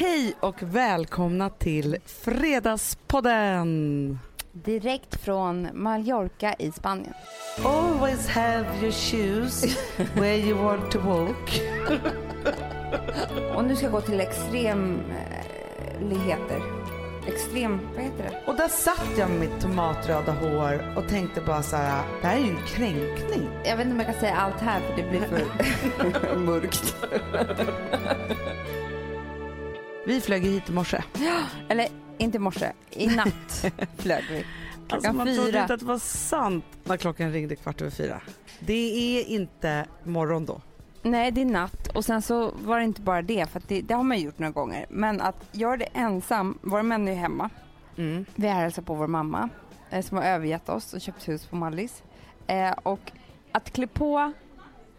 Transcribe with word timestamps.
Hej 0.00 0.34
och 0.40 0.62
välkomna 0.62 1.50
till 1.50 1.96
Fredagspodden! 2.06 4.18
Direkt 4.52 5.24
från 5.24 5.68
Mallorca 5.72 6.54
i 6.58 6.72
Spanien. 6.72 7.14
Always 7.64 8.28
have 8.28 8.66
your 8.80 8.92
shoes 8.92 9.76
where 10.14 10.36
you 10.36 10.58
want 10.58 10.90
to 10.90 10.98
walk. 10.98 11.60
Och 13.56 13.64
nu 13.64 13.76
ska 13.76 13.84
jag 13.84 13.92
gå 13.92 14.00
till 14.00 14.20
extremligheter. 14.20 16.62
Extrem, 17.26 17.80
vad 17.94 18.04
heter 18.04 18.22
det? 18.22 18.42
Och 18.46 18.56
där 18.56 18.68
satt 18.68 19.18
jag 19.18 19.30
med 19.30 19.40
mitt 19.40 19.60
tomatröda 19.60 20.32
hår 20.32 20.94
och 20.96 21.08
tänkte 21.08 21.40
bara 21.40 21.62
så 21.62 21.76
här, 21.76 22.02
det 22.20 22.26
här 22.26 22.36
är 22.36 22.40
ju 22.40 22.48
en 22.50 22.62
kränkning. 22.66 23.48
Jag 23.64 23.76
vet 23.76 23.86
inte 23.86 23.92
om 23.92 24.00
jag 24.00 24.06
kan 24.06 24.20
säga 24.20 24.36
allt 24.36 24.60
här 24.60 24.80
för 24.80 24.96
det 24.96 25.02
blir 25.10 25.20
för 25.20 25.42
mörkt. 26.46 26.94
Vi 30.06 30.20
flög 30.20 30.42
hit 30.42 30.68
i 30.68 30.72
morse. 30.72 31.02
Eller 31.68 31.88
inte 32.18 32.36
i 32.36 32.40
morse, 32.40 32.72
i 32.90 33.06
natt 33.06 33.64
flög 33.98 34.24
vi. 34.30 34.36
Alltså 34.36 35.10
Klockan 35.10 35.16
man 35.16 35.26
trodde 35.26 35.50
fyra. 35.52 35.62
inte 35.62 35.74
att 35.74 35.80
det 35.80 35.86
var 35.86 35.98
sant 35.98 36.64
när 36.84 36.96
klockan 36.96 37.32
ringde 37.32 37.56
kvart 37.56 37.80
över 37.80 37.90
fyra. 37.90 38.20
Det 38.60 39.18
är 39.18 39.24
inte 39.24 39.86
morgon 40.04 40.46
då. 40.46 40.60
Nej, 41.02 41.30
det 41.30 41.40
är 41.40 41.44
natt 41.44 41.86
och 41.94 42.04
sen 42.04 42.22
så 42.22 42.50
var 42.64 42.78
det 42.78 42.84
inte 42.84 43.00
bara 43.00 43.22
det, 43.22 43.46
för 43.50 43.62
det, 43.68 43.80
det 43.80 43.94
har 43.94 44.02
man 44.02 44.18
gjort 44.20 44.38
några 44.38 44.52
gånger. 44.52 44.86
Men 44.90 45.20
att 45.20 45.44
göra 45.52 45.76
det 45.76 45.84
ensam, 45.94 46.58
våra 46.62 46.82
män 46.82 47.08
är 47.08 47.12
ju 47.12 47.18
hemma. 47.18 47.50
Mm. 47.96 48.24
Vi 48.34 48.46
är 48.46 48.54
hälsar 48.54 48.82
på 48.82 48.94
vår 48.94 49.06
mamma 49.06 49.48
eh, 49.90 50.02
som 50.04 50.16
har 50.16 50.24
övergett 50.24 50.68
oss 50.68 50.94
och 50.94 51.00
köpt 51.00 51.28
hus 51.28 51.46
på 51.46 51.56
Mallis. 51.56 52.02
Eh, 52.46 52.70
och 52.70 53.12
att 53.52 53.70
klä 53.72 53.86
på 53.86 54.32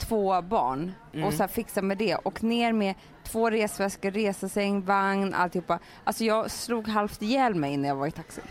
två 0.01 0.41
barn 0.41 0.91
Mm. 1.13 1.27
och 1.27 1.33
så 1.33 1.47
fixa 1.47 1.81
med 1.81 1.97
det 1.97 2.15
och 2.15 2.43
ner 2.43 2.73
med 2.73 2.95
två 3.23 3.49
resväskor, 3.49 4.11
resesäng, 4.11 4.81
vagn, 4.81 5.33
alltihopa. 5.33 5.79
Alltså 6.03 6.23
jag 6.23 6.51
slog 6.51 6.87
halvt 6.87 7.21
ihjäl 7.21 7.55
mig 7.55 7.77
när 7.77 7.89
jag 7.89 7.95
var 7.95 8.07
i 8.07 8.11
taxi. 8.11 8.41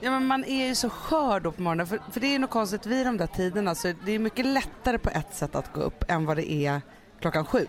Ja 0.00 0.10
men 0.10 0.26
man 0.26 0.44
är 0.44 0.66
ju 0.66 0.74
så 0.74 0.90
skör 0.90 1.40
då 1.40 1.52
på 1.52 1.62
morgonen 1.62 1.86
för, 1.86 2.00
för 2.12 2.20
det 2.20 2.34
är 2.34 2.38
något 2.38 2.50
konstigt 2.50 2.86
vid 2.86 3.06
de 3.06 3.16
där 3.16 3.26
tiderna 3.26 3.74
så 3.74 3.92
det 4.04 4.12
är 4.12 4.18
mycket 4.18 4.46
lättare 4.46 4.98
på 4.98 5.10
ett 5.10 5.34
sätt 5.34 5.54
att 5.54 5.72
gå 5.72 5.80
upp 5.80 6.04
än 6.08 6.24
vad 6.26 6.36
det 6.36 6.52
är 6.52 6.80
klockan 7.20 7.44
sju. 7.44 7.66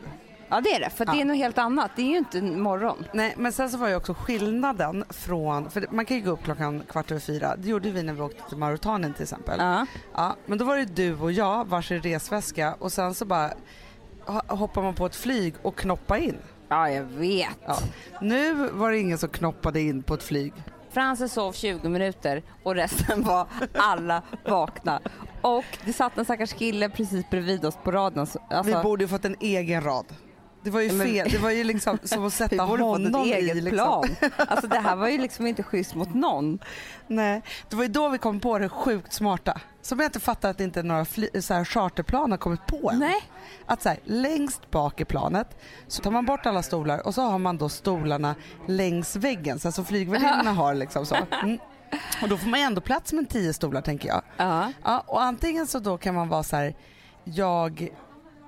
Ja 0.49 0.61
det 0.61 0.69
är 0.75 0.79
det, 0.79 0.89
för 0.89 1.05
Ja. 1.05 1.11
det 1.13 1.21
är 1.21 1.25
något 1.25 1.37
helt 1.37 1.57
annat. 1.57 1.91
Det 1.95 2.01
är 2.01 2.05
ju 2.05 2.17
inte 2.17 2.41
morgon. 2.41 3.05
Nej 3.13 3.33
men 3.37 3.51
sen 3.51 3.69
så 3.69 3.77
var 3.77 3.87
ju 3.87 3.95
också 3.95 4.13
skillnaden 4.13 5.03
från, 5.09 5.69
för 5.69 5.85
man 5.91 6.05
kan 6.05 6.17
ju 6.17 6.23
gå 6.23 6.31
upp 6.31 6.43
klockan 6.43 6.83
kvart 6.89 7.11
över 7.11 7.21
fyra, 7.21 7.55
det 7.55 7.67
gjorde 7.69 7.89
vi 7.91 8.03
när 8.03 8.13
vi 8.13 8.21
åkte 8.21 8.49
till 8.49 8.57
Mauritanien 8.57 9.13
till 9.13 9.23
exempel. 9.23 9.55
Ja. 9.59 9.85
Ja, 10.15 10.35
men 10.45 10.57
då 10.57 10.65
var 10.65 10.77
det 10.77 10.85
du 10.85 11.15
och 11.19 11.31
jag, 11.31 11.67
varsin 11.67 12.01
resväska 12.01 12.75
och 12.79 12.91
sen 12.91 13.13
så 13.13 13.25
bara 13.25 13.51
ho- 14.25 14.55
hoppar 14.55 14.81
man 14.81 14.95
på 14.95 15.05
ett 15.05 15.15
flyg 15.15 15.53
och 15.61 15.75
knoppa 15.75 16.17
in. 16.17 16.37
ja, 16.69 16.89
jag 16.89 17.03
vet. 17.03 17.47
Ja. 17.67 17.77
Nu 18.21 18.53
var 18.53 18.91
det 18.91 18.97
ingen 18.99 19.17
som 19.17 19.29
knoppade 19.29 19.81
in 19.81 20.03
på 20.03 20.13
ett 20.13 20.23
flyg. 20.23 20.53
Frances 20.91 21.33
sov 21.33 21.51
20 21.53 21.89
minuter 21.89 22.43
och 22.63 22.75
resten 22.75 23.23
var 23.23 23.47
alla 23.77 24.21
vakna. 24.47 24.99
Och 25.41 25.65
det 25.85 25.93
satt 25.93 26.17
en 26.17 26.25
stackars 26.25 26.53
kille 26.53 26.89
precis 26.89 27.29
bredvid 27.29 27.65
oss 27.65 27.77
på 27.83 27.91
raden. 27.91 28.25
Så- 28.27 28.39
Alltså, 28.49 28.77
Vi 28.77 28.83
borde 28.83 29.03
ju 29.03 29.07
fått 29.07 29.25
en 29.25 29.35
egen 29.39 29.83
rad. 29.83 30.05
Det 30.63 30.69
var 30.69 30.81
ju 30.81 30.91
men- 30.91 31.07
fel, 31.07 31.29
det 31.31 31.37
var 31.37 31.49
ju 31.51 31.63
liksom 31.63 31.97
som 32.03 32.25
att 32.25 32.33
sätta 32.33 32.67
fått 32.67 32.79
honom 32.79 33.15
ett 33.15 33.25
eget 33.35 33.55
i 33.55 33.61
liksom. 33.61 33.85
plan. 33.85 34.31
Alltså 34.47 34.67
det 34.67 34.79
här 34.79 34.95
var 34.95 35.07
ju 35.07 35.17
liksom 35.17 35.47
inte 35.47 35.63
schysst 35.63 35.95
mot 35.95 36.13
någon. 36.13 36.59
Nej, 37.07 37.41
det 37.69 37.75
var 37.75 37.83
ju 37.83 37.89
då 37.89 38.09
vi 38.09 38.17
kom 38.17 38.39
på 38.39 38.57
det 38.59 38.69
sjukt 38.69 39.13
smarta. 39.13 39.61
Som 39.81 39.99
jag 39.99 40.07
inte 40.07 40.19
fattar 40.19 40.49
att 40.49 40.59
inte 40.59 40.83
några 40.83 41.05
så 41.41 41.53
här 41.53 41.65
charterplan 41.65 42.31
har 42.31 42.37
kommit 42.37 42.65
på 42.67 42.91
än. 42.91 42.99
Nej. 42.99 43.21
Att 43.65 43.81
så 43.81 43.89
här, 43.89 43.99
längst 44.03 44.71
bak 44.71 45.01
i 45.01 45.05
planet 45.05 45.57
så 45.87 46.01
tar 46.01 46.11
man 46.11 46.25
bort 46.25 46.45
alla 46.45 46.63
stolar 46.63 47.07
och 47.07 47.15
så 47.15 47.21
har 47.21 47.37
man 47.39 47.57
då 47.57 47.69
stolarna 47.69 48.35
längs 48.67 49.15
väggen 49.15 49.59
så 49.59 49.67
här 49.67 49.73
som 49.73 49.85
flygvärdinnorna 49.85 50.51
har 50.53 50.73
liksom 50.73 51.05
så. 51.05 51.15
Mm. 51.43 51.57
Och 52.21 52.29
då 52.29 52.37
får 52.37 52.49
man 52.49 52.59
ju 52.59 52.65
ändå 52.65 52.81
plats 52.81 53.13
med 53.13 53.29
tio 53.29 53.53
stolar 53.53 53.81
tänker 53.81 54.07
jag. 54.07 54.21
Ja. 54.37 54.71
Ja, 54.83 55.03
och 55.07 55.21
antingen 55.21 55.67
så 55.67 55.79
då 55.79 55.97
kan 55.97 56.15
man 56.15 56.29
vara 56.29 56.43
så 56.43 56.55
här, 56.55 56.75
jag 57.23 57.89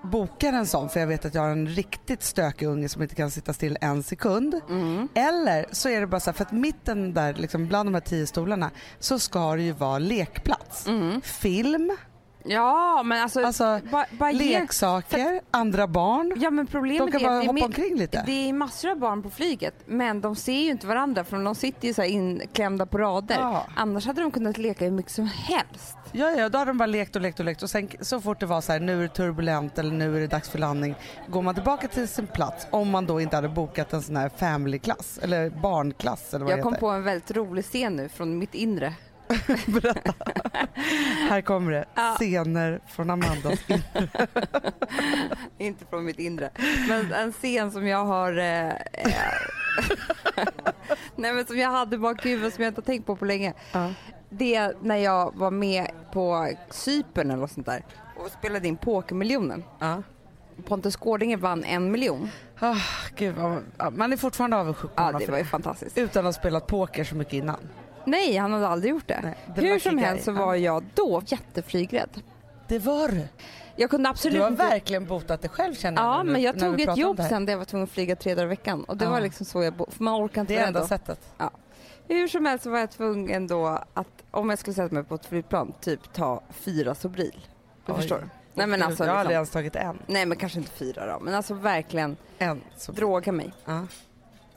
bokar 0.04 0.54
en 0.54 0.68
sån 0.68 0.90
för 0.90 1.00
jag 1.00 1.08
vet 1.08 1.26
att 1.26 1.36
jag 1.36 1.42
har 1.42 1.50
en 1.50 1.68
riktigt 1.68 2.24
stökig 2.24 2.66
unge 2.66 2.90
som 2.90 3.02
inte 3.02 3.16
kan 3.16 3.32
sitta 3.32 3.54
still 3.54 3.78
en 3.82 4.04
sekund. 4.04 4.62
Mm. 4.70 5.08
Eller 5.14 5.66
så 5.72 5.90
är 5.90 6.02
det 6.02 6.08
bara 6.08 6.20
så 6.20 6.30
här, 6.30 6.36
för 6.36 6.44
att 6.44 6.52
mitten 6.52 7.14
där 7.14 7.34
liksom 7.34 7.68
bland 7.68 7.88
de 7.88 7.94
här 7.94 8.02
tio 8.02 8.28
stolarna 8.28 8.72
så 9.00 9.20
ska 9.20 9.56
det 9.56 9.62
ju 9.62 9.72
vara 9.72 10.00
lekplats. 10.00 10.88
Mm. 10.88 11.22
Film, 11.22 11.92
Ja, 12.44 13.04
men 13.04 13.24
alltså... 13.24 13.46
alltså 13.46 13.80
ba, 13.92 14.06
ba 14.12 14.32
leksaker, 14.32 15.42
andra 15.52 15.88
barn. 15.88 16.34
Ja, 16.38 16.50
men 16.50 16.66
De 16.66 16.72
problemet 16.72 17.12
kan 17.12 17.22
är 17.22 17.26
bara 17.26 17.36
är, 17.36 17.40
hoppa 17.40 17.54
mer, 17.54 17.66
omkring 17.66 17.98
lite. 17.98 18.24
det 18.26 18.50
är 18.50 18.54
massor 18.54 18.90
av 18.90 18.98
barn 18.98 19.24
på 19.24 19.30
flyget, 19.30 19.76
men 19.86 20.22
de 20.22 20.36
ser 20.36 20.54
ju 20.54 20.72
inte 20.72 20.88
varandra 20.88 21.24
för 21.24 21.44
de 21.44 21.56
sitter 21.56 21.88
ju 21.88 21.94
så 21.94 22.04
inklämda 22.04 22.86
på 22.86 22.98
rader. 22.98 23.36
Ja. 23.40 23.66
Annars 23.76 24.06
hade 24.06 24.22
de 24.22 24.32
kunnat 24.32 24.58
leka 24.58 24.86
hur 24.86 24.92
mycket 24.92 25.12
som 25.12 25.26
helst. 25.26 25.98
Ja, 26.12 26.32
ja, 26.32 26.50
då 26.50 26.58
har 26.58 26.66
de 26.66 26.78
bara 26.78 26.86
lekt 26.86 27.16
och 27.16 27.22
lekt 27.22 27.40
och 27.40 27.46
lekt 27.46 27.64
och 27.64 27.70
sen 27.70 27.90
så 28.02 28.22
fort 28.22 28.40
det 28.40 28.46
var 28.46 28.62
så 28.62 28.72
här 28.72 28.80
nu 28.80 28.98
är 28.98 29.02
det 29.02 29.08
turbulent 29.08 29.78
eller 29.78 29.92
nu 29.92 30.16
är 30.18 30.22
det 30.22 30.28
dags 30.28 30.50
för 30.50 30.60
landning 30.60 30.96
går 31.28 31.42
man 31.42 31.56
tillbaka 31.56 31.88
till 31.88 32.08
sin 32.08 32.28
plats 32.28 32.68
om 32.70 32.90
man 32.90 33.06
då 33.06 33.22
inte 33.22 33.36
hade 33.36 33.50
bokat 33.50 33.94
en 33.94 34.02
sån 34.02 34.16
här 34.16 34.30
family-klass 34.30 35.20
eller 35.24 35.50
barnklass 35.50 36.34
eller 36.34 36.46
vad 36.46 36.54
Jag 36.54 36.64
kom 36.64 36.76
på 36.76 36.90
en 36.90 37.04
väldigt 37.04 37.32
rolig 37.32 37.66
scen 37.66 37.96
nu 37.96 38.10
från 38.10 38.38
mitt 38.38 38.54
inre. 38.56 38.94
Berätta. 39.68 40.14
Här 41.30 41.42
kommer 41.42 41.72
det. 41.72 41.86
Ja. 41.96 42.16
Scener 42.20 42.80
från 42.88 43.10
Amandas 43.10 43.60
Inte 45.58 45.86
från 45.86 46.06
mitt 46.06 46.20
inre. 46.20 46.50
Men 46.90 47.14
en 47.14 47.32
scen 47.32 47.72
som 47.72 47.88
jag 47.88 48.06
har... 48.06 48.38
Eh, 48.38 48.70
eh, 48.70 48.74
nej 51.16 51.34
men 51.34 51.46
som 51.46 51.58
jag 51.58 51.72
hade 51.72 51.98
bak 51.98 52.26
huvudet 52.26 52.54
som 52.54 52.64
jag 52.64 52.72
inte 52.72 52.82
har 52.82 52.86
tänkt 52.86 53.06
på 53.06 53.16
på 53.16 53.26
länge. 53.26 53.54
Ja. 53.72 53.90
Det 54.34 54.56
är 54.56 54.76
när 54.82 54.96
jag 54.98 55.36
var 55.36 55.52
med 55.52 55.88
på 56.14 56.50
Cypern 56.70 57.32
eller 57.32 57.42
något 57.42 57.52
sånt 57.52 57.66
där 57.66 57.84
och 58.26 58.32
spelade 58.32 58.68
in 58.68 58.78
Pokermiljonen. 58.78 59.64
Ja. 59.80 60.04
Pontus 60.66 60.96
Gårdinger 60.96 61.38
vann 61.38 61.64
en 61.64 61.92
miljon. 61.92 62.30
Ah, 62.60 62.76
gud, 63.16 63.36
vad- 63.36 63.64
ja, 63.78 63.90
man 63.90 64.14
är 64.14 64.18
fortfarande 64.18 64.58
avundsjuk 64.58 64.96
på 64.96 65.02
Ja 65.02 65.04
honom 65.04 65.20
det 65.20 65.26
för 65.26 65.32
var 65.32 65.40
ju 65.40 65.46
fantastiskt. 65.46 65.98
Utan 65.98 66.26
att 66.28 66.36
ha 66.36 66.40
spelat 66.42 66.68
poker 66.68 67.04
så 67.04 67.16
mycket 67.16 67.34
innan. 67.34 67.58
Nej 68.06 68.38
han 68.38 68.54
hade 68.54 68.68
aldrig 68.68 68.92
gjort 68.92 69.08
det. 69.08 69.20
Nej, 69.24 69.36
the 69.56 69.62
Hur 69.62 69.68
lucky 69.68 69.80
som 69.80 69.96
guy. 69.98 70.06
helst 70.06 70.26
så 70.26 70.32
Ja. 70.32 70.46
var 70.46 70.56
jag 70.56 70.84
då 70.96 71.22
jätteflygrädd. 71.26 72.22
Det 72.68 72.80
var 72.80 73.08
du. 73.08 73.28
Jag 73.76 73.90
kunde 73.90 74.10
absolut 74.10 74.36
Du 74.38 74.42
har 74.42 74.48
inte... 74.52 74.64
verkligen 74.64 75.06
botat 75.06 75.42
dig 75.42 75.50
själv 75.50 75.74
känner 75.76 76.02
Ja 76.02 76.24
nu 76.24 76.32
men 76.32 76.42
jag 76.42 76.58
när 76.58 76.70
vi 76.70 76.78
tog 76.78 76.82
ett 76.82 76.90
om 76.90 76.96
jobb 77.02 77.18
det 77.18 77.24
här. 77.24 77.30
sen 77.30 77.46
där 77.46 77.54
jag 77.54 77.58
var 77.58 77.66
tvungen 77.66 77.84
att 77.84 77.90
flyga 77.92 78.16
tre 78.16 78.36
dagar 78.36 78.46
i 78.46 78.50
veckan 78.50 78.84
och 78.84 78.98
det 78.98 79.06
Ja. 79.06 79.12
var 79.12 79.22
liksom 79.22 79.46
så 79.46 79.64
jag 79.64 79.74
bo... 79.74 79.86
för 79.92 80.04
man 80.04 80.26
orkar 80.26 80.42
inte 80.42 80.54
Det 80.54 80.58
är 80.58 80.60
vara 80.60 80.68
enda 80.68 80.80
rädd 80.80 80.84
då. 80.84 80.88
sättet. 80.88 81.20
Hur 82.08 82.28
som 82.28 82.46
helst 82.46 82.66
var 82.66 82.80
jag 82.80 82.92
tvungen 82.92 83.48
då 83.48 83.68
att 83.94 84.24
om 84.32 84.50
jag 84.50 84.60
skulle 84.60 84.74
sätta 84.74 84.94
mig 84.94 85.04
på 85.04 85.16
ett 85.16 85.26
flygplan 85.26 85.74
typ 85.82 86.14
ta 86.14 86.42
fyra 86.50 86.96
Sobril. 86.96 87.48
Du 87.86 87.92
Oj. 87.92 87.98
förstår? 87.98 88.30
Nej 88.54 88.68
men 88.68 88.84
alltså 88.84 89.04
jag 89.04 89.12
har 89.12 89.18
aldrig 89.20 89.40
liksom, 89.40 89.60
ens 89.60 89.74
tagit 89.74 89.76
en. 89.76 90.00
nej 90.06 90.26
men 90.26 90.38
kanske 90.38 90.60
inte 90.60 90.72
fyra 90.72 91.14
då 91.14 91.20
men 91.20 91.34
alltså 91.34 91.54
verkligen 91.54 92.18
En. 92.38 92.62
Droga 92.88 93.32
mig. 93.32 93.54
Ja. 93.66 93.88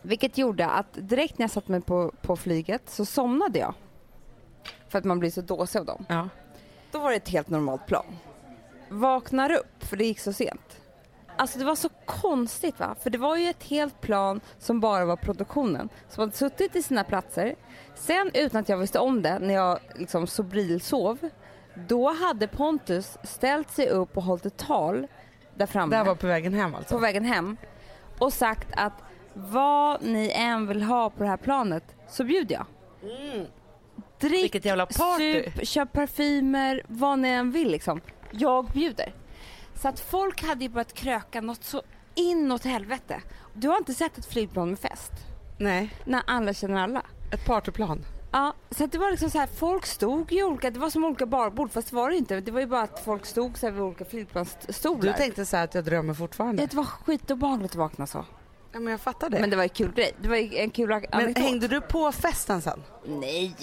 Vilket 0.02 0.38
gjorde 0.38 0.66
att 0.66 0.86
direkt 0.92 1.38
när 1.38 1.44
jag 1.44 1.50
satte 1.50 1.70
mig 1.70 1.80
på, 1.80 2.12
på 2.22 2.36
flyget 2.36 2.82
så 2.90 3.04
somnade 3.04 3.58
jag. 3.58 3.74
För 4.88 4.98
att 4.98 5.04
man 5.04 5.18
blir 5.18 5.30
så 5.30 5.40
dåsig 5.40 5.78
av 5.78 5.84
dem. 5.86 6.06
Ja. 6.08 6.28
Då 6.90 6.98
var 6.98 7.10
det 7.10 7.16
ett 7.16 7.28
helt 7.28 7.48
normalt 7.48 7.86
plan. 7.86 8.16
Vaknar 8.88 9.52
upp 9.52 9.84
för 9.84 9.96
det 9.96 10.04
gick 10.04 10.18
så 10.20 10.32
sent. 10.32 10.80
Alltså 11.36 11.58
det 11.58 11.64
var 11.64 11.74
så 11.74 11.88
konstigt 12.06 12.80
va? 12.80 12.94
För 13.02 13.10
det 13.10 13.18
var 13.18 13.36
ju 13.36 13.48
ett 13.48 13.62
helt 13.64 14.00
plan 14.00 14.40
som 14.58 14.80
bara 14.80 15.04
var 15.04 15.16
produktionen. 15.16 15.88
Som 16.08 16.20
hade 16.20 16.32
suttit 16.32 16.76
i 16.76 16.82
sina 16.82 17.04
platser. 17.04 17.54
Sen 17.94 18.30
utan 18.34 18.60
att 18.60 18.68
jag 18.68 18.76
visste 18.78 18.98
om 18.98 19.22
det, 19.22 19.38
när 19.38 19.54
jag 19.54 19.78
liksom 19.94 20.26
sobrilsov. 20.26 21.18
Då 21.88 22.12
hade 22.12 22.48
Pontus 22.48 23.18
ställt 23.22 23.70
sig 23.70 23.88
upp 23.88 24.16
och 24.16 24.22
hållit 24.22 24.46
ett 24.46 24.56
tal 24.56 25.06
där 25.54 25.66
framme 25.66 25.90
Det 25.90 25.96
här 25.96 26.04
var 26.04 26.14
på 26.14 26.26
vägen 26.26 26.54
hem 26.54 26.74
alltså? 26.74 26.94
på 26.94 27.00
vägen 27.00 27.24
hem 27.24 27.56
och 28.18 28.32
sagt 28.32 28.68
att 28.76 28.92
vad 29.34 30.02
ni 30.02 30.30
än 30.34 30.66
vill 30.66 30.82
ha 30.82 31.10
på 31.10 31.22
det 31.22 31.28
här 31.28 31.36
planet 31.36 31.84
så 32.08 32.24
bjuder 32.24 32.54
jag. 32.54 32.66
Drick, 34.20 34.42
Vilket 34.44 34.64
jävla 34.64 34.86
party. 34.86 35.44
sup, 35.44 35.66
köp 35.68 35.92
parfymer, 35.92 36.82
vad 36.88 37.18
ni 37.18 37.28
än 37.28 37.50
vill 37.50 37.70
liksom. 37.70 38.00
Jag 38.30 38.66
bjuder. 38.66 39.12
Så 39.74 39.88
att 39.88 40.00
folk 40.00 40.42
hade 40.44 40.64
ju 40.64 40.68
börjat 40.70 40.92
kröka 40.94 41.40
något 41.40 41.64
så 41.64 41.82
inåt 42.14 42.64
helvete. 42.64 43.22
Du 43.54 43.68
har 43.68 43.76
inte 43.78 43.94
sett 43.94 44.18
ett 44.18 44.26
flygplan 44.26 44.68
med 44.70 44.78
fest? 44.78 45.12
Nej, 45.58 45.94
När 46.04 46.22
alla 46.26 46.54
känner 46.54 46.82
alla? 46.82 47.02
ett 47.32 47.46
partyplan. 47.46 48.04
Ja, 48.32 48.54
så 48.70 48.84
att 48.84 48.92
det 48.92 48.98
var 48.98 49.10
liksom 49.10 49.30
så 49.30 49.38
här, 49.38 49.46
folk 49.46 49.86
stod 49.86 50.32
ju 50.32 50.44
olika, 50.44 50.70
det 50.70 50.78
var 50.78 50.90
som 50.90 51.04
olika 51.04 51.26
barbord 51.26 51.70
fast 51.72 51.90
det 51.90 51.96
var 51.96 52.10
det 52.10 52.16
inte. 52.16 52.40
Det 52.40 52.50
var 52.50 52.60
ju 52.60 52.66
bara 52.66 52.82
att 52.82 53.04
folk 53.04 53.26
stod 53.26 53.58
så 53.58 53.66
här 53.66 53.72
vid 53.72 53.82
olika 53.82 54.04
flygplansstolar. 54.04 55.00
Du 55.02 55.12
tänkte 55.12 55.46
så 55.46 55.56
här 55.56 55.64
att 55.64 55.74
jag 55.74 55.84
drömmer 55.84 56.14
fortfarande? 56.14 56.66
Det 56.66 56.74
var 56.74 56.84
skitobehagligt 56.84 57.72
att 57.72 57.76
vakna 57.78 58.06
så. 58.06 58.24
Ja, 58.72 58.80
men 58.80 58.90
jag 58.90 59.00
fattar 59.00 59.30
det. 59.30 59.40
Men 59.40 59.50
det 59.50 59.56
var 59.56 59.62
ju 59.62 59.68
kul 59.68 59.92
grej. 59.92 60.12
Det 60.22 60.28
var 60.28 60.36
en 60.36 60.70
kul 60.70 60.88
Men 60.88 61.04
anekdot. 61.12 61.38
hängde 61.44 61.68
du 61.68 61.80
på 61.80 62.12
festen 62.12 62.62
sen? 62.62 62.82
Nej! 63.06 63.56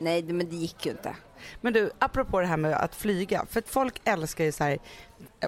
Nej, 0.00 0.22
men 0.22 0.50
det 0.50 0.56
gick 0.56 0.86
ju 0.86 0.92
inte. 0.92 1.16
Men 1.60 1.72
du, 1.72 1.90
apropå 1.98 2.40
det 2.40 2.46
här 2.46 2.56
med 2.56 2.74
att 2.74 2.94
flyga, 2.94 3.46
för 3.50 3.58
att 3.58 3.68
folk 3.68 4.00
älskar 4.04 4.44
ju 4.44 4.52
så 4.52 4.64
här, 4.64 4.78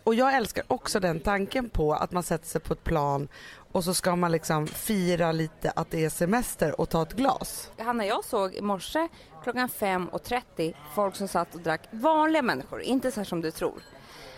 och 0.04 0.14
jag 0.14 0.34
älskar 0.36 0.64
också 0.68 1.00
den 1.00 1.20
tanken 1.20 1.70
på 1.70 1.94
att 1.94 2.12
man 2.12 2.22
sätter 2.22 2.46
sig 2.46 2.60
på 2.60 2.72
ett 2.72 2.84
plan 2.84 3.28
och 3.72 3.84
så 3.84 3.94
ska 3.94 4.16
man 4.16 4.32
liksom 4.32 4.66
fira 4.66 5.32
lite 5.32 5.70
att 5.70 5.90
det 5.90 6.04
är 6.04 6.10
semester 6.10 6.80
och 6.80 6.88
ta 6.88 7.02
ett 7.02 7.12
glas. 7.12 7.70
Hanna, 7.78 8.06
jag 8.06 8.24
såg 8.24 8.54
i 8.54 8.60
morse 8.62 9.08
klockan 9.42 9.68
5.30 9.68 10.74
folk 10.94 11.16
som 11.16 11.28
satt 11.28 11.54
och 11.54 11.60
drack, 11.60 11.80
vanliga 11.90 12.42
människor, 12.42 12.82
inte 12.82 13.10
så 13.10 13.20
här 13.20 13.24
som 13.24 13.40
du 13.40 13.50
tror. 13.50 13.82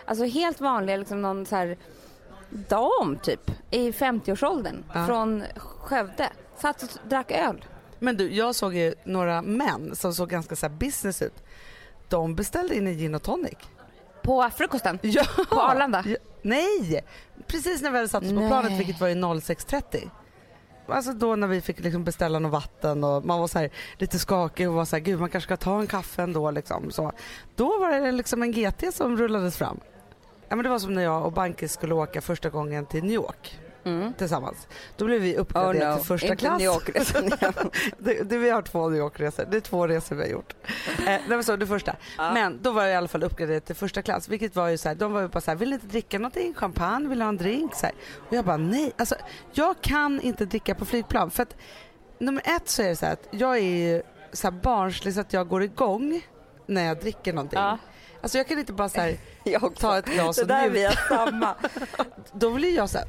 Alltså 0.04 0.24
helt 0.24 0.60
vanliga, 0.60 0.96
liksom 0.96 1.22
någon 1.22 1.46
så 1.46 1.56
här 1.56 1.76
dam 2.50 3.18
typ 3.22 3.50
i 3.70 3.90
50-årsåldern 3.90 4.84
Ja. 4.94 5.06
från 5.06 5.44
Skövde. 5.56 6.28
Satt 6.56 6.82
och 6.82 6.88
drack 7.08 7.30
öl. 7.30 7.64
Men 8.00 8.16
du, 8.16 8.34
jag 8.34 8.54
såg 8.54 8.74
ju 8.74 8.94
några 9.04 9.42
män 9.42 9.96
som 9.96 10.14
såg 10.14 10.28
ganska 10.28 10.56
så 10.56 10.68
business 10.68 11.22
ut. 11.22 11.44
De 12.08 12.34
beställde 12.34 12.76
in 12.76 12.86
en 12.86 12.98
gin 12.98 13.14
och 13.14 13.22
tonic. 13.22 13.58
På 14.22 14.50
frukosten. 14.56 14.98
Ja. 15.02 15.24
På 15.50 15.60
Arlanda? 15.60 16.04
Ja, 16.06 16.16
nej! 16.42 17.04
Precis 17.46 17.82
när 17.82 17.90
vi 17.90 17.96
hade 17.96 18.08
satt 18.08 18.22
oss 18.22 18.32
på 18.32 18.48
planet 18.48 18.80
vilket 18.80 19.00
var 19.00 19.08
i 19.08 19.14
06.30. 19.14 20.10
Alltså 20.86 21.12
då 21.12 21.36
när 21.36 21.46
vi 21.46 21.60
fick 21.60 21.80
liksom 21.80 22.04
beställa 22.04 22.38
något 22.38 22.52
vatten 22.52 23.04
och 23.04 23.24
man 23.24 23.40
var 23.40 23.48
så 23.48 23.58
här 23.58 23.70
lite 23.98 24.18
skakig 24.18 24.68
och 24.68 24.74
var 24.74 24.84
så 24.84 24.96
här, 24.96 25.00
gud 25.00 25.20
man 25.20 25.28
kanske 25.28 25.48
ska 25.48 25.56
ta 25.56 25.80
en 25.80 25.86
kaffe 25.86 26.22
ändå 26.22 26.50
liksom. 26.50 26.90
Så, 26.90 27.12
då 27.56 27.78
var 27.78 27.90
det 27.90 28.12
liksom 28.12 28.42
en 28.42 28.52
GT 28.52 28.94
som 28.94 29.16
rullades 29.16 29.56
fram. 29.56 29.80
Ja, 30.48 30.56
men 30.56 30.62
det 30.62 30.68
var 30.68 30.78
som 30.78 30.94
när 30.94 31.02
jag 31.02 31.26
och 31.26 31.32
Bankis 31.32 31.72
skulle 31.72 31.94
åka 31.94 32.20
första 32.20 32.50
gången 32.50 32.86
till 32.86 33.02
New 33.02 33.12
York 33.12 33.58
Mm. 33.84 34.12
tillsammans. 34.14 34.68
Då 34.96 35.04
blev 35.04 35.20
vi 35.20 35.36
Oh 35.36 35.40
uppgraderade 35.40 35.90
no, 35.90 35.96
till 35.96 36.06
första 36.06 36.26
inte 36.26 36.36
klass. 36.36 36.62
Det, 37.98 38.22
det, 38.22 38.38
vi 38.38 38.50
har 38.50 38.62
två 38.62 38.88
New 38.88 38.98
York-resor. 38.98 39.46
Det 39.50 39.56
är 39.56 39.60
två 39.60 39.86
resor 39.86 40.16
vi 40.16 40.22
har 40.22 40.28
gjort. 40.28 40.54
Eh, 41.06 41.20
det 41.28 41.36
var 41.36 41.42
så 41.42 41.56
det 41.56 41.66
första. 41.66 41.96
Ja. 42.18 42.32
Men 42.32 42.58
då 42.62 42.70
var 42.70 42.82
jag 42.82 42.92
i 42.92 42.94
alla 42.94 43.08
fall 43.08 43.22
uppgraderad 43.22 43.64
till 43.64 43.76
första 43.76 44.02
klass. 44.02 44.28
Vilket 44.28 44.56
var 44.56 44.68
ju 44.68 44.78
så 44.78 44.88
här, 44.88 44.94
de 44.94 45.12
var 45.12 45.20
ju 45.20 45.28
bara 45.28 45.40
så 45.40 45.50
här, 45.50 45.58
vill 45.58 45.68
ni 45.68 45.74
inte 45.74 45.86
dricka 45.86 46.18
någonting? 46.18 46.54
Champagne? 46.54 47.08
Vill 47.08 47.18
du 47.18 47.24
ha 47.24 47.28
en 47.28 47.36
drink? 47.36 47.74
Så 47.74 47.86
här. 47.86 47.94
Och 48.28 48.36
jag 48.36 48.44
bara 48.44 48.56
nej. 48.56 48.92
Alltså, 48.96 49.14
jag 49.52 49.80
kan 49.80 50.20
inte 50.20 50.44
dricka 50.44 50.74
på 50.74 50.84
flygplan. 50.84 51.30
För 51.30 51.42
att 51.42 51.56
nummer 52.18 52.42
ett 52.44 52.68
så 52.68 52.82
är 52.82 52.88
det 52.88 52.96
så 52.96 53.06
här 53.06 53.12
att 53.12 53.28
jag 53.30 53.56
är 53.56 53.62
ju 53.62 54.02
så 54.32 54.46
här 54.46 54.52
barnslig 54.52 55.14
så 55.14 55.20
att 55.20 55.32
jag 55.32 55.48
går 55.48 55.62
igång 55.62 56.22
när 56.66 56.84
jag 56.84 57.00
dricker 57.00 57.32
någonting. 57.32 57.58
Ja. 57.58 57.78
Alltså 58.22 58.38
jag 58.38 58.48
kan 58.48 58.58
inte 58.58 58.72
bara 58.72 58.88
så 58.88 59.00
här, 59.00 59.16
ta 59.80 59.98
ett 59.98 60.06
glas 60.06 60.36
Det 60.36 60.42
och 60.42 60.48
där 60.48 60.66
är 60.66 60.70
njuta. 60.70 60.90
vi 60.90 61.16
samma. 61.16 61.54
Då 62.32 62.50
blir 62.50 62.76
jag 62.76 62.90
så 62.90 62.98
här, 62.98 63.06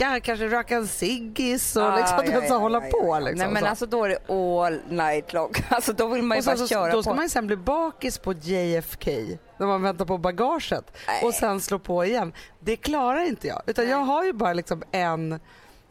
snacka, 0.00 0.20
kanske 0.20 0.46
röka 0.48 0.76
en 0.76 0.86
ciggis 0.88 1.76
och 1.76 1.82
Ah, 1.82 1.96
liksom, 1.96 2.18
ja, 2.26 2.42
ja, 2.48 2.54
hålla 2.58 2.84
ja, 2.84 2.90
på. 2.90 3.06
ja. 3.06 3.18
Liksom, 3.18 3.38
Nej 3.38 3.48
men 3.52 3.62
så. 3.62 3.68
alltså 3.68 3.86
då 3.86 4.04
är 4.04 4.08
det 4.08 4.32
all 4.34 4.80
night 4.88 5.32
long. 5.32 5.52
Alltså 5.68 5.92
då 5.92 6.06
vill 6.08 6.22
man 6.22 6.36
ju 6.36 6.40
och 6.40 6.44
bara 6.46 6.56
så, 6.56 6.66
köra 6.68 6.92
då 6.92 7.02
ska 7.02 7.10
på. 7.10 7.16
man 7.16 7.28
sen 7.28 7.46
bli 7.46 7.56
bakis 7.56 8.18
på 8.18 8.32
JFK 8.32 9.10
när 9.58 9.66
man 9.66 9.82
väntar 9.82 10.04
på 10.04 10.18
bagaget 10.18 10.96
Nej. 11.06 11.24
och 11.24 11.34
sen 11.34 11.60
slå 11.60 11.78
på 11.78 12.04
igen. 12.04 12.32
Det 12.60 12.76
klarar 12.76 13.28
inte 13.28 13.48
jag 13.48 13.62
utan 13.66 13.88
jag 13.88 13.98
har 13.98 14.24
ju 14.24 14.32
bara 14.32 14.52
liksom 14.52 14.82
en 14.92 15.40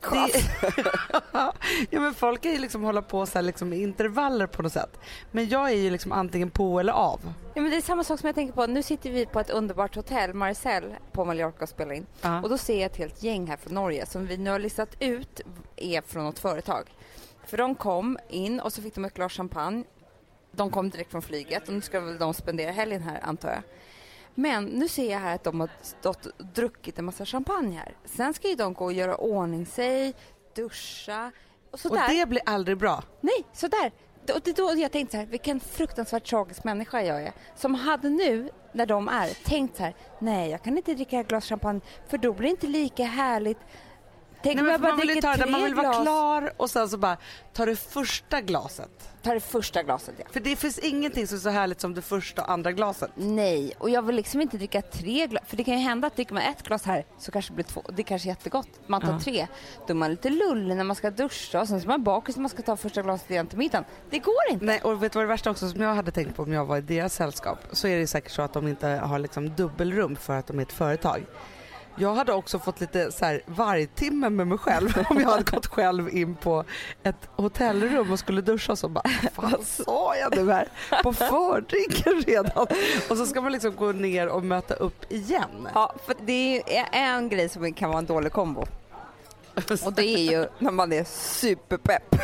det, 0.01 0.44
ja, 1.90 2.00
men 2.00 2.13
folk 2.13 2.42
kan 2.42 2.51
ju 2.51 2.60
liksom 2.60 2.84
hålla 2.84 3.01
på 3.01 3.25
så 3.25 3.38
här 3.38 3.44
liksom 3.44 3.74
i 3.74 3.81
intervaller 3.81 4.48
på 4.48 4.62
något 4.62 4.74
sätt. 4.74 5.00
Men 5.31 5.50
jag 5.50 5.69
är 5.69 5.75
ju 5.75 5.90
liksom 5.90 6.12
antingen 6.12 6.50
på 6.50 6.80
eller 6.80 6.94
av. 6.94 7.34
Ja, 7.54 7.62
men 7.62 7.72
det 7.72 7.78
är 7.78 7.81
samma 7.81 8.04
sak 8.04 8.19
som 8.19 8.28
jag 8.28 8.36
tänker 8.36 8.54
på. 8.54 8.66
Nu 8.66 8.84
sitter 8.84 9.12
vi 9.12 9.25
på 9.25 9.40
ett 9.40 9.50
underbart 9.50 9.96
hotell, 9.96 10.34
Marcel, 10.34 10.96
på 11.12 11.25
Mallorca 11.25 11.63
och 11.63 11.69
spelar 11.69 11.94
in. 11.94 12.06
Ja. 12.22 12.42
Och 12.42 12.50
då 12.50 12.57
ser 12.57 12.81
jag 12.81 12.86
ett 12.86 12.98
helt 12.98 13.24
gäng 13.24 13.48
här 13.48 13.57
från 13.57 13.74
Norge 13.74 14.06
som 14.06 14.28
vi 14.28 14.38
nu 14.38 14.50
har 14.50 14.60
listat 14.60 14.96
ut 15.00 15.42
är 15.75 16.01
från 16.01 16.24
något 16.24 16.40
företag. 16.40 16.84
För 17.46 17.57
de 17.57 17.75
kom 17.75 18.18
in 18.30 18.60
och 18.60 18.74
så 18.74 18.81
fick 18.81 18.96
de 18.96 19.06
ett 19.06 19.13
glas 19.13 19.34
champagne. 19.34 19.84
De 20.51 20.72
kom 20.72 20.90
direkt 20.90 21.12
från 21.12 21.22
flyget 21.22 21.68
och 21.68 21.74
nu 21.74 21.81
ska 21.81 22.00
väl 22.00 22.18
de 22.18 22.34
spendera 22.34 22.72
helgen 22.72 23.01
här 23.01 23.19
antar 23.24 23.50
jag. 23.50 23.62
Men 24.39 24.65
nu 24.65 24.88
ser 24.88 25.12
jag 25.12 25.19
här 25.19 25.36
att 25.36 25.44
de 25.44 25.59
har 25.59 25.69
stått 25.81 26.25
och 26.25 26.45
druckit 26.45 27.00
en 27.00 27.06
massa 27.06 27.25
champagne 27.25 27.75
här. 27.77 27.95
Sen 28.06 28.33
ska 28.33 28.47
ju 28.50 28.56
de 28.56 28.74
gå 28.74 28.86
och 28.86 28.94
göra 28.94 29.15
ordning 29.15 29.65
sig, 29.65 30.13
duscha 30.56 31.31
och 31.68 31.74
Och 31.74 31.80
sådär. 31.80 32.07
det 32.19 32.25
blir 32.25 32.41
aldrig 32.45 32.77
bra. 32.77 33.03
Nej, 33.21 33.45
sådär. 33.53 33.91
Och 34.36 34.41
det 34.44 34.50
är 34.59 34.75
då 34.75 34.81
jag 34.81 34.91
tänkte 34.91 35.12
så 35.12 35.18
här, 35.18 35.25
vilken 35.25 35.59
fruktansvärt 35.59 36.25
tragisk 36.25 36.63
människa 36.63 37.01
jag 37.01 37.24
är. 37.24 37.33
Som 37.56 37.75
hade 37.75 38.09
nu, 38.09 38.50
när 38.71 38.86
de 38.86 39.07
är, 39.07 39.44
tänkt 39.45 39.77
så 39.77 39.83
här, 39.83 39.95
nej 40.19 40.50
jag 40.50 40.63
kan 40.63 40.77
inte 40.77 40.94
dricka 40.94 41.19
ett 41.19 41.27
glas 41.27 41.45
champagne 41.45 41.81
för 42.07 42.18
då 42.18 42.33
blir 42.33 42.47
det 42.47 42.51
inte 42.51 42.68
lika 42.68 43.03
härligt. 43.03 43.59
Tänk 44.44 44.56
Nej, 44.56 44.62
om 44.62 44.65
men 44.65 44.71
jag 44.71 44.81
bara 44.81 44.91
man 44.95 45.00
dricker 45.06 45.21
ta 45.21 45.31
det, 45.31 45.38
tre 45.44 45.51
man 45.51 45.63
vill 45.63 45.75
vara 45.75 45.88
glas. 45.88 46.01
klar 46.03 46.53
och 46.57 46.69
sen 46.69 46.89
så 46.89 46.97
bara 46.97 47.18
ta 47.53 47.65
det 47.65 47.75
första 47.75 48.41
glaset. 48.41 49.09
Ta 49.24 49.33
det 49.33 49.39
första 49.39 49.83
glaset 49.83 50.15
ja. 50.18 50.25
För 50.31 50.39
det 50.39 50.56
finns 50.56 50.80
ingenting 50.80 51.27
som 51.27 51.36
är 51.38 51.39
så 51.39 51.50
härligt 51.50 51.81
som 51.81 51.94
det 51.94 52.01
första 52.01 52.41
och 52.41 52.51
andra 52.51 52.71
glaset. 52.71 53.12
Nej, 53.15 53.74
och 53.77 53.89
jag 53.89 54.01
vill 54.01 54.15
liksom 54.15 54.41
inte 54.41 54.57
dricka 54.57 54.81
tre 54.81 55.27
glas. 55.27 55.44
För 55.47 55.57
det 55.57 55.63
kan 55.63 55.74
ju 55.74 55.80
hända 55.80 56.07
att 56.07 56.15
dricker 56.15 56.33
man 56.33 56.44
ett 56.44 56.63
glas 56.63 56.83
här 56.86 57.06
så 57.19 57.31
kanske 57.31 57.51
det 57.51 57.56
blir 57.56 57.65
två. 57.65 57.83
Det 57.94 58.01
är 58.01 58.03
kanske 58.03 58.27
är 58.27 58.31
jättegott. 58.31 58.68
Man 58.88 59.01
tar 59.01 59.12
Ja. 59.12 59.19
tre. 59.19 59.47
Då 59.88 59.94
är 59.94 59.95
man 59.95 60.12
lite 60.12 60.30
lullig 60.30 60.75
när 60.77 60.83
man 60.83 60.95
ska 60.95 61.09
duscha 61.12 61.62
och 61.62 61.68
sen 61.68 61.81
så 61.81 61.86
är 61.86 61.88
man 61.88 62.03
bakis 62.03 62.36
när 62.36 62.41
man 62.41 62.50
ska 62.50 62.62
ta 62.62 62.75
första 62.77 63.01
glaset 63.01 63.31
igen 63.31 63.47
till 63.47 63.57
middagen. 63.57 63.86
Det 64.09 64.19
går 64.19 64.36
inte. 64.50 64.65
Nej, 64.65 64.81
och 64.81 65.03
vet 65.03 65.12
du 65.13 65.18
vad 65.19 65.24
det 65.24 65.27
värsta 65.30 65.51
också 65.51 65.69
som 65.69 65.81
jag 65.81 65.95
hade 65.95 66.12
tänkt 66.12 66.36
på 66.36 66.44
om 66.44 66.53
jag 66.53 66.65
var 66.65 66.77
i 66.77 66.81
deras 66.81 67.13
sällskap 67.13 67.59
så 67.71 67.88
är 67.88 68.00
det 68.00 68.07
säkert 68.07 68.31
så 68.31 68.41
att 68.41 68.53
de 68.53 68.68
inte 68.68 68.88
har 68.88 69.19
liksom 69.19 69.50
dubbelrum 69.56 70.15
för 70.15 70.33
att 70.39 70.47
de 70.47 70.59
är 70.59 70.63
ett 70.63 70.71
företag. 70.71 71.25
Jag 72.00 72.13
hade 72.16 72.34
också 72.34 72.60
fått 72.60 72.81
lite 72.81 73.12
så 73.12 73.25
här 73.25 73.42
vargtimme 73.46 74.30
med 74.30 74.48
mig 74.48 74.57
själv 74.57 74.90
om 75.10 75.19
jag 75.19 75.30
hade 75.30 75.44
gått 75.44 75.68
själv 75.68 76.10
in 76.10 76.36
på 76.36 76.63
ett 77.04 77.30
hotellrum 77.36 78.12
och 78.12 78.19
skulle 78.19 78.42
duscha 78.42 78.72
och 78.72 78.80
så 78.80 78.90
bara 78.90 79.04
vad 79.36 79.63
sa 79.63 80.16
jag 80.16 80.36
nu 80.36 80.51
här 80.51 80.68
på 81.04 81.13
fördrinken 81.30 82.22
redan 82.22 82.68
och 83.10 83.18
så 83.18 83.25
ska 83.25 83.42
man 83.42 83.51
liksom 83.51 83.75
gå 83.75 83.92
ner 83.92 84.28
och 84.28 84.44
möta 84.44 84.74
upp 84.74 85.12
igen. 85.12 85.68
Ja, 85.74 85.94
för 86.06 86.16
det 86.25 86.78
är 86.78 86.88
en 86.92 87.30
grej 87.30 87.50
som 87.50 87.74
kan 87.74 87.90
vara 87.90 88.00
en 88.00 88.06
dålig 88.06 88.31
kombo. 88.31 88.66
Och 89.86 89.94
det 89.94 90.06
är 90.06 90.31
ju 90.31 90.48
när 90.60 90.72
man 90.72 90.94
är 90.94 91.04
superpepp. 91.04 92.16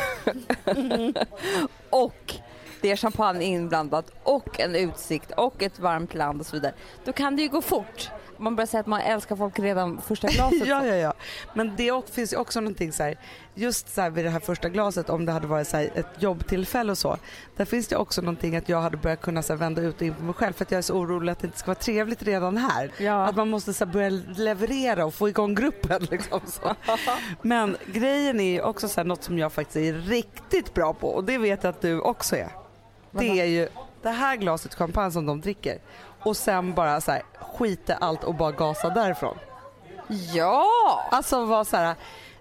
och 1.90 2.34
det 2.80 2.90
är 2.90 2.96
champagne 2.96 3.44
inblandat 3.44 4.10
och 4.22 4.60
en 4.60 4.76
utsikt 4.76 5.30
och 5.36 5.62
ett 5.62 5.78
varmt 5.78 6.14
land 6.14 6.40
och 6.40 6.46
så 6.46 6.56
vidare. 6.56 6.74
Då 7.04 7.12
kan 7.12 7.36
det 7.36 7.42
ju 7.42 7.48
gå 7.48 7.62
fort. 7.62 8.10
Man 8.38 8.56
börjar 8.56 8.66
säga 8.66 8.80
att 8.80 8.86
man 8.86 9.00
älskar 9.00 9.36
folk 9.36 9.58
redan 9.58 10.00
första 10.00 10.28
glaset. 10.32 10.66
Ja, 10.66 10.86
ja, 10.86 10.94
ja. 10.94 11.12
Men 11.54 11.76
det 11.76 12.10
finns 12.10 12.32
ju 12.32 12.36
också 12.36 12.60
någonting 12.60 12.92
så 12.92 13.02
här, 13.02 13.18
just 13.54 13.94
så 13.94 14.00
här 14.00 14.10
vid 14.10 14.24
det 14.24 14.30
här 14.30 14.40
första 14.40 14.68
glaset 14.68 15.10
om 15.10 15.26
det 15.26 15.32
hade 15.32 15.46
varit 15.46 15.68
så 15.68 15.76
här 15.76 15.90
ett 15.94 16.22
jobbtillfälle 16.22 16.92
och 16.92 16.98
så. 16.98 17.16
Där 17.56 17.64
finns 17.64 17.88
det 17.88 17.96
också 17.96 18.20
någonting 18.20 18.56
att 18.56 18.68
jag 18.68 18.80
hade 18.80 18.96
börjat 18.96 19.20
kunna 19.20 19.42
så 19.42 19.52
här 19.52 19.60
vända 19.60 19.82
ut 19.82 19.96
och 19.96 20.02
in 20.02 20.14
på 20.14 20.22
mig 20.22 20.34
själv 20.34 20.52
för 20.52 20.64
att 20.64 20.70
jag 20.70 20.78
är 20.78 20.82
så 20.82 20.94
orolig 20.94 21.32
att 21.32 21.38
det 21.38 21.46
inte 21.46 21.58
ska 21.58 21.66
vara 21.66 21.74
trevligt 21.74 22.22
redan 22.22 22.56
här. 22.56 22.90
Ja. 22.98 23.26
Att 23.26 23.36
man 23.36 23.50
måste 23.50 23.72
så 23.72 23.84
här 23.84 23.92
börja 23.92 24.08
leverera 24.36 25.04
och 25.04 25.14
få 25.14 25.28
igång 25.28 25.54
gruppen 25.54 26.06
liksom 26.10 26.40
så. 26.46 26.74
Men 27.42 27.76
grejen 27.86 28.40
är 28.40 28.52
ju 28.52 28.60
också 28.62 28.88
så 28.88 29.00
här 29.00 29.04
något 29.04 29.24
som 29.24 29.38
jag 29.38 29.52
faktiskt 29.52 29.76
är 29.76 29.92
riktigt 29.92 30.74
bra 30.74 30.94
på 30.94 31.08
och 31.08 31.24
det 31.24 31.38
vet 31.38 31.62
jag 31.64 31.70
att 31.70 31.80
du 31.80 32.00
också 32.00 32.36
är. 32.36 32.48
Det 33.10 33.40
är 33.40 33.44
ju 33.44 33.68
det 34.02 34.10
här 34.10 34.36
glaset 34.36 34.74
champagne 34.74 35.10
som 35.10 35.26
de 35.26 35.40
dricker 35.40 35.78
och 36.26 36.36
sen 36.36 36.74
bara 36.74 37.00
så 37.00 37.12
här 37.12 37.22
skita 37.40 37.94
allt 37.94 38.24
och 38.24 38.34
bara 38.34 38.52
gasa 38.52 38.90
därifrån. 38.90 39.38
Ja! 40.34 40.66
Alltså 41.10 41.44
var 41.44 41.64
så 41.64 41.76
här, 41.76 41.94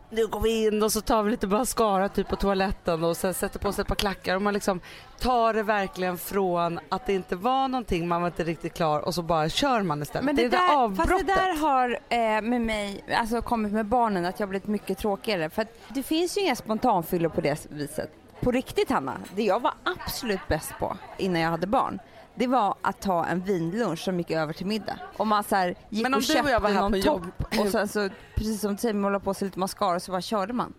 nu 0.10 0.28
går 0.28 0.40
vi 0.40 0.68
in 0.68 0.84
och 0.84 0.92
så 0.92 1.02
tar 1.02 1.24
vi 1.24 1.32
lite 1.32 1.48
mascara 1.48 2.10
typ 2.10 2.28
på 2.28 2.36
toaletten 2.36 3.04
och 3.04 3.18
sen 3.18 3.34
sätter 3.34 3.60
på 3.60 3.72
sig 3.72 3.82
ett 3.82 3.88
par 3.88 3.96
klackar 3.96 4.36
och 4.36 4.42
man 4.42 4.54
liksom 4.54 4.80
tar 5.20 5.54
det 5.54 5.64
verkligen 5.64 6.18
från 6.18 6.80
att 6.90 7.06
det 7.06 7.14
inte 7.14 7.36
var 7.36 7.68
någonting, 7.68 8.08
man 8.08 8.22
var 8.22 8.28
inte 8.28 8.44
riktigt 8.44 8.74
klar 8.74 9.00
och 9.00 9.16
så 9.16 9.22
bara 9.22 9.50
kör 9.50 9.82
man 9.82 10.02
istället. 10.02 10.26
Men 10.26 10.36
det, 10.36 10.42
det, 10.42 10.48
är 10.48 10.50
det 10.50 10.58
där 10.58 10.68
fast 10.68 10.78
avbrottet. 10.78 11.28
det 11.28 11.34
där 11.34 11.58
har 11.58 12.00
eh, 12.10 12.42
med 12.42 12.62
mig, 12.62 13.04
alltså 13.18 13.42
kommit 13.42 13.72
med 13.72 13.86
barnen, 13.86 14.26
att 14.26 14.40
jag 14.40 14.48
har 14.48 14.50
blivit 14.50 14.68
mycket 14.68 14.98
tråkigare. 14.98 15.50
För 15.50 15.62
att 15.62 15.80
det 15.88 16.04
finns 16.04 16.38
ju 16.38 16.42
inga 16.42 16.56
spontanfyllor 16.56 17.30
på 17.30 17.42
det 17.42 17.68
viset. 17.70 18.10
På 18.40 18.52
riktigt 18.52 18.90
Hanna, 18.90 19.18
det 19.36 19.44
jag 19.44 19.60
var 19.60 19.74
absolut 19.84 20.48
bäst 20.48 20.74
på 20.80 20.98
innan 21.18 21.42
jag 21.42 21.50
hade 21.50 21.68
barn, 21.68 22.00
det 22.36 22.48
var 22.48 22.76
att 22.82 23.02
ta 23.02 23.26
en 23.26 23.42
vinlunch 23.42 24.00
som 24.04 24.18
gick 24.18 24.32
över 24.32 24.54
till 24.54 24.66
middag. 24.66 25.00
Och 25.18 25.28
man 25.28 25.44
så 25.44 25.56
här, 25.56 25.76
gick 25.90 26.04
Men 26.04 26.14
om 26.14 26.18
och 26.18 26.24
du 26.24 26.42
och 26.42 26.50
jag 26.50 26.60
var 26.60 26.70
här 26.70 26.90
på 26.90 26.98
jobb- 26.98 27.32
och 27.60 27.68
sen 27.68 27.88
så, 27.88 28.10
precis 28.36 28.62
som 28.62 28.72
du 28.72 28.78
säger, 28.78 28.94
man 28.94 29.04
håller 29.04 29.20
på 29.20 29.34
sig 29.34 29.46
lite 29.46 29.60
mascara 29.60 30.00
så 30.00 30.12
bara 30.12 30.22
körde 30.22 30.54
man. 30.54 30.74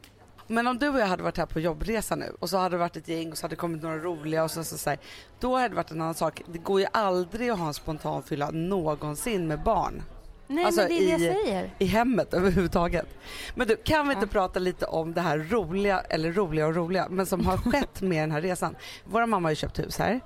Men 0.47 0.67
om 0.67 0.79
du 0.79 0.89
och 0.89 0.99
jag 1.01 1.07
hade 1.07 1.23
varit 1.23 1.37
här 1.39 1.47
på 1.47 1.61
jobbresa 1.61 2.17
nu 2.17 2.37
och 2.41 2.51
så 2.51 2.57
hade 2.59 2.75
det 2.75 2.79
varit 2.79 2.97
ett 2.97 3.09
gäng 3.09 3.31
och 3.33 3.39
så 3.39 3.45
hade 3.45 3.53
det 3.53 3.57
kommit 3.61 3.83
några 3.83 3.99
roliga 3.99 4.45
och 4.45 4.51
så, 4.51 4.65
så, 4.65 4.79
så 4.79 4.91
här, 4.91 4.99
då 5.41 5.55
hade 5.57 5.69
det 5.69 5.75
varit 5.75 5.91
en 5.91 6.01
annan 6.01 6.15
sak. 6.15 6.43
Det 6.53 6.59
går 6.59 6.81
ju 6.81 6.87
aldrig 6.93 7.51
att 7.51 7.59
ha 7.59 7.67
en 7.67 7.75
spontanfylla 7.75 8.51
någonsin 8.51 9.47
med 9.49 9.63
barn. 9.63 10.03
Nej 10.49 10.65
Alltså, 10.65 10.81
men 10.81 10.89
det 10.91 10.95
är 11.13 11.19
det 11.19 11.25
i- 11.25 11.27
jag 11.27 11.37
säger. 11.45 11.71
i 11.79 11.85
hemmet 11.87 12.35
överhuvudtaget. 12.35 13.07
Men 13.55 13.67
du, 13.69 13.77
kan 13.77 14.09
vi 14.09 14.15
inte 14.15 14.27
Ja. 14.27 14.33
prata 14.33 14.59
lite 14.59 14.87
om 14.87 15.15
det 15.15 15.21
här 15.21 15.39
roliga, 15.39 16.01
eller 16.01 16.33
roliga 16.33 16.67
och 16.67 16.75
roliga, 16.77 17.07
men 17.11 17.27
som 17.27 17.47
har 17.47 17.57
skett 17.73 18.01
med 18.03 18.23
den 18.23 18.31
här 18.31 18.41
resan. 18.41 18.77
Vår 19.05 19.27
mamma 19.27 19.47
har 19.47 19.51
ju 19.53 19.57
köpt 19.57 19.79
hus 19.79 19.99
här 19.99 20.21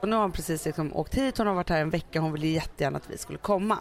och 0.00 0.08
nu 0.08 0.16
har 0.16 0.22
hon 0.22 0.32
precis 0.32 0.64
liksom 0.64 0.96
åkt 0.96 1.14
hit, 1.14 1.38
hon 1.38 1.46
har 1.46 1.54
varit 1.54 1.68
här 1.68 1.80
en 1.80 1.90
vecka, 1.90 2.20
hon 2.20 2.32
ville 2.32 2.46
jättegärna 2.46 2.96
att 2.96 3.10
vi 3.10 3.18
skulle 3.18 3.38
komma. 3.38 3.78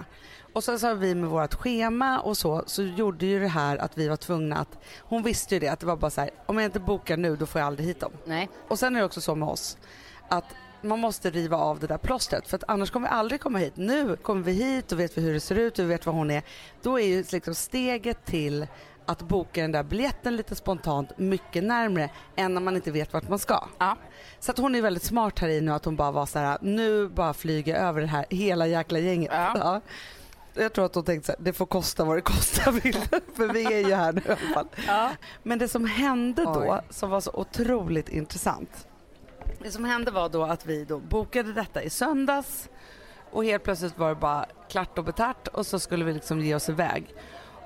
Och 0.53 0.63
sen 0.63 0.79
så 0.79 0.87
har 0.87 0.95
vi 0.95 1.15
med 1.15 1.29
vårt 1.29 1.53
schema 1.53 2.19
och 2.19 2.37
så, 2.37 2.63
så 2.67 2.83
gjorde 2.83 3.25
ju 3.25 3.39
det 3.39 3.47
här 3.47 3.77
att 3.77 3.97
vi 3.97 4.07
var 4.07 4.17
tvungna 4.17 4.55
att, 4.55 4.77
hon 4.99 5.23
visste 5.23 5.55
ju 5.55 5.59
det 5.59 5.67
att 5.67 5.79
det 5.79 5.85
var 5.85 5.95
bara 5.95 6.11
så 6.11 6.21
här, 6.21 6.29
om 6.45 6.57
jag 6.57 6.65
inte 6.65 6.79
bokar 6.79 7.17
nu 7.17 7.35
då 7.35 7.45
får 7.45 7.61
jag 7.61 7.67
aldrig 7.67 7.87
hit 7.87 7.99
dem. 7.99 8.11
Nej. 8.25 8.49
Och 8.67 8.79
sen 8.79 8.95
är 8.95 8.99
det 8.99 9.05
också 9.05 9.21
så 9.21 9.35
med 9.35 9.49
oss 9.49 9.77
att 10.29 10.45
man 10.81 10.99
måste 10.99 11.29
riva 11.29 11.57
av 11.57 11.79
det 11.79 11.87
där 11.87 11.97
plåstret 11.97 12.47
för 12.47 12.57
att 12.57 12.63
annars 12.67 12.91
kommer 12.91 13.09
vi 13.09 13.15
aldrig 13.15 13.41
komma 13.41 13.59
hit. 13.59 13.73
Nu 13.75 14.15
kommer 14.15 14.41
vi 14.41 14.51
hit 14.51 14.91
och 14.91 14.99
vet 14.99 15.17
vi 15.17 15.21
hur 15.21 15.33
det 15.33 15.39
ser 15.39 15.55
ut 15.55 15.79
och 15.79 15.85
vi 15.85 15.89
vet 15.89 16.05
vad 16.05 16.15
hon 16.15 16.31
är. 16.31 16.43
Då 16.81 16.99
är 16.99 17.07
ju 17.07 17.23
liksom 17.29 17.55
steget 17.55 18.25
till 18.25 18.67
att 19.05 19.21
boka 19.21 19.61
den 19.61 19.71
där 19.71 19.83
biljetten 19.83 20.35
lite 20.35 20.55
spontant 20.55 21.17
mycket 21.17 21.63
närmre 21.63 22.09
än 22.35 22.53
när 22.53 22.61
man 22.61 22.75
inte 22.75 22.91
vet 22.91 23.13
vart 23.13 23.29
man 23.29 23.39
ska. 23.39 23.63
Ja. 23.77 23.97
Så 24.39 24.51
att 24.51 24.57
hon 24.57 24.75
är 24.75 24.81
väldigt 24.81 25.03
smart 25.03 25.39
här 25.39 25.49
i 25.49 25.61
nu 25.61 25.71
att 25.71 25.85
hon 25.85 25.95
bara 25.95 26.11
var 26.11 26.25
så 26.25 26.39
här, 26.39 26.57
nu 26.61 27.07
bara 27.07 27.33
flyger 27.33 27.75
över 27.75 28.01
det 28.01 28.07
här 28.07 28.25
hela 28.29 28.67
jäkla 28.67 28.99
gänget. 28.99 29.31
Ja. 29.33 29.53
Ja. 29.55 29.81
Jag 30.61 30.73
tror 30.73 30.85
att 30.85 30.95
hon 30.95 31.03
tänkte 31.03 31.25
så 31.25 31.31
här, 31.31 31.39
det 31.45 31.53
får 31.53 31.65
kosta 31.65 32.05
vad 32.05 32.17
det 32.17 32.21
kosta 32.21 32.71
vill. 32.83 32.97
För 33.35 33.53
vi 33.53 33.73
är 33.73 33.87
ju 33.87 33.93
här 33.93 34.13
nu 34.13 34.21
i 34.25 34.27
alla 34.27 34.53
fall. 34.53 34.67
Ja. 34.87 35.09
Men 35.43 35.59
det 35.59 35.67
som 35.67 35.85
hände 35.85 36.43
då, 36.43 36.63
Oj. 36.67 36.81
som 36.89 37.09
var 37.09 37.21
så 37.21 37.31
otroligt 37.33 38.09
intressant. 38.09 38.87
Det 39.59 39.71
som 39.71 39.85
hände 39.85 40.11
var 40.11 40.29
då 40.29 40.43
att 40.43 40.65
vi 40.65 40.85
då 40.85 40.99
bokade 40.99 41.53
detta 41.53 41.83
i 41.83 41.89
söndags 41.89 42.69
och 43.31 43.45
helt 43.45 43.63
plötsligt 43.63 43.97
var 43.97 44.09
det 44.09 44.15
bara 44.15 44.45
klart 44.69 44.97
och 44.97 45.03
betärt 45.03 45.47
och 45.47 45.65
så 45.65 45.79
skulle 45.79 46.05
vi 46.05 46.13
liksom 46.13 46.39
ge 46.39 46.55
oss 46.55 46.69
iväg. 46.69 47.15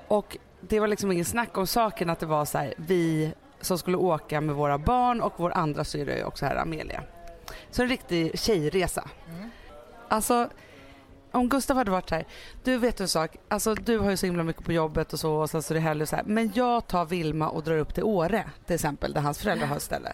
Och 0.08 0.38
det 0.60 0.80
var 0.80 0.88
liksom 0.88 1.12
ingen 1.12 1.24
snack 1.24 1.58
om 1.58 1.66
saken 1.66 2.10
att 2.10 2.20
det 2.20 2.26
var 2.26 2.44
så 2.44 2.58
här, 2.58 2.74
vi 2.76 3.34
som 3.60 3.78
skulle 3.78 3.96
åka 3.96 4.40
med 4.40 4.54
våra 4.54 4.78
barn 4.78 5.20
och 5.20 5.32
vår 5.36 5.52
andra 5.52 5.84
syrra 5.84 6.12
är 6.12 6.24
också 6.24 6.46
här, 6.46 6.56
Amelia. 6.56 7.02
Så 7.70 7.82
en 7.82 7.88
riktig 7.88 8.38
tjejresa. 8.38 9.08
Alltså, 10.08 10.48
om 11.32 11.48
Gustav 11.48 11.76
hade 11.76 11.90
varit 11.90 12.10
här, 12.10 12.26
du 12.64 12.76
vet 12.76 13.00
en 13.00 13.08
sak, 13.08 13.36
alltså 13.48 13.74
du 13.74 13.98
har 13.98 14.10
ju 14.10 14.16
så 14.16 14.26
himla 14.26 14.42
mycket 14.42 14.64
på 14.64 14.72
jobbet 14.72 15.12
och 15.12 15.20
så 15.20 15.34
och 15.34 15.50
sen 15.50 15.62
så 15.62 15.72
är 15.72 15.74
det 15.74 15.80
helg 15.80 16.02
och 16.02 16.08
så 16.08 16.16
här, 16.16 16.24
men 16.24 16.52
jag 16.54 16.86
tar 16.86 17.04
Vilma 17.04 17.48
och 17.48 17.62
drar 17.62 17.78
upp 17.78 17.94
till 17.94 18.04
Åre 18.04 18.50
till 18.66 18.74
exempel 18.74 19.12
där 19.12 19.20
hans 19.20 19.38
föräldrar 19.38 19.66
har 19.66 19.76
ett 19.76 19.82
ställe. 19.82 20.12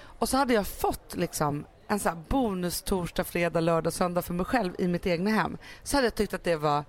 Och 0.00 0.28
så 0.28 0.36
hade 0.36 0.54
jag 0.54 0.66
fått 0.66 1.16
liksom 1.16 1.64
en 1.88 1.98
så 1.98 2.08
här 2.08 2.16
bonus 2.28 2.82
torsdag, 2.82 3.24
fredag, 3.24 3.60
lördag, 3.60 3.92
söndag 3.92 4.22
för 4.22 4.34
mig 4.34 4.46
själv 4.46 4.74
i 4.78 4.88
mitt 4.88 5.06
egna 5.06 5.30
hem. 5.30 5.58
Så 5.82 5.96
hade 5.96 6.06
jag 6.06 6.14
tyckt 6.14 6.34
att 6.34 6.44
det 6.44 6.56
var 6.56 6.84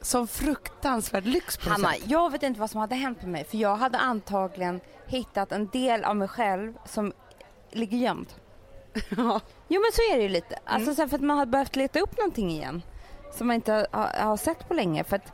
som 0.00 0.28
fruktansvärd 0.28 1.24
lyx 1.26 1.56
på 1.56 1.70
Hanna, 1.70 1.92
sätt. 1.92 2.02
jag 2.06 2.32
vet 2.32 2.42
inte 2.42 2.60
vad 2.60 2.70
som 2.70 2.80
hade 2.80 2.94
hänt 2.94 3.22
med 3.22 3.30
mig 3.30 3.44
för 3.44 3.58
jag 3.58 3.76
hade 3.76 3.98
antagligen 3.98 4.80
hittat 5.06 5.52
en 5.52 5.66
del 5.68 6.04
av 6.04 6.16
mig 6.16 6.28
själv 6.28 6.72
som 6.84 7.12
ligger 7.70 7.98
gömd. 7.98 8.26
Ja. 9.16 9.40
Jo 9.68 9.80
men 9.80 9.92
så 9.92 10.02
är 10.12 10.16
det 10.16 10.22
ju 10.22 10.28
lite. 10.28 10.58
Alltså 10.64 10.90
Mm. 10.90 11.08
för 11.08 11.16
att 11.16 11.22
man 11.22 11.38
har 11.38 11.46
behövt 11.46 11.76
leta 11.76 12.00
upp 12.00 12.16
någonting 12.18 12.50
igen 12.50 12.82
som 13.34 13.46
man 13.46 13.54
inte 13.54 13.86
har, 13.92 14.06
har 14.24 14.36
sett 14.36 14.68
på 14.68 14.74
länge. 14.74 15.04
För 15.04 15.16
att 15.16 15.32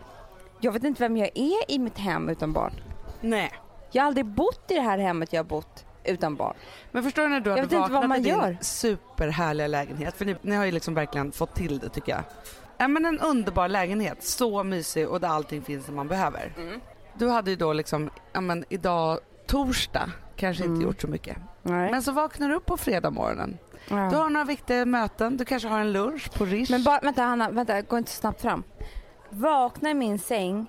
jag 0.60 0.72
vet 0.72 0.84
inte 0.84 1.02
vem 1.02 1.16
jag 1.16 1.30
är 1.34 1.70
i 1.70 1.78
mitt 1.78 1.98
hem 1.98 2.28
utan 2.28 2.52
barn. 2.52 2.72
Nej. 3.20 3.52
Jag 3.92 4.02
har 4.02 4.06
aldrig 4.06 4.26
bott 4.26 4.70
i 4.70 4.74
det 4.74 4.80
här 4.80 4.98
hemmet 4.98 5.32
jag 5.32 5.38
har 5.38 5.48
bott 5.48 5.84
utan 6.04 6.36
barn. 6.36 6.54
Men 6.92 7.02
förstår 7.02 7.22
du 7.22 7.28
när 7.28 7.40
du 7.40 7.50
Jag 7.50 7.56
hade 7.58 7.78
vaknat 7.78 8.18
i 8.18 8.22
din 8.22 8.34
gör. 8.38 8.56
superhärliga 8.60 9.66
lägenhet, 9.66 10.14
för 10.16 10.24
ni, 10.24 10.36
ni 10.42 10.54
har 10.56 10.64
ju 10.64 10.72
liksom 10.72 10.94
verkligen 10.94 11.32
fått 11.32 11.54
till 11.54 11.78
det 11.78 11.88
tycker 11.88 12.12
jag. 12.12 12.22
Ja 12.78 12.88
men 12.88 13.04
en 13.04 13.20
underbar 13.20 13.68
lägenhet, 13.68 14.22
så 14.24 14.62
mysig 14.62 15.08
och 15.08 15.20
där 15.20 15.28
allting 15.28 15.62
finns 15.62 15.86
som 15.86 15.94
man 15.94 16.08
behöver. 16.08 16.52
Mm. 16.56 16.80
Du 17.14 17.28
hade 17.28 17.50
ju 17.50 17.56
då 17.56 17.72
liksom, 17.72 18.10
ja 18.32 18.40
men 18.40 18.64
idag 18.68 19.18
torsdag 19.46 20.10
kanske 20.36 20.64
inte 20.64 20.74
Mm. 20.74 20.86
gjort 20.86 21.00
så 21.00 21.08
mycket. 21.08 21.36
Nej. 21.62 21.90
Men 21.90 22.02
så 22.02 22.12
vaknar 22.12 22.48
du 22.48 22.54
upp 22.54 22.66
på 22.66 22.76
fredag 22.76 23.10
morgonen. 23.10 23.58
Ja. 23.88 24.08
Du 24.10 24.16
har 24.16 24.30
några 24.30 24.44
viktiga 24.44 24.84
möten, 24.84 25.36
du 25.36 25.44
kanske 25.44 25.68
har 25.68 25.80
en 25.80 25.92
lunch 25.92 26.32
på 26.38 26.44
Rish. 26.44 26.70
Men 26.70 26.84
bara, 26.84 27.00
vänta 27.00 27.22
Hanna, 27.22 27.50
vänta, 27.50 27.82
gå 27.82 27.98
inte 27.98 28.10
så 28.10 28.16
snabbt 28.16 28.40
fram. 28.42 28.62
Vakna 29.30 29.90
i 29.90 29.94
min 29.94 30.18
säng, 30.18 30.66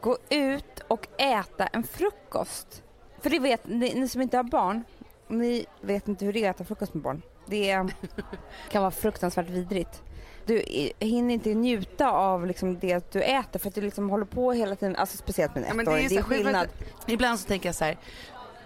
gå 0.00 0.16
ut 0.30 0.80
och 0.88 1.06
äta 1.20 1.66
en 1.66 1.82
frukost. 1.82 2.82
För 3.22 3.30
det 3.30 3.38
vet 3.38 3.66
ni, 3.66 3.94
ni 3.94 4.08
som 4.08 4.22
inte 4.22 4.36
har 4.36 4.44
barn, 4.44 4.84
ni 5.28 5.66
vet 5.80 6.08
inte 6.08 6.24
hur 6.24 6.32
det 6.32 6.44
är 6.44 6.50
att 6.50 6.56
äta 6.56 6.64
frukost 6.64 6.94
med 6.94 7.02
barn. 7.02 7.22
Det 7.46 7.86
kan 8.70 8.82
vara 8.82 8.90
fruktansvärt 8.90 9.48
vidrigt. 9.48 10.02
Du 10.46 10.62
hinner 10.98 11.34
inte 11.34 11.54
njuta 11.54 12.10
av 12.10 12.46
liksom 12.46 12.78
det 12.78 13.12
du 13.12 13.22
äter 13.22 13.58
för 13.58 13.68
att 13.68 13.74
du 13.74 13.80
liksom 13.80 14.10
håller 14.10 14.24
på 14.24 14.52
hela 14.52 14.76
tiden, 14.76 14.96
alltså 14.96 15.16
speciellt 15.16 15.54
med 15.54 15.64
en 15.64 15.76
Ja, 15.76 15.82
ettåring, 15.82 16.08
det 16.08 16.14
är 16.16 16.22
så- 16.22 16.28
vet 16.28 16.38
du, 16.38 16.44
skillnad. 16.44 16.68
Ibland 17.06 17.40
så 17.40 17.48
tänker 17.48 17.68
jag 17.68 17.76
så 17.76 17.84
här, 17.84 17.98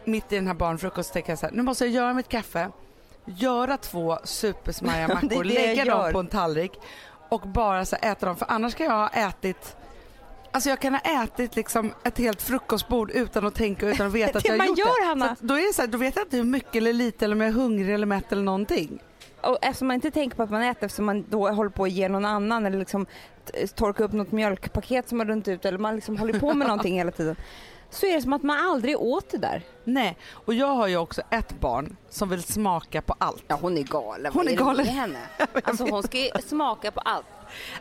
mitt 0.04 0.33
i 0.33 0.35
den 0.37 0.47
här 0.47 0.54
barnfrukosten 0.54 1.12
tänker 1.12 1.33
jag 1.33 1.38
så 1.38 1.47
här, 1.47 1.52
nu 1.52 1.62
måste 1.62 1.85
jag 1.85 1.95
göra 1.95 2.14
mitt 2.14 2.28
kaffe, 2.28 2.71
göra 3.25 3.76
två 3.76 4.19
supersmarriga 4.25 5.07
Det 5.09 5.12
är 5.12 5.14
mackor, 5.14 5.45
det 5.45 5.54
lägga 5.54 5.85
dem 5.85 6.12
på 6.12 6.19
en 6.21 6.26
tallrik 6.26 6.73
och 7.28 7.40
bara 7.40 7.85
så 7.85 7.97
äta 7.97 8.26
dem 8.26 8.37
för 8.37 8.47
annars 8.50 8.75
kan 8.75 8.87
jag 8.87 8.93
ha 8.93 9.09
ätit 9.09 9.76
Alltså 10.52 10.71
jag 10.71 10.81
kan 10.81 10.95
ha 10.95 11.25
ätit 11.25 11.57
liksom 11.57 11.93
ett 12.04 12.19
helt 12.19 12.43
frukostbord 12.43 13.11
utan 13.11 13.47
att 13.47 13.54
tänka 13.54 13.88
utan 13.88 14.07
att 14.07 14.12
veta 14.23 14.38
att 14.38 14.45
Det 14.45 14.50
jag 14.50 14.59
har 14.59 14.66
gjort 14.66 14.78
gör, 14.78 15.00
det. 15.02 15.07
Hanna. 15.09 15.37
Så 15.37 15.45
då, 15.45 15.54
är 15.54 15.66
det 15.69 15.75
så 15.75 15.83
här, 15.83 15.88
då 15.88 15.99
vet 15.99 16.16
jag 16.16 16.25
inte 16.25 16.37
hur 16.37 16.45
mycket 16.45 16.75
eller 16.75 16.93
lite 16.93 17.25
eller 17.25 17.35
om 17.35 17.40
jag 17.40 17.49
är 17.49 17.52
hungrig 17.52 17.95
eller 17.95 18.07
mätt 18.07 18.33
eller 18.33 18.43
någonting. 18.43 18.99
Och 19.46 19.58
eftersom 19.62 19.88
man 19.88 19.94
inte 19.94 20.10
tänker 20.10 20.36
på 20.36 20.42
att 20.42 20.50
man 20.50 20.62
äter, 20.62 20.84
eftersom 20.86 21.04
man 21.04 21.24
då 21.30 21.48
håller 21.48 21.70
på 21.70 21.84
att 21.84 21.90
ge 21.90 22.08
någon 22.08 22.24
annan 22.24 22.66
eller 22.66 22.78
liksom 22.78 23.06
t- 23.52 23.66
torka 23.66 24.04
upp 24.04 24.12
något 24.12 24.32
mjölkpaket 24.32 25.08
som 25.08 25.18
har 25.18 25.26
runnit 25.26 25.48
ut 25.48 25.64
eller 25.64 25.78
man 25.78 25.94
liksom 25.94 26.16
håller 26.16 26.40
på 26.40 26.54
med 26.54 26.66
någonting 26.68 26.94
hela 26.98 27.10
tiden. 27.10 27.36
Så 27.90 28.06
är 28.06 28.14
det 28.14 28.22
som 28.22 28.32
att 28.32 28.42
man 28.42 28.58
aldrig 28.70 29.00
åt 29.00 29.30
det 29.30 29.38
där. 29.38 29.62
Nej, 29.84 30.16
och 30.32 30.54
jag 30.54 30.66
har 30.66 30.88
ju 30.88 30.96
också 30.96 31.22
ett 31.30 31.60
barn 31.60 31.96
som 32.08 32.28
vill 32.28 32.42
smaka 32.42 33.02
på 33.02 33.14
allt. 33.18 33.44
Ja 33.48 33.58
hon 33.60 33.78
är 33.78 33.82
galen. 33.82 34.32
Hon 34.32 34.46
är 34.46 34.50
det 34.50 34.56
galen. 34.56 34.86
med 34.86 34.94
henne? 34.94 35.18
Alltså 35.64 35.84
hon 35.90 36.02
ska 36.02 36.18
ju 36.18 36.30
smaka 36.46 36.90
på 36.90 37.00
allt. 37.00 37.26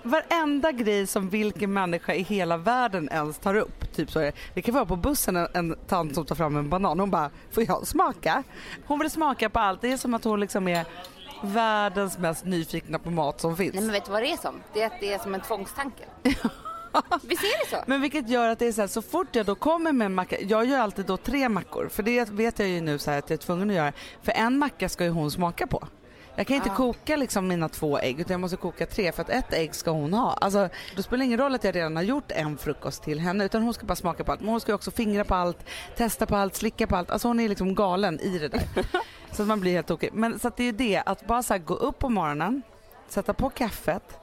Varenda 0.04 0.72
grej 0.72 1.08
som 1.08 1.30
vilken 1.30 1.74
människa 1.74 2.14
i 2.14 2.22
hela 2.22 2.58
världen 2.58 3.10
ens 3.12 3.38
tar 3.40 3.56
upp. 3.56 3.96
Typ 3.96 4.12
så 4.12 4.20
är 4.20 4.24
det. 4.26 4.32
det 4.54 4.62
kan 4.62 4.74
vara 4.76 4.86
på 4.86 4.96
bussen 4.96 5.36
en, 5.36 5.48
en 5.54 5.76
tant 5.88 6.16
som 6.16 6.26
tar 6.26 6.36
fram 6.36 6.58
en 6.58 6.70
banan. 6.70 7.00
Hon 7.00 7.10
bara, 7.12 7.30
får 7.52 7.64
jag 7.64 7.88
smaka? 7.88 8.44
Hon 8.86 9.00
vill 9.00 9.10
smaka 9.12 9.50
på 9.50 9.60
allt. 9.60 9.82
Det 9.82 9.92
är 9.92 9.98
som 9.98 10.14
att 10.14 10.24
hon 10.24 10.40
liksom 10.40 10.68
är 10.68 10.86
världens 11.44 12.18
mest 12.18 12.46
nyfikna 12.46 13.00
på 13.00 13.10
mat 13.12 13.42
som 13.42 13.58
finns. 13.58 13.74
Nej 13.74 13.84
men 13.84 13.92
vet 13.94 14.06
du 14.06 14.12
vad 14.12 14.22
det 14.24 14.32
är 14.32 14.38
som? 14.38 14.62
Det 14.74 14.82
är 14.82 14.88
att 14.88 15.00
det 15.00 15.14
är 15.14 15.20
som 15.20 15.34
en 15.36 15.42
tvångstanke. 15.42 16.04
Visst 17.24 17.44
är 17.44 17.66
det 17.66 17.78
så? 17.78 17.84
Men 17.88 18.02
vilket 18.02 18.30
gör 18.30 18.48
att 18.50 18.60
det 18.60 18.66
är 18.68 18.72
så 18.72 18.82
här, 18.82 18.88
så 18.88 19.02
fort 19.02 19.36
jag 19.36 19.46
då 19.46 19.56
kommer 19.56 19.92
med 19.92 20.06
en 20.06 20.14
macka, 20.16 20.42
jag 20.42 20.66
gör 20.66 20.80
alltid 20.80 21.06
då 21.06 21.18
tre 21.18 21.50
mackor 21.50 21.88
för 21.92 22.04
det 22.04 22.30
vet 22.30 22.60
jag 22.60 22.68
ju 22.68 22.82
nu 22.82 22.98
så 23.00 23.12
här 23.12 23.20
att 23.20 23.30
jag 23.30 23.38
är 23.38 23.42
tvungen 23.42 23.70
att 23.70 23.76
göra. 23.76 23.94
För 24.22 24.32
en 24.32 24.58
macka 24.58 24.90
ska 24.90 25.04
ju 25.04 25.10
hon 25.10 25.32
smaka 25.32 25.68
på. 25.68 25.88
Jag 26.36 26.48
kan 26.48 26.56
inte 26.56 26.72
Ah. 26.72 26.76
koka 26.76 27.16
liksom 27.16 27.48
mina 27.48 27.70
två 27.70 28.00
ägg 28.00 28.20
utan 28.20 28.32
jag 28.32 28.40
måste 28.42 28.58
koka 28.58 28.86
tre 28.86 29.12
för 29.12 29.22
att 29.22 29.30
ett 29.30 29.54
ägg 29.54 29.76
ska 29.76 29.92
hon 29.92 30.14
ha. 30.14 30.34
Alltså, 30.34 30.70
då 30.96 31.04
spelar 31.04 31.18
det 31.20 31.26
ingen 31.26 31.40
roll 31.40 31.56
att 31.56 31.64
jag 31.64 31.76
redan 31.76 31.96
har 31.96 32.04
gjort 32.04 32.32
en 32.32 32.58
frukost 32.58 33.04
till 33.04 33.20
henne 33.20 33.46
utan 33.46 33.64
hon 33.64 33.74
ska 33.74 33.86
bara 33.86 33.96
smaka 33.96 34.24
på 34.24 34.32
allt. 34.32 34.42
Men 34.42 34.50
hon 34.50 34.62
ska 34.62 34.74
också 34.74 34.92
fingra 34.92 35.24
på 35.24 35.36
allt, 35.36 35.58
testa 35.98 36.26
på 36.26 36.36
allt, 36.36 36.56
slicka 36.56 36.88
på 36.88 36.96
allt. 36.96 37.12
Alltså 37.12 37.28
hon 37.28 37.40
är 37.40 37.50
liksom 37.50 37.76
galen 37.76 38.20
i 38.20 38.38
det 38.40 38.48
där. 38.48 38.64
så 39.34 39.42
att 39.42 39.48
man 39.48 39.60
blir 39.60 39.74
helt 39.74 39.88
tokig. 39.88 40.10
Men 40.14 40.40
så 40.40 40.48
att 40.48 40.58
det 40.58 40.64
är 40.64 40.66
ju 40.66 40.72
det, 40.72 41.04
att 41.06 41.28
bara 41.28 41.44
så 41.44 41.54
här 41.54 41.60
gå 41.60 41.74
upp 41.74 42.00
på 42.00 42.10
morgonen, 42.10 42.62
sätta 43.08 43.34
på 43.34 43.50
kaffet. 43.50 44.18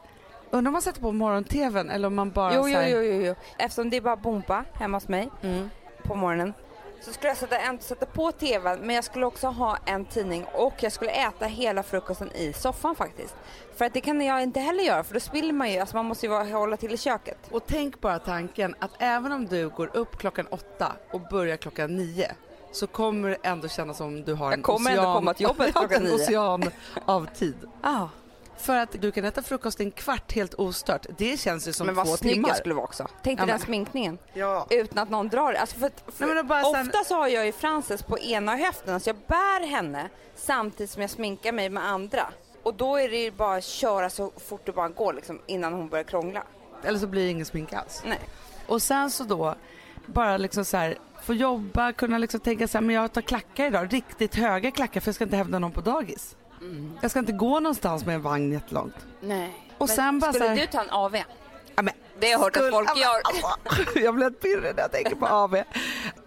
Undrar 0.50 0.68
om 0.68 0.72
man 0.72 0.82
sätter 0.82 1.00
på 1.00 1.12
morgon-tvn 1.12 1.90
eller 1.90 2.06
om 2.06 2.14
man 2.14 2.30
bara 2.30 2.54
Jo, 2.54 2.62
så 2.62 2.68
jo, 2.68 2.74
här, 2.76 2.88
jo, 2.88 3.00
jo, 3.02 3.22
jo. 3.26 3.34
Eftersom 3.58 3.90
det 3.90 3.96
är 3.96 4.00
bara 4.00 4.16
bomba 4.16 4.64
hemma 4.74 4.96
hos 4.96 5.08
mig 5.08 5.30
Mm. 5.42 5.70
på 6.02 6.14
morgonen 6.14 6.54
så 7.02 7.12
skulle 7.12 7.28
jag 7.28 7.36
sätta, 7.36 7.58
en, 7.58 7.80
sätta 7.80 8.06
på 8.06 8.32
tvn 8.32 8.78
men 8.80 8.94
jag 8.94 9.04
skulle 9.04 9.26
också 9.26 9.46
ha 9.46 9.78
en 9.86 10.04
tidning 10.04 10.44
och 10.54 10.74
jag 10.80 10.92
skulle 10.92 11.10
äta 11.10 11.46
hela 11.46 11.82
frukosten 11.82 12.32
i 12.32 12.52
soffan 12.52 12.94
faktiskt. 12.94 13.34
För 13.76 13.84
att 13.84 13.92
det 13.94 14.00
kan 14.00 14.20
jag 14.20 14.42
inte 14.42 14.60
heller 14.60 14.82
göra 14.84 15.04
för 15.04 15.14
då 15.14 15.20
spiller 15.20 15.52
man 15.52 15.72
ju, 15.72 15.78
alltså 15.78 15.96
man 15.96 16.04
måste 16.06 16.26
ju 16.26 16.30
vara, 16.30 16.44
hålla 16.44 16.76
till 16.76 16.92
i 16.94 16.96
köket. 16.96 17.38
Och 17.50 17.62
tänk 17.66 18.00
bara 18.00 18.18
tanken 18.18 18.74
att 18.78 18.90
även 18.98 19.32
om 19.32 19.46
du 19.46 19.68
går 19.68 19.90
upp 19.96 20.18
klockan 20.18 20.46
åtta 20.50 20.92
och 21.12 21.20
börjar 21.20 21.56
klockan 21.56 21.96
nio 21.96 22.32
så 22.72 22.86
kommer 22.86 23.28
det 23.28 23.36
ändå 23.42 23.68
kännas 23.68 23.96
som 23.96 24.24
du 24.24 24.34
har 24.34 24.52
en 24.52 24.62
kommer 24.62 24.90
ocean, 24.90 24.98
ändå 25.04 25.14
komma 25.14 25.34
till 25.34 25.44
jobbet 25.44 25.72
klockan 25.74 26.06
en 26.06 26.12
ocean 26.12 26.70
av 27.04 27.26
tid. 27.34 27.56
Ah. 27.82 28.06
För 28.56 28.76
att 28.76 28.96
du 29.00 29.10
kan 29.12 29.24
äta 29.24 29.42
frukost 29.42 29.80
en 29.80 29.90
kvart 29.90 30.32
helt 30.32 30.54
ostört. 30.54 31.06
Det 31.18 31.40
känns 31.40 31.68
ju 31.68 31.72
som 31.72 31.86
Men 31.86 31.94
två 31.94 32.04
vad 32.04 32.18
snygg 32.18 32.34
timmar. 32.34 32.48
jag 32.48 32.56
skulle 32.58 32.74
vara 32.74 32.84
också. 32.84 33.06
Tänk 33.22 33.38
dig 33.38 33.42
Ja, 33.42 33.46
den 33.52 33.58
men- 33.58 33.66
sminkningen. 33.66 34.18
Ja. 34.34 34.66
Utan 34.70 34.98
att 34.98 35.10
någon 35.10 35.28
drar 35.28 35.52
alltså 35.52 35.76
för, 35.78 35.90
för 36.12 36.26
Nej, 36.26 36.34
men 36.34 36.46
bara 36.46 36.62
sen- 36.62 36.86
Ofta 36.86 37.04
så 37.04 37.14
har 37.14 37.28
jag 37.28 37.46
ju 37.46 37.52
Frances 37.52 38.02
på 38.02 38.18
ena 38.18 38.56
höften, 38.56 39.00
så 39.00 39.08
jag 39.08 39.16
bär 39.26 39.66
henne 39.66 40.08
samtidigt 40.36 40.90
som 40.90 41.02
jag 41.02 41.10
sminkar 41.10 41.52
mig 41.52 41.68
med 41.70 41.86
andra. 41.88 42.26
Och 42.62 42.74
då 42.74 42.96
är 42.96 43.08
det 43.08 43.16
ju 43.22 43.30
bara 43.30 43.56
att 43.56 43.64
köra 43.64 44.10
så 44.10 44.32
fort 44.48 44.60
det 44.66 44.72
bara 44.72 44.88
går 44.88 45.12
liksom, 45.12 45.40
innan 45.46 45.72
hon 45.72 45.88
börjar 45.88 46.04
krångla. 46.04 46.42
Eller 46.84 46.98
så 46.98 47.06
blir 47.06 47.24
det 47.24 47.30
ingen 47.30 47.46
smink 47.46 47.72
alls. 47.72 48.02
Nej. 48.06 48.20
Och 48.66 48.82
sen 48.82 49.10
så 49.10 49.24
då 49.24 49.54
bara 50.06 50.36
liksom 50.36 50.64
så 50.64 50.76
här 50.76 50.98
få 51.24 51.34
jobba, 51.34 51.92
kunna 51.92 52.18
liksom 52.18 52.40
tänka 52.40 52.68
så 52.68 52.78
här, 52.78 52.82
men 52.82 52.94
jag 52.96 53.12
tar 53.12 53.20
klackar 53.22 53.66
idag, 53.66 53.92
riktigt 53.92 54.34
höga 54.34 54.70
klackar 54.70 55.00
för 55.00 55.08
jag 55.08 55.14
ska 55.14 55.24
inte 55.24 55.36
hämta 55.36 55.58
någon 55.58 55.72
på 55.72 55.80
dagis. 55.80 56.36
Jag 57.00 57.10
ska 57.10 57.20
inte 57.20 57.32
gå 57.32 57.60
någonstans 57.60 58.06
med 58.06 58.14
en 58.14 58.22
vagn 58.22 58.52
jättelångt. 58.52 58.94
Nej. 59.20 59.52
Och 59.78 59.88
Men 59.88 59.96
sen 59.96 60.18
bara 60.18 60.32
skulle 60.32 60.44
så 60.44 60.50
här- 60.50 60.60
du 60.60 60.66
ta 60.66 60.80
en 60.82 60.90
AV? 60.90 61.16
Ja, 61.76 61.82
men, 61.82 61.94
Det 62.20 62.26
har 62.26 62.32
jag 62.32 62.38
hört 62.38 62.56
att 62.56 62.70
folk 62.70 62.96
gör. 62.98 63.20
jag 64.04 64.14
blir 64.14 64.24
helt 64.24 64.40
pirrig 64.40 64.74
när 64.76 64.82
jag 64.82 64.92
tänker 64.92 65.14
på 65.14 65.26
AV. 65.26 65.56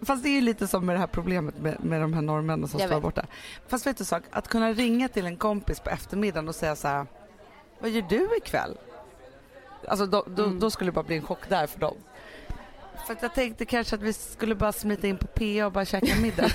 Fast 0.02 0.22
det 0.22 0.28
är 0.28 0.34
ju 0.34 0.40
lite 0.40 0.66
som 0.66 0.86
med 0.86 0.94
det 0.96 1.00
här 1.00 1.06
problemet 1.06 1.58
med, 1.58 1.84
med 1.84 2.00
de 2.00 2.12
här 2.14 2.22
norrmännen 2.22 2.68
som 2.68 2.80
Jag 2.80 2.88
står 2.88 2.96
vet. 2.96 3.02
borta. 3.02 3.26
Fast 3.68 3.86
vet 3.86 3.96
du 3.98 4.04
sak, 4.04 4.22
att 4.30 4.48
kunna 4.48 4.72
ringa 4.72 5.08
till 5.08 5.26
en 5.26 5.36
kompis 5.36 5.80
på 5.80 5.90
eftermiddagen 5.90 6.48
och 6.48 6.54
säga 6.54 6.76
så 6.76 6.88
här, 6.88 7.06
vad 7.80 7.90
gör 7.90 8.02
du 8.08 8.28
ikväll? 8.36 8.78
Alltså 9.88 10.06
då, 10.06 10.24
då, 10.26 10.44
Mm. 10.44 10.60
då 10.60 10.70
skulle 10.70 10.88
det 10.90 10.94
bara 10.94 11.04
bli 11.04 11.16
en 11.16 11.22
chock 11.26 11.48
där 11.48 11.66
för 11.66 11.80
dem. 11.80 11.96
För 13.06 13.12
att 13.12 13.22
jag 13.22 13.34
tänkte 13.34 13.64
kanske 13.64 13.96
att 13.96 14.02
vi 14.02 14.12
skulle 14.12 14.54
bara 14.54 14.72
smita 14.72 15.06
in 15.06 15.18
på 15.18 15.26
PA 15.26 15.66
och 15.66 15.72
bara 15.72 15.84
käka 15.84 16.16
middag. 16.16 16.50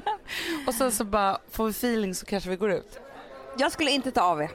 och 0.66 0.74
sen 0.74 0.92
så 0.92 1.04
bara 1.04 1.38
får 1.50 1.64
vi 1.64 1.70
feeling 1.70 2.14
så 2.14 2.26
kanske 2.26 2.50
vi 2.50 2.56
går 2.56 2.70
ut. 2.72 3.00
Jag 3.58 3.72
skulle 3.72 3.90
inte 3.90 4.10
ta 4.10 4.22
AV. 4.22 4.46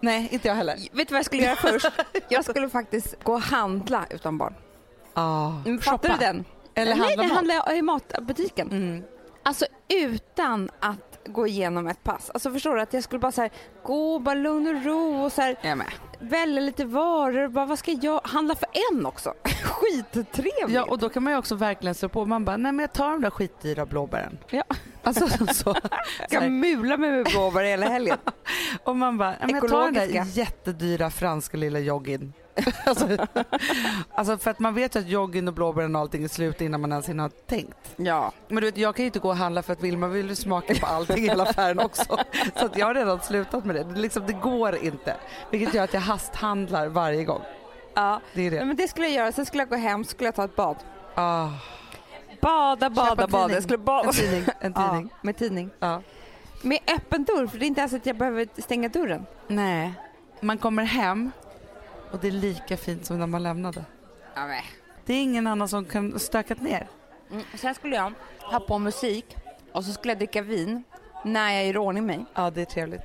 Nej, 0.00 0.28
inte 0.30 0.48
jag 0.48 0.54
heller. 0.54 0.76
Vet 0.92 1.08
du 1.08 1.12
vad 1.14 1.18
jag 1.18 1.26
skulle 1.26 1.42
göra 1.42 1.56
först? 1.56 1.86
Jag 2.28 2.44
skulle 2.44 2.68
faktiskt 2.68 3.24
gå 3.24 3.32
och 3.32 3.40
handla 3.40 4.06
utan 4.10 4.38
barn. 4.38 4.54
Ah, 5.14 5.50
Men 5.64 5.78
Fattar 5.80 6.08
du 6.08 6.16
den? 6.18 6.44
Eller 6.74 6.94
Nej, 6.94 7.00
handla 7.00 7.22
det 7.22 7.28
mat. 7.28 7.36
handlar 7.36 7.74
i 7.76 7.82
matbutiken. 7.82 8.70
Mm. 8.70 9.02
Alltså 9.42 9.66
utan 9.88 10.70
att 10.80 11.11
gå 11.26 11.46
igenom 11.46 11.86
ett 11.86 12.04
pass. 12.04 12.30
Alltså 12.34 12.50
förstår 12.52 12.74
du 12.76 12.80
att 12.82 12.92
jag 12.92 13.02
skulle 13.04 13.18
bara 13.18 13.32
så 13.32 13.40
här, 13.40 13.50
gå 13.82 14.18
bara 14.18 14.34
lugn 14.34 14.76
och 14.76 14.84
ro 14.84 15.24
och 15.24 15.32
så 15.32 15.42
här, 15.42 15.56
Jag 15.62 15.78
med. 15.78 15.86
välja 16.18 16.60
lite 16.60 16.84
varor. 16.84 17.48
Bara, 17.48 17.66
vad 17.66 17.78
ska 17.78 17.92
jag 17.92 18.20
handla 18.24 18.54
för 18.54 18.68
en 18.92 19.06
också? 19.06 19.34
Skittrevligt. 19.62 20.68
Ja 20.68 20.84
och 20.84 20.98
då 20.98 21.08
kan 21.08 21.22
man 21.22 21.32
ju 21.32 21.38
också 21.38 21.54
verkligen 21.54 21.94
slå 21.94 22.08
på. 22.08 22.26
Man 22.26 22.44
bara, 22.44 22.56
nej 22.56 22.72
men 22.72 22.82
jag 22.82 22.92
tar 22.92 23.10
de 23.10 23.20
där 23.20 23.30
skitdyra 23.30 23.86
blåbären. 23.86 24.38
Ja. 24.50 24.64
Alltså 25.04 25.28
så. 25.54 25.74
kan 26.30 26.60
mula 26.60 26.96
mig 26.96 27.10
med 27.10 27.24
blåbär 27.24 27.62
hela 27.64 27.86
helgen. 27.88 28.18
Och 28.84 28.96
man 28.96 29.18
bara, 29.18 29.34
men 29.40 29.50
jag 29.50 29.68
tar 29.68 29.84
den 29.84 29.94
där 29.94 30.24
jättedyra 30.38 31.10
franska 31.10 31.56
lilla 31.56 31.78
joggin. 31.78 32.32
alltså, 32.86 33.08
alltså 34.14 34.38
för 34.38 34.50
att 34.50 34.58
man 34.58 34.74
vet 34.74 34.96
ju 34.96 35.00
att 35.00 35.08
joggin 35.08 35.48
och 35.48 35.54
blåbären 35.54 35.96
och 35.96 36.00
allting 36.02 36.24
är 36.24 36.28
slut 36.28 36.60
innan 36.60 36.80
man 36.80 36.92
ens 36.92 37.08
hinner 37.08 37.22
ha 37.24 37.30
tänkt. 37.30 37.94
Ja. 37.96 38.32
Men 38.48 38.56
du 38.56 38.66
vet 38.66 38.76
jag 38.76 38.94
kan 38.96 39.02
ju 39.02 39.06
inte 39.06 39.18
gå 39.18 39.28
och 39.28 39.36
handla 39.36 39.62
för 39.62 39.72
att 39.72 39.80
Vilma 39.82 40.08
vill 40.08 40.28
ju 40.28 40.34
smaka 40.34 40.74
på 40.74 40.86
allting 40.86 41.16
i 41.18 41.20
hela 41.20 41.42
affären 41.42 41.78
också. 41.80 42.04
Så 42.56 42.66
att 42.66 42.76
jag 42.78 42.86
har 42.86 42.94
redan 42.94 43.20
slutat 43.20 43.64
med 43.64 43.74
det. 43.76 43.84
Det, 43.84 44.00
liksom, 44.00 44.26
det 44.26 44.32
går 44.32 44.76
inte. 44.76 45.16
Vilket 45.50 45.74
gör 45.74 45.84
att 45.84 45.94
jag 45.94 46.00
hasthandlar 46.00 46.86
varje 46.88 47.24
gång. 47.24 47.42
ja. 47.94 48.20
Det 48.34 48.46
är 48.46 48.50
det. 48.50 48.64
men 48.64 48.76
det 48.76 48.88
skulle 48.88 49.06
jag 49.06 49.14
göra. 49.16 49.32
Sen 49.32 49.46
skulle 49.46 49.60
jag 49.62 49.68
gå 49.68 49.76
hem 49.76 50.04
skulle 50.04 50.26
jag 50.28 50.34
ta 50.34 50.44
ett 50.44 50.56
bad. 50.56 50.76
Ah, 51.14 51.48
Bada, 52.40 52.90
bada, 52.90 53.26
bada. 53.26 53.54
Jag 53.54 53.62
skulle 53.62 53.78
bada. 53.78 54.08
en 54.08 54.12
tidning. 54.14 54.44
En 54.60 54.72
tidning. 54.74 55.08
Ja, 55.12 55.18
med 55.22 55.36
tidning. 55.36 55.70
Ja. 55.78 56.02
Med 56.62 56.78
öppen 56.96 57.24
dörr, 57.24 57.46
för 57.46 57.58
det 57.58 57.64
är 57.64 57.66
inte 57.66 57.80
ens 57.80 57.92
att 57.94 58.06
jag 58.06 58.16
behöver 58.16 58.48
stänga 58.62 58.88
dörren. 58.88 59.26
Nej. 59.48 59.92
Man 60.40 60.58
kommer 60.58 60.84
hem 60.84 61.30
och 62.12 62.18
det 62.18 62.28
är 62.28 62.32
lika 62.32 62.76
fint 62.76 63.06
som 63.06 63.18
när 63.18 63.26
man 63.26 63.42
lämnade. 63.42 63.84
Ja, 64.34 64.46
men. 64.46 64.62
Det 65.06 65.14
är 65.14 65.22
ingen 65.22 65.46
annan 65.46 65.68
som 65.68 65.84
kan 65.84 66.18
stökat 66.18 66.60
ner. 66.60 66.88
Mm. 67.30 67.44
Sen 67.56 67.74
skulle 67.74 67.96
jag 67.96 68.12
ha 68.38 68.60
på 68.60 68.78
musik 68.78 69.36
och 69.72 69.84
så 69.84 69.92
skulle 69.92 70.10
jag 70.12 70.18
dricka 70.18 70.42
vin 70.42 70.84
när 71.24 71.52
jag 71.52 71.66
gör 71.66 71.76
ordning 71.76 72.06
mig. 72.06 72.24
Ja, 72.34 72.50
det 72.50 72.60
är 72.60 72.64
trevligt. 72.64 73.02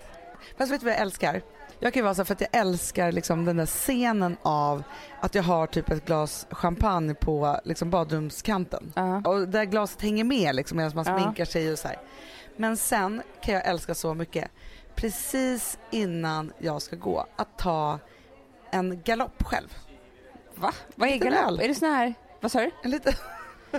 Fast 0.58 0.72
vet 0.72 0.80
du 0.80 0.86
vad 0.86 0.94
jag 0.94 1.02
älskar? 1.02 1.42
Jag 1.80 1.94
kan 1.94 2.00
ju 2.00 2.04
vara 2.04 2.16
så 2.16 2.26
för 2.26 2.34
att 2.34 2.42
jag 2.42 2.50
älskar 2.56 3.12
liksom 3.12 3.46
den 3.46 3.58
där 3.58 3.66
scenen 3.66 4.38
av 4.42 4.84
att 5.22 5.36
jag 5.36 5.44
har 5.44 5.68
typ 5.68 5.90
ett 5.90 6.06
glas 6.06 6.48
champagne 6.52 7.14
på 7.14 7.60
liksom 7.64 7.90
badrumskanten. 7.90 8.94
Ja. 8.96 9.22
Och 9.26 9.48
där 9.48 9.66
glaset 9.66 10.02
hänger 10.02 10.24
med 10.24 10.56
liksom 10.56 10.78
medan 10.78 10.92
man 10.96 11.06
Ja. 11.08 11.20
sminkar 11.20 11.46
sig 11.46 11.72
och 11.72 11.80
så 11.80 11.88
här. 11.88 11.98
Men 12.56 12.78
sen 12.78 13.22
kan 13.44 13.54
jag 13.54 13.66
älska 13.68 13.96
så 13.96 14.14
mycket, 14.14 14.52
precis 14.96 15.80
innan 15.92 16.54
jag 16.58 16.82
ska 16.82 16.96
gå, 16.96 17.26
att 17.36 17.58
ta 17.58 18.00
en 18.72 19.02
galopp 19.04 19.44
själv. 19.44 19.74
Va? 20.56 20.72
Vad 20.96 21.10
är 21.10 21.18
galopp? 21.18 21.34
väl. 21.40 21.60
Är 21.60 21.68
det 21.68 21.76
sån 21.76 21.90
här... 21.90 22.14
Vad 22.40 22.52
sa 22.52 22.60
du? 22.60 22.72
En 22.84 22.92
liten... 22.92 23.14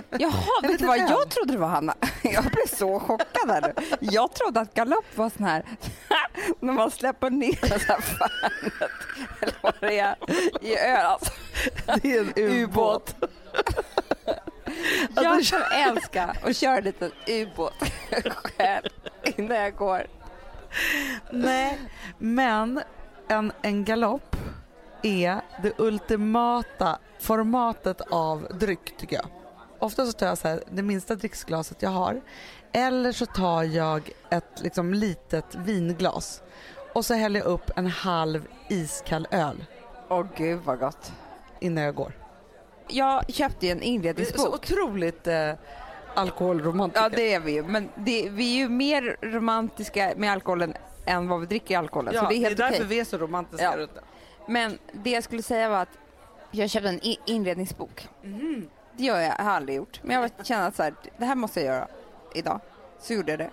Jaha, 0.09 0.61
vet 0.61 0.79
du 0.79 0.85
vad? 0.87 0.99
öl. 0.99 1.05
Jag 1.09 1.29
trodde 1.29 1.51
det 1.53 1.57
var 1.59 1.67
Hanna. 1.67 1.95
Jag 2.23 2.43
blev 2.43 2.67
så 2.67 2.99
chockad 2.99 3.63
nu. 3.63 3.73
Jag 3.99 4.33
trodde 4.33 4.59
att 4.59 4.73
galopp 4.73 5.17
var 5.17 5.29
sån 5.29 5.45
här 5.45 5.63
när 6.59 6.73
man 6.73 6.91
släpper 6.91 7.29
ner 7.29 7.67
så 7.79 7.93
här 7.93 8.01
fanet 8.01 8.91
eller 9.41 9.55
vad 9.61 9.73
det 9.79 9.99
är 9.99 10.15
i 10.61 10.77
öl. 10.77 11.05
Alltså, 11.05 11.31
Det 12.01 12.17
är 12.17 12.19
en 12.21 12.33
ubåt. 12.35 13.15
jag 15.15 15.43
kan 15.43 15.61
älska 15.71 16.35
att 16.43 16.57
köra 16.57 16.77
en 16.77 16.83
liten 16.83 17.11
ubåt 17.27 17.73
själv 18.43 18.89
innan 19.23 19.57
jag 19.57 19.75
går. 19.75 20.07
Nej, 21.31 21.79
men 22.17 22.81
en, 23.27 23.51
en 23.61 23.85
galopp 23.85 24.28
är 25.03 25.41
det 25.63 25.73
ultimata 25.79 26.99
formatet 27.19 28.01
av 28.11 28.47
dryck 28.59 28.97
tycker 28.97 29.15
jag. 29.15 29.25
Ofta 29.79 30.05
så 30.05 30.11
tar 30.11 30.27
jag 30.27 30.37
så 30.37 30.47
här, 30.47 30.63
det 30.71 30.81
minsta 30.81 31.15
dricksglaset 31.15 31.81
jag 31.81 31.89
har 31.89 32.21
eller 32.71 33.11
så 33.11 33.25
tar 33.25 33.63
jag 33.63 34.09
ett 34.29 34.61
liksom 34.63 34.93
litet 34.93 35.55
vinglas 35.55 36.41
och 36.93 37.05
så 37.05 37.13
häller 37.13 37.39
jag 37.39 37.47
upp 37.47 37.71
en 37.75 37.87
halv 37.87 38.47
iskall 38.69 39.27
öl 39.31 39.65
Åh 40.09 40.25
gud 40.37 40.59
vad 40.65 40.79
gott. 40.79 41.11
innan 41.59 41.83
jag 41.83 41.95
går. 41.95 42.13
Jag 42.87 43.33
köpte 43.33 43.65
ju 43.65 43.71
en 43.71 43.77
Det 43.79 43.83
är 43.83 43.87
så 43.87 43.93
inredningsbok. 43.93 44.53
otroligt 44.53 45.27
eh, 45.27 45.51
alkoholromantiker. 46.15 47.01
Ja 47.03 47.09
det 47.09 47.33
är 47.33 47.39
vi 47.39 47.51
ju, 47.51 47.63
men 47.63 47.89
det, 47.95 48.29
vi 48.29 48.53
är 48.53 48.57
ju 48.57 48.69
mer 48.69 49.17
romantiska 49.21 50.13
med 50.17 50.31
alkoholen 50.31 50.73
än 51.05 51.27
vad 51.27 51.39
vi 51.39 51.45
dricker 51.45 51.77
alkoholen. 51.77 52.13
så 52.13 52.27
det 52.29 52.35
är 52.35 52.39
helt 52.39 52.57
därför 52.57 52.75
okej. 52.75 52.85
vi 52.87 52.99
är 52.99 53.05
så 53.05 53.17
romantiska 53.17 53.63
Ja. 53.65 53.77
runt 53.77 53.95
det. 53.95 54.01
Men 54.49 54.79
det 54.91 55.09
jag 55.09 55.23
skulle 55.23 55.43
säga 55.43 55.69
var 55.69 55.77
att 55.77 55.97
jag 56.51 56.69
köpte 56.69 56.89
en 56.89 56.99
inredningsbok. 57.25 58.09
Det 58.97 59.03
gör 59.03 59.19
jag, 59.19 59.35
jag 59.37 59.43
har 59.43 59.51
aldrig 59.51 59.77
gjort. 59.77 59.99
Men 60.03 60.21
jag 60.21 60.45
kände 60.45 60.65
att 60.65 60.75
så 60.75 60.83
här, 60.83 60.93
det 61.17 61.25
här 61.25 61.35
måste 61.35 61.61
jag 61.61 61.75
göra 61.75 61.87
idag. 62.35 62.59
Så 62.99 63.13
gjorde 63.13 63.31
jag 63.31 63.39
det. 63.39 63.49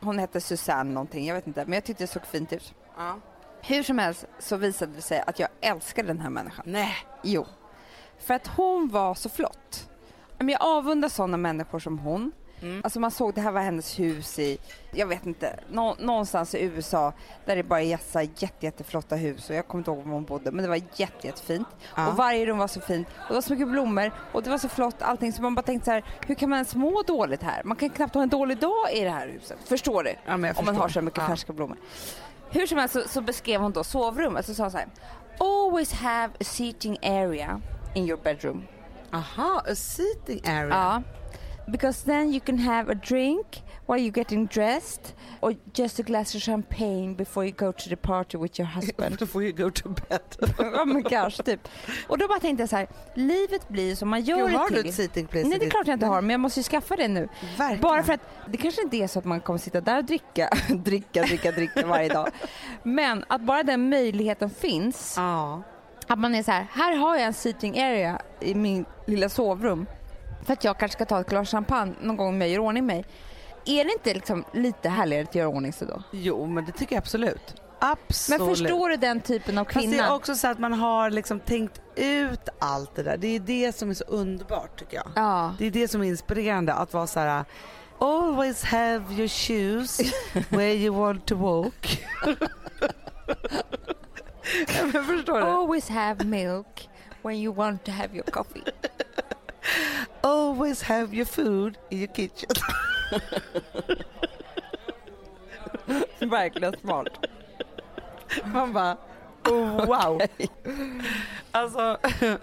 Hon 0.00 0.18
hette 0.18 0.40
Susanne 0.40 0.92
någonting, 0.92 1.26
jag 1.26 1.34
vet 1.34 1.46
inte. 1.46 1.64
Men 1.64 1.72
jag 1.72 1.84
tyckte 1.84 2.02
det 2.02 2.08
såg 2.08 2.26
fint 2.26 2.52
ut. 2.52 2.74
Ja. 2.96 3.16
Hur 3.60 3.82
som 3.82 3.98
helst 3.98 4.24
så 4.38 4.56
visade 4.56 4.92
det 4.92 5.02
sig 5.02 5.22
att 5.26 5.38
jag 5.38 5.48
älskar 5.60 6.02
den 6.02 6.20
här 6.20 6.30
människan. 6.30 6.64
Nej. 6.66 6.94
Jo. 7.22 7.46
För 8.18 8.34
att 8.34 8.46
hon 8.46 8.88
var 8.88 9.14
så 9.14 9.28
flott. 9.28 9.90
Men 10.38 10.48
jag 10.48 10.62
avundar 10.62 11.08
sådana 11.08 11.36
människor 11.36 11.78
som 11.78 11.98
hon. 11.98 12.32
Mm. 12.64 12.80
Alltså 12.84 13.00
man 13.00 13.10
såg, 13.10 13.34
det 13.34 13.40
här 13.40 13.50
var 13.52 13.60
hennes 13.60 13.98
hus 14.00 14.38
i, 14.38 14.58
jag 14.92 15.06
vet 15.06 15.26
inte, 15.26 15.60
nå, 15.70 15.96
någonstans 15.98 16.54
i 16.54 16.62
USA 16.62 17.12
där 17.44 17.56
det 17.56 17.62
bara 17.62 17.80
är 17.80 17.84
jätte, 17.84 18.28
jätte, 18.36 18.66
jätteflotta 18.66 19.16
hus 19.16 19.50
och 19.50 19.56
jag 19.56 19.68
kommer 19.68 19.80
inte 19.80 19.90
ihåg 19.90 20.04
var 20.04 20.12
hon 20.12 20.24
bodde 20.24 20.50
men 20.52 20.62
det 20.62 20.68
var 20.68 20.80
jätte, 20.94 21.26
jättefint. 21.26 21.68
Ja. 21.96 22.08
Och 22.08 22.16
varje 22.16 22.46
rum 22.46 22.58
var 22.58 22.68
så 22.68 22.80
fint 22.80 23.08
och 23.08 23.28
det 23.28 23.34
var 23.34 23.40
så 23.40 23.52
mycket 23.52 23.68
blommor 23.68 24.12
och 24.32 24.42
det 24.42 24.50
var 24.50 24.58
så 24.58 24.68
flott 24.68 24.96
allting 25.02 25.32
så 25.32 25.42
man 25.42 25.54
bara 25.54 25.62
tänkte 25.62 25.84
så 25.84 25.90
här, 25.90 26.04
hur 26.26 26.34
kan 26.34 26.50
man 26.50 26.56
ens 26.56 26.74
må 26.74 27.02
dåligt 27.02 27.42
här? 27.42 27.62
Man 27.64 27.76
kan 27.76 27.90
knappt 27.90 28.14
ha 28.14 28.22
en 28.22 28.28
dålig 28.28 28.58
dag 28.58 28.92
i 28.92 29.00
det 29.00 29.10
här 29.10 29.28
huset. 29.28 29.58
Förstår 29.64 30.02
du? 30.02 30.14
Ja, 30.26 30.34
Om 30.34 30.64
man 30.64 30.76
har 30.76 30.88
så 30.88 31.00
mycket 31.00 31.20
Ja. 31.22 31.26
färska 31.28 31.52
blommor. 31.52 31.76
Hur 32.50 32.66
som 32.66 32.78
helst 32.78 32.94
så, 32.94 33.08
så 33.08 33.20
beskrev 33.20 33.60
hon 33.60 33.72
då 33.72 33.84
sovrummet 33.84 34.46
så 34.46 34.54
sa 34.54 34.62
hon 34.62 34.70
så 34.70 34.78
här, 34.78 34.88
always 35.38 35.92
have 35.92 36.32
a 36.40 36.44
seating 36.44 36.98
area 37.02 37.60
in 37.94 38.08
your 38.08 38.20
bedroom. 38.22 38.64
Aha, 39.12 39.62
a 39.70 39.74
seating 39.74 40.40
area. 40.46 40.68
Ja. 40.68 41.02
Because 41.66 42.04
then 42.04 42.32
you 42.32 42.40
can 42.40 42.58
have 42.58 42.92
a 42.92 42.94
drink 42.94 43.62
while 43.86 43.98
you're 44.00 44.16
getting 44.18 44.46
dressed 44.46 45.14
or 45.40 45.54
just 45.72 46.00
a 46.00 46.02
glass 46.02 46.34
of 46.34 46.42
champagne 46.42 47.14
before 47.14 47.44
you 47.46 47.52
go 47.56 47.72
to 47.72 47.88
the 47.88 47.96
party 47.96 48.38
with 48.38 48.58
your 48.60 48.66
husband. 48.66 49.28
Får 49.28 49.42
you 49.42 49.52
go 49.52 49.70
to 49.70 49.88
bed. 49.88 50.20
ja 50.58 50.84
men 50.84 51.02
kanske 51.02 51.42
typ. 51.42 51.68
Och 52.08 52.18
då 52.18 52.28
bara 52.28 52.40
tänkte 52.40 52.62
jag 52.62 52.68
så 52.70 52.76
här, 52.76 52.88
livet 53.14 53.68
blir 53.68 53.94
som 53.94 54.08
man 54.08 54.22
gör 54.22 54.48
Gud, 54.48 54.56
har 54.56 54.70
det 54.70 54.76
du 54.76 54.82
till. 54.82 54.90
ett 54.90 54.96
seating 54.96 55.26
place 55.26 55.48
Nej 55.48 55.58
det 55.58 55.66
är 55.66 55.70
klart 55.70 55.86
jag 55.86 55.94
inte 55.96 56.06
har 56.06 56.20
men 56.20 56.30
jag 56.30 56.40
måste 56.40 56.60
ju 56.60 56.64
skaffa 56.64 56.96
det 56.96 57.08
nu. 57.08 57.28
Verkligen. 57.58 57.82
Bara 57.82 58.02
för 58.02 58.12
att 58.12 58.20
det 58.46 58.56
kanske 58.56 58.82
inte 58.82 58.96
är 58.96 59.06
så 59.06 59.18
att 59.18 59.24
man 59.24 59.40
kommer 59.40 59.58
sitta 59.58 59.80
där 59.80 59.98
och 59.98 60.04
dricka, 60.04 60.48
dricka, 60.68 61.22
dricka, 61.22 61.50
dricka 61.52 61.86
varje 61.86 62.08
dag. 62.08 62.28
Men 62.82 63.24
att 63.28 63.40
bara 63.40 63.62
den 63.62 63.88
möjligheten 63.88 64.50
finns. 64.50 65.14
Ja. 65.16 65.62
Att 66.06 66.18
man 66.18 66.34
är 66.34 66.42
så 66.42 66.50
här, 66.50 66.66
här 66.72 66.96
har 66.96 67.16
jag 67.16 67.26
en 67.26 67.34
seating 67.34 67.78
area 67.80 68.22
i 68.40 68.54
min 68.54 68.84
lilla 69.06 69.28
sovrum. 69.28 69.86
För 70.44 70.52
att 70.52 70.64
jag 70.64 70.78
kanske 70.78 70.96
ska 70.96 71.04
ta 71.04 71.20
ett 71.20 71.28
glas 71.28 71.50
champagne 71.50 71.94
någon 72.00 72.16
gång 72.16 72.40
jag 72.40 72.50
gör 72.50 72.58
ordning 72.58 72.86
mig. 72.86 73.04
Är 73.66 73.84
det 73.84 73.92
inte 73.92 74.14
liksom 74.14 74.44
lite 74.52 74.88
härligare 74.88 75.22
att 75.24 75.34
göra 75.34 75.48
ordning 75.48 75.72
sig 75.72 75.88
då? 75.88 76.02
Jo, 76.10 76.46
men 76.46 76.64
det 76.64 76.72
tycker 76.72 76.94
jag 76.94 77.02
absolut. 77.02 77.54
Men 77.80 77.96
Absolut. 78.08 78.48
förstår 78.58 78.88
du 78.88 78.96
den 78.96 79.20
typen 79.20 79.58
av 79.58 79.64
Fast 79.64 79.74
det 79.74 79.80
kvinna? 79.80 80.06
är 80.06 80.14
också 80.14 80.34
så 80.34 80.48
att 80.48 80.58
man 80.58 80.72
har 80.72 81.10
liksom 81.10 81.40
tänkt 81.40 81.80
ut 81.96 82.48
allt 82.58 82.94
det 82.94 83.02
där. 83.02 83.16
Det 83.16 83.28
är 83.36 83.40
det 83.40 83.76
som 83.76 83.90
är 83.90 83.94
så 83.94 84.04
underbart 84.04 84.78
tycker 84.78 84.96
jag. 84.96 85.06
Ja. 85.14 85.54
Det 85.58 85.66
är 85.66 85.70
det 85.70 85.88
som 85.88 86.00
är 86.02 86.04
inspirerande 86.04 86.74
att 86.74 86.92
vara 86.94 87.06
så 87.06 87.20
här. 87.20 87.44
Always 87.98 88.62
have 88.64 89.14
your 89.14 89.28
shoes 89.28 90.00
where 90.48 90.72
you 90.74 90.94
want 90.96 91.26
to 91.26 91.34
walk. 91.36 92.04
Men 94.92 95.04
förstår 95.04 95.38
du? 95.38 95.44
Always 95.44 95.88
have 95.88 96.24
milk 96.24 96.88
when 97.22 97.34
you 97.36 97.54
want 97.54 97.84
to 97.84 97.90
have 97.90 98.14
your 98.14 98.30
coffee. 98.30 98.62
Always 100.20 100.82
have 100.82 101.16
your 101.16 101.26
food 101.26 101.78
in 101.90 101.98
your 101.98 102.14
kitchen. 102.14 102.50
Verkligen 106.30 106.74
smart. 106.80 107.26
Man 108.44 108.72
bara, 108.72 108.96
oh, 109.44 109.86
wow. 109.86 110.20
Alltså, 111.50 111.98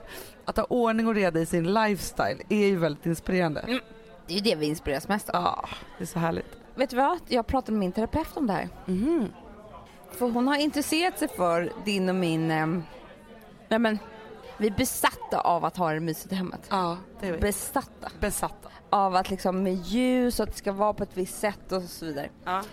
att 0.45 0.57
ha 0.57 0.63
ordning 0.63 1.07
och 1.07 1.15
reda 1.15 1.39
i 1.39 1.45
sin 1.45 1.73
lifestyle 1.73 2.41
är 2.49 2.67
ju 2.67 2.77
väldigt 2.77 3.05
inspirerande. 3.05 3.79
Det 4.27 4.33
är 4.33 4.37
ju 4.37 4.41
det 4.41 4.55
vi 4.55 4.65
inspireras 4.65 5.07
mest 5.07 5.29
av. 5.29 5.43
Ja, 5.43 5.69
det 5.97 6.03
är 6.03 6.07
så 6.07 6.19
härligt. 6.19 6.57
Vet 6.75 6.89
du 6.89 6.95
vad? 6.95 7.19
Jag 7.27 7.47
pratade 7.47 7.71
med 7.71 7.79
min 7.79 7.91
terapeut 7.91 8.37
om 8.37 8.47
det 8.47 8.53
här. 8.53 8.69
Mhm. 8.85 9.33
För 10.11 10.29
hon 10.29 10.47
har 10.47 10.55
intresserat 10.55 11.19
sig 11.19 11.27
för 11.27 11.71
din 11.85 12.09
och 12.09 12.15
min... 12.15 12.51
ehm, 12.51 12.83
nej 13.67 13.79
men, 13.79 13.99
vi 14.61 14.67
är 14.67 14.71
besatta 14.71 15.39
av 15.39 15.65
att 15.65 15.77
ha 15.77 15.93
det 15.93 15.99
mysigt 15.99 16.31
i 16.33 16.35
hemmet. 16.35 16.67
Ja, 16.69 16.97
det 17.19 17.27
är 17.27 17.31
vi. 17.31 17.37
Besatta. 17.39 18.09
Besatta. 18.19 18.69
Av 18.89 19.15
att 19.15 19.29
liksom 19.29 19.63
med 19.63 19.73
ljus 19.73 20.39
och 20.39 20.43
att 20.43 20.51
det 20.51 20.57
ska 20.57 20.71
vara 20.71 20.93
på 20.93 21.03
ett 21.03 21.17
visst 21.17 21.39
sätt 21.39 21.71
och 21.71 21.81
så 21.83 22.05
vidare. 22.05 22.29
Ja. 22.45 22.63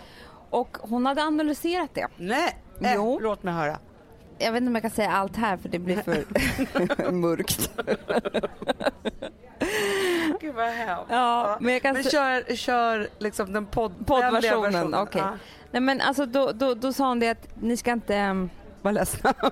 Och 0.51 0.79
hon 0.81 1.07
hade 1.07 1.23
analyserat 1.23 1.91
det. 1.95 2.07
Nej, 2.17 2.57
äh, 2.81 2.95
Jo. 2.95 3.19
låt 3.23 3.43
mig 3.43 3.55
höra. 3.55 3.79
Jag 4.39 4.53
vet 4.53 4.61
inte 4.61 4.69
om 4.69 4.75
jag 4.75 4.83
kan 4.83 4.91
säga 4.91 5.11
allt 5.13 5.37
här 5.37 5.57
för 5.57 5.69
det 5.69 5.79
blir 5.79 5.97
för 6.03 7.11
mörkt. 7.13 7.71
Gud 10.41 10.55
vad 10.55 10.67
hemskt. 10.69 11.05
Ja, 11.11 11.57
men 11.61 11.73
jag 11.73 11.83
kan 11.83 11.95
Men 11.95 12.03
kör, 12.05 12.55
kör 12.57 13.09
liksom 13.19 13.53
den 13.53 13.67
podd, 13.67 14.07
Poddversionen, 14.07 14.73
versionen. 14.73 14.95
okej. 15.03 15.21
Ja. 15.25 15.35
Nej 15.71 15.81
men 15.83 16.01
alltså 16.01 16.27
då, 16.27 16.53
då, 16.53 16.75
då 16.75 16.93
sa 16.93 17.09
hon 17.09 17.21
det 17.21 17.29
att 17.29 17.49
ni 17.61 17.77
ska 17.77 17.93
inte 17.93 18.19
um, 18.21 18.51
vara 18.83 18.93
ledsna. 18.93 19.35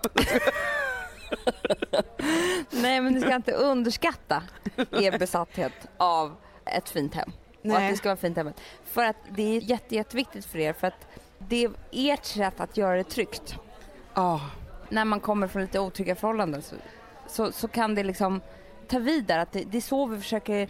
Nej 2.71 3.01
men 3.01 3.15
ni 3.15 3.21
ska 3.21 3.35
inte 3.35 3.53
underskatta 3.53 4.43
er 4.77 5.19
besatthet 5.19 5.73
av 5.97 6.37
ett 6.65 6.89
fint 6.89 7.15
hem. 7.15 7.33
Och 7.65 7.73
att 7.73 7.79
Nej. 7.79 7.91
det 7.91 7.97
ska 7.97 8.09
vara 8.09 8.17
fint 8.17 8.37
hemmet. 8.37 8.61
För 8.85 9.05
att 9.05 9.17
det 9.31 9.57
är 9.57 9.61
jätte, 9.61 9.95
jätteviktigt 9.95 10.45
för 10.45 10.59
er 10.59 10.73
för 10.73 10.87
att 10.87 11.07
det 11.39 11.65
är 11.65 11.73
ert 11.93 12.25
sätt 12.25 12.61
att 12.61 12.77
göra 12.77 12.97
det 12.97 13.05
tryggt. 13.05 13.55
Ja. 14.15 14.41
När 14.89 15.05
man 15.05 15.21
kommer 15.21 15.49
från 15.49 15.63
lite 15.63 15.81
otrygga 15.81 16.15
förhållanden 16.15 16.63
så, 16.63 16.77
så, 17.27 17.53
så 17.53 17.69
kan 17.69 17.95
det 17.95 18.03
liksom 18.03 18.41
ta 18.89 18.99
vid 18.99 19.25
där. 19.25 19.39
Att 19.39 19.53
det, 19.53 19.65
det 19.65 19.77
är 19.77 19.83
så 19.83 20.07
vi 20.07 20.19
försöker 20.19 20.69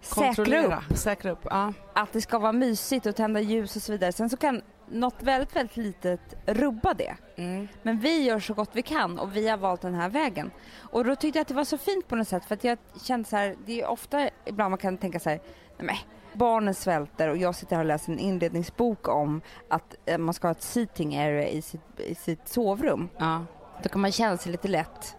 säkra 0.00 0.66
upp 0.66 0.98
säkra 0.98 1.30
upp. 1.30 1.46
Ja. 1.50 1.72
att 1.92 2.12
det 2.12 2.20
ska 2.20 2.38
vara 2.38 2.52
mysigt 2.52 3.06
och 3.06 3.16
tända 3.16 3.40
ljus 3.40 3.76
och 3.76 3.82
så 3.82 3.92
vidare. 3.92 4.12
Sen 4.12 4.30
så 4.30 4.36
kan 4.36 4.62
något 4.88 5.22
väldigt, 5.22 5.56
väldigt 5.56 5.76
litet 5.76 6.34
rubba 6.46 6.94
det. 6.94 7.16
Mm. 7.36 7.68
Men 7.82 7.98
vi 7.98 8.22
gör 8.22 8.40
så 8.40 8.54
gott 8.54 8.70
vi 8.72 8.82
kan 8.82 9.18
och 9.18 9.36
vi 9.36 9.48
har 9.48 9.56
valt 9.56 9.80
den 9.80 9.94
här 9.94 10.08
vägen. 10.08 10.50
Och 10.76 11.04
då 11.04 11.16
tyckte 11.16 11.38
jag 11.38 11.42
att 11.42 11.48
det 11.48 11.54
var 11.54 11.64
så 11.64 11.78
fint 11.78 12.08
på 12.08 12.16
något 12.16 12.28
sätt 12.28 12.44
för 12.44 12.54
att 12.54 12.64
jag 12.64 12.78
kände 13.02 13.28
så 13.28 13.36
här, 13.36 13.56
det 13.66 13.80
är 13.80 13.86
ofta 13.86 14.30
ibland 14.44 14.70
man 14.70 14.78
kan 14.78 14.98
tänka 14.98 15.20
så 15.20 15.30
här, 15.30 15.40
nej 15.78 16.06
barnen 16.34 16.74
svälter 16.74 17.28
och 17.28 17.36
jag 17.36 17.54
sitter 17.54 17.76
här 17.76 17.82
och 17.82 17.88
läser 17.88 18.12
en 18.12 18.18
inredningsbok 18.18 19.08
om 19.08 19.40
att 19.68 19.94
eh, 20.04 20.18
man 20.18 20.34
ska 20.34 20.48
ha 20.48 20.52
ett 20.52 20.62
seating 20.62 21.16
area 21.16 21.48
i 21.48 21.62
sitt, 21.62 22.00
i 22.00 22.14
sitt 22.14 22.48
sovrum. 22.48 23.08
Ja. 23.18 23.44
Då 23.82 23.88
kan 23.88 24.00
man 24.00 24.12
känna 24.12 24.36
sig 24.36 24.52
lite 24.52 24.68
lätt, 24.68 25.16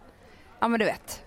ja 0.60 0.68
men 0.68 0.80
du 0.80 0.86
vet, 0.86 1.25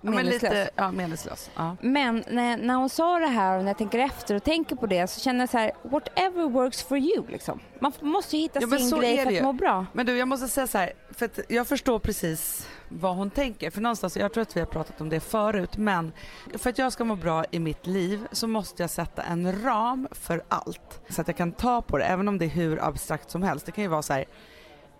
Ja, 0.00 0.10
men 0.10 0.26
lite 0.26 0.70
ja, 0.74 0.90
meningslös. 0.90 1.50
Ja. 1.56 1.76
Men 1.80 2.24
när, 2.30 2.56
när 2.56 2.74
hon 2.74 2.88
sa 2.88 3.18
det 3.18 3.26
här 3.26 3.56
och 3.56 3.62
när 3.64 3.70
jag 3.70 3.78
tänker 3.78 3.98
efter 3.98 4.34
och 4.34 4.44
tänker 4.44 4.76
på 4.76 4.86
det 4.86 5.06
så 5.06 5.20
känner 5.20 5.40
jag 5.40 5.48
så 5.48 5.58
här, 5.58 5.72
whatever 5.82 6.48
works 6.48 6.82
for 6.82 6.98
you 6.98 7.26
liksom. 7.28 7.60
Man 7.80 7.92
måste 8.00 8.36
ju 8.36 8.42
hitta 8.42 8.60
Ja, 8.60 8.78
sin 8.78 9.00
grej 9.00 9.24
för 9.24 9.36
att 9.36 9.42
må 9.42 9.52
bra. 9.52 9.86
Men 9.92 10.06
du, 10.06 10.16
jag 10.18 10.28
måste 10.28 10.48
säga 10.48 10.66
så 10.66 10.78
här, 10.78 10.92
för 11.10 11.30
jag 11.48 11.66
förstår 11.66 11.98
precis 11.98 12.68
vad 12.88 13.16
hon 13.16 13.30
tänker. 13.30 13.70
För 13.70 13.80
någonstans, 13.80 14.16
jag 14.16 14.32
tror 14.32 14.42
att 14.42 14.56
vi 14.56 14.60
har 14.60 14.66
pratat 14.66 15.00
om 15.00 15.08
det 15.08 15.20
förut, 15.20 15.76
men 15.76 16.12
för 16.54 16.70
att 16.70 16.78
jag 16.78 16.92
ska 16.92 17.04
må 17.04 17.16
bra 17.16 17.44
i 17.50 17.58
mitt 17.58 17.86
liv 17.86 18.26
så 18.32 18.46
måste 18.46 18.82
jag 18.82 18.90
sätta 18.90 19.22
en 19.22 19.62
ram 19.62 20.08
för 20.10 20.42
allt. 20.48 21.00
Så 21.08 21.20
att 21.20 21.28
jag 21.28 21.36
kan 21.36 21.52
ta 21.52 21.82
på 21.82 21.98
det, 21.98 22.04
även 22.04 22.28
om 22.28 22.38
det 22.38 22.44
är 22.44 22.48
hur 22.48 22.84
abstrakt 22.84 23.30
som 23.30 23.42
helst. 23.42 23.66
Det 23.66 23.72
kan 23.72 23.84
ju 23.84 23.88
vara 23.90 24.02
så 24.02 24.12
här, 24.12 24.24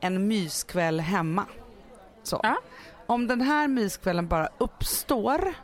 en 0.00 0.28
myskväll 0.28 1.00
hemma. 1.00 1.44
Så. 2.22 2.40
Ja. 2.42 2.56
Om 3.08 3.26
den 3.26 3.40
här 3.40 3.68
myskvällen 3.68 4.28
bara 4.28 4.48
uppstår, 4.58 5.54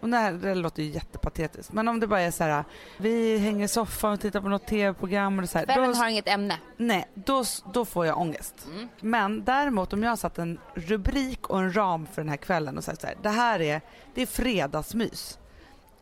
och 0.00 0.08
det, 0.08 0.16
här, 0.16 0.32
det 0.32 0.54
låter 0.54 0.82
ju 0.82 0.90
jättepatetiskt, 0.90 1.72
men 1.72 1.88
om 1.88 2.00
det 2.00 2.06
bara 2.06 2.20
är 2.20 2.30
så 2.30 2.44
här, 2.44 2.64
vi 2.96 3.38
hänger 3.38 3.64
i 3.64 3.68
soffan 3.68 4.12
och 4.12 4.20
tittar 4.20 4.40
på 4.40 4.48
något 4.48 4.66
tv-program 4.66 5.38
och 5.38 5.48
så 5.48 5.58
här, 5.58 5.66
Kvällen 5.66 5.94
har 5.94 6.08
inget 6.08 6.28
ämne. 6.28 6.58
Nej, 6.76 7.08
då, 7.14 7.44
då 7.72 7.84
får 7.84 8.06
jag 8.06 8.18
ångest. 8.18 8.66
Mm. 8.66 8.88
Men 9.00 9.44
däremot 9.44 9.92
om 9.92 10.02
jag 10.02 10.10
har 10.10 10.16
satt 10.16 10.38
en 10.38 10.58
rubrik 10.74 11.46
och 11.46 11.58
en 11.58 11.76
ram 11.76 12.06
för 12.06 12.22
den 12.22 12.28
här 12.28 12.36
kvällen 12.36 12.78
och 12.78 12.84
sagt 12.84 13.00
så 13.00 13.06
här, 13.06 13.16
det 13.22 13.28
här 13.28 13.60
är, 13.60 13.80
det 14.14 14.22
är 14.22 14.26
fredagsmys. 14.26 15.38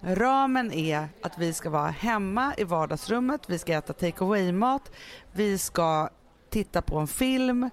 Ramen 0.00 0.72
är 0.72 1.08
att 1.22 1.38
vi 1.38 1.52
ska 1.52 1.70
vara 1.70 1.90
hemma 1.90 2.54
i 2.56 2.64
vardagsrummet, 2.64 3.40
vi 3.46 3.58
ska 3.58 3.72
äta 3.72 3.92
take 3.92 4.24
away-mat, 4.24 4.90
vi 5.32 5.58
ska 5.58 6.08
titta 6.50 6.82
på 6.82 6.98
en 6.98 7.08
film, 7.08 7.70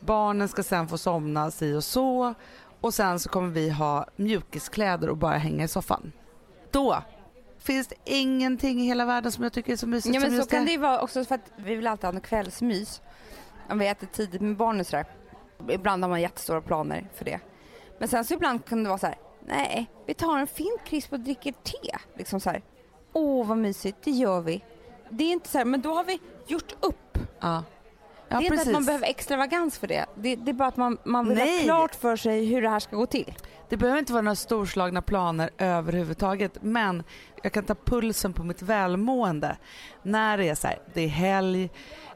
barnen 0.00 0.48
ska 0.48 0.62
sen 0.62 0.88
få 0.88 0.98
somna 0.98 1.50
si 1.50 1.74
och 1.74 1.84
så 1.84 2.34
och 2.80 2.94
sen 2.94 3.18
så 3.20 3.28
kommer 3.28 3.48
vi 3.48 3.70
ha 3.70 4.06
mjukiskläder 4.16 5.08
och 5.08 5.16
bara 5.16 5.36
hänga 5.38 5.64
i 5.64 5.68
soffan. 5.68 6.12
Då 6.70 7.02
finns 7.58 7.86
det 7.86 7.96
ingenting 8.04 8.80
i 8.80 8.86
hela 8.86 9.04
världen 9.04 9.32
som 9.32 9.44
jag 9.44 9.52
tycker 9.52 9.72
är 9.72 9.76
så 9.76 9.86
mysigt 9.86 10.14
Ja 10.14 10.20
som 10.20 10.30
men 10.30 10.36
så 10.36 10.40
just 10.40 10.50
kan 10.50 10.64
det. 10.64 10.70
ju 10.70 10.78
vara 10.78 11.00
också 11.00 11.24
för 11.24 11.34
att 11.34 11.52
vi 11.56 11.74
vill 11.74 11.86
alltid 11.86 12.04
ha 12.04 12.12
en 12.12 12.20
kvällsmys. 12.20 13.02
Om 13.70 13.78
vi 13.78 13.88
äter 13.88 14.06
tidigt 14.06 14.40
med 14.40 14.56
barnen 14.56 14.80
och 14.80 14.86
sådär. 14.86 15.06
Ibland 15.68 16.04
har 16.04 16.08
man 16.08 16.20
jättestora 16.20 16.60
planer 16.60 17.08
för 17.14 17.24
det. 17.24 17.40
Men 17.98 18.08
sen 18.08 18.24
så 18.24 18.34
ibland 18.34 18.64
kan 18.64 18.82
det 18.82 18.88
vara 18.88 18.98
så 18.98 19.06
här, 19.06 19.16
nej, 19.46 19.86
vi 20.06 20.14
tar 20.14 20.38
en 20.38 20.46
fin 20.46 20.76
krisp 20.84 21.12
och 21.12 21.20
dricker 21.20 21.52
te. 21.52 21.96
Liksom 22.16 22.40
så 22.40 22.50
här, 22.50 22.62
åh 23.12 23.46
vad 23.46 23.58
mysigt, 23.58 23.98
det 24.04 24.10
gör 24.10 24.40
vi. 24.40 24.64
Det 25.10 25.24
är 25.24 25.32
inte 25.32 25.48
så 25.48 25.58
här, 25.58 25.64
men 25.64 25.80
då 25.80 25.94
har 25.94 26.04
vi 26.04 26.20
gjort 26.46 26.74
upp. 26.80 27.18
Ja. 27.40 27.62
Ja, 28.28 28.36
det 28.38 28.42
är 28.42 28.44
inte 28.44 28.50
precis. 28.50 28.66
att 28.66 28.72
man 28.72 28.84
behöver 28.84 29.06
extravagans 29.06 29.78
för 29.78 29.86
det. 29.86 30.06
Det, 30.14 30.36
det 30.36 30.50
är 30.50 30.52
bara 30.52 30.68
att 30.68 30.76
man, 30.76 30.98
man 31.04 31.28
vill 31.28 31.38
ha 31.38 31.44
Nej. 31.44 31.64
klart 31.64 31.94
för 31.94 32.16
sig 32.16 32.44
hur 32.46 32.62
det 32.62 32.68
här 32.68 32.80
ska 32.80 32.96
gå 32.96 33.06
till. 33.06 33.34
Det 33.68 33.76
behöver 33.76 33.98
inte 33.98 34.12
vara 34.12 34.22
några 34.22 34.36
storslagna 34.36 35.02
planer 35.02 35.50
överhuvudtaget 35.58 36.58
men 36.60 37.02
jag 37.42 37.52
kan 37.52 37.64
ta 37.64 37.74
pulsen 37.74 38.32
på 38.32 38.42
mitt 38.44 38.62
välmående 38.62 39.56
när 40.02 40.38
det 40.38 40.48
är 40.48 40.54
så 40.54 40.66
här, 40.66 40.78
det 40.94 41.00
är 41.00 41.08
helg, 41.08 41.70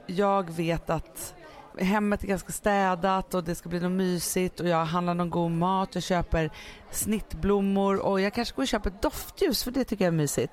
jag 0.07 0.51
vet 0.51 0.91
att 0.91 1.35
hemmet 1.79 2.25
är 2.25 2.29
ganska 2.29 2.53
städat 2.53 3.35
och 3.35 3.45
det 3.45 3.55
ska 3.55 3.69
bli 3.69 3.81
något 3.81 3.93
mysigt 3.93 4.61
och 4.61 4.69
jag 4.69 4.85
handlar 4.85 5.15
någon 5.15 5.31
god 5.31 5.51
mat, 5.51 5.95
jag 5.95 6.03
köper 6.03 6.51
snittblommor 6.91 7.97
och 7.97 8.21
jag 8.21 8.35
kanske 8.35 8.57
går 8.57 8.63
och 8.63 8.69
köper 8.69 8.93
doftljus 9.03 9.65
för 9.65 9.71
det 9.71 9.85
tycker 9.85 10.05
jag 10.05 10.13
är 10.13 10.17
mysigt. 10.17 10.53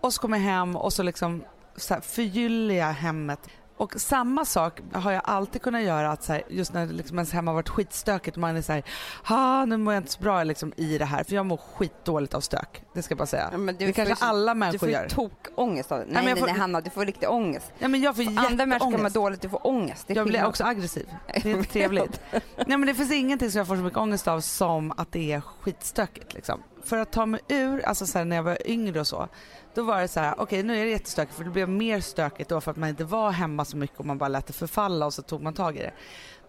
Och 0.00 0.14
så 0.14 0.20
kommer 0.20 0.38
jag 0.38 0.44
hem 0.44 0.76
och 0.76 0.92
så 0.92 1.02
liksom 1.02 1.44
så 1.76 1.94
här, 1.94 2.00
förgyller 2.00 2.74
jag 2.74 2.92
hemmet 2.92 3.40
och 3.80 4.00
samma 4.00 4.44
sak 4.44 4.80
har 4.92 5.12
jag 5.12 5.22
alltid 5.24 5.62
kunnat 5.62 5.82
göra 5.82 6.10
att 6.12 6.22
så 6.22 6.32
här, 6.32 6.42
just 6.48 6.72
när 6.72 6.86
liksom 6.86 7.18
ens 7.18 7.32
hem 7.32 7.46
har 7.46 7.54
varit 7.54 7.68
skitstökigt 7.68 8.36
och 8.36 8.40
man 8.40 8.56
är 8.56 8.62
så 8.62 8.72
här, 8.72 8.82
ah, 9.24 9.64
nu 9.64 9.76
mår 9.76 9.94
jag 9.94 10.00
inte 10.00 10.12
så 10.12 10.20
bra 10.22 10.44
liksom, 10.44 10.72
i 10.76 10.98
det 10.98 11.04
här 11.04 11.24
för 11.24 11.34
jag 11.34 11.46
mår 11.46 11.56
skitdåligt 11.56 12.34
av 12.34 12.40
stök. 12.40 12.82
Det 12.94 13.02
ska 13.02 13.12
jag 13.12 13.18
bara 13.18 13.26
säga. 13.26 13.50
men 13.58 13.76
det 13.78 13.92
kanske 13.92 14.24
alla 14.24 14.54
Du 14.54 14.58
människor 14.58 14.78
får 14.78 14.88
ju 14.88 14.94
gör. 14.94 15.08
tokångest 15.08 15.92
av 15.92 15.98
det. 15.98 16.04
Nej, 16.08 16.24
nej, 16.24 16.36
får- 16.36 16.46
nej, 16.46 16.56
Hanna, 16.58 16.80
du 16.80 16.90
får 16.90 17.06
riktigt 17.06 17.28
ångest. 17.28 17.72
Ja, 17.78 17.88
men 17.88 18.00
jag 18.02 18.16
får 18.16 18.22
Andra 18.22 18.66
människor 18.66 18.84
mår 18.86 18.92
jätteångest. 18.92 19.14
dåligt, 19.14 19.40
du 19.40 19.48
får 19.48 19.66
ångest. 19.66 20.04
Jag 20.08 20.26
blir 20.26 20.44
också 20.44 20.64
aggressiv. 20.64 21.06
Det 21.42 21.50
är 21.50 21.62
trevligt. 21.62 22.20
Nej 22.32 22.42
men 22.78 22.86
det 22.86 22.94
finns 22.94 23.12
ingenting 23.12 23.50
som 23.50 23.58
jag 23.58 23.66
får 23.66 23.76
så 23.76 23.82
mycket 23.82 23.98
ångest 23.98 24.28
av 24.28 24.40
som 24.40 24.92
att 24.96 25.12
det 25.12 25.32
är 25.32 25.40
skitstökigt 25.40 26.34
liksom. 26.34 26.62
För 26.90 26.96
att 26.98 27.12
ta 27.12 27.26
mig 27.26 27.40
ur, 27.48 27.84
alltså 27.86 28.06
så 28.06 28.18
här, 28.18 28.24
när 28.24 28.36
jag 28.36 28.42
var 28.42 28.66
yngre 28.70 29.00
och 29.00 29.06
så, 29.06 29.28
då 29.74 29.82
var 29.82 30.00
det 30.00 30.08
så 30.08 30.20
här, 30.20 30.34
okej 30.40 30.62
nu 30.62 30.80
är 30.80 30.84
det 30.84 30.90
jättestökigt 30.90 31.36
för 31.36 31.44
det 31.44 31.50
blev 31.50 31.68
mer 31.68 32.00
stökigt 32.00 32.50
då 32.50 32.60
för 32.60 32.70
att 32.70 32.76
man 32.76 32.88
inte 32.88 33.04
var 33.04 33.30
hemma 33.30 33.64
så 33.64 33.76
mycket 33.76 33.98
och 33.98 34.06
man 34.06 34.18
bara 34.18 34.28
lät 34.28 34.46
det 34.46 34.52
förfalla 34.52 35.06
och 35.06 35.14
så 35.14 35.22
tog 35.22 35.42
man 35.42 35.54
tag 35.54 35.76
i 35.76 35.80
det. 35.80 35.92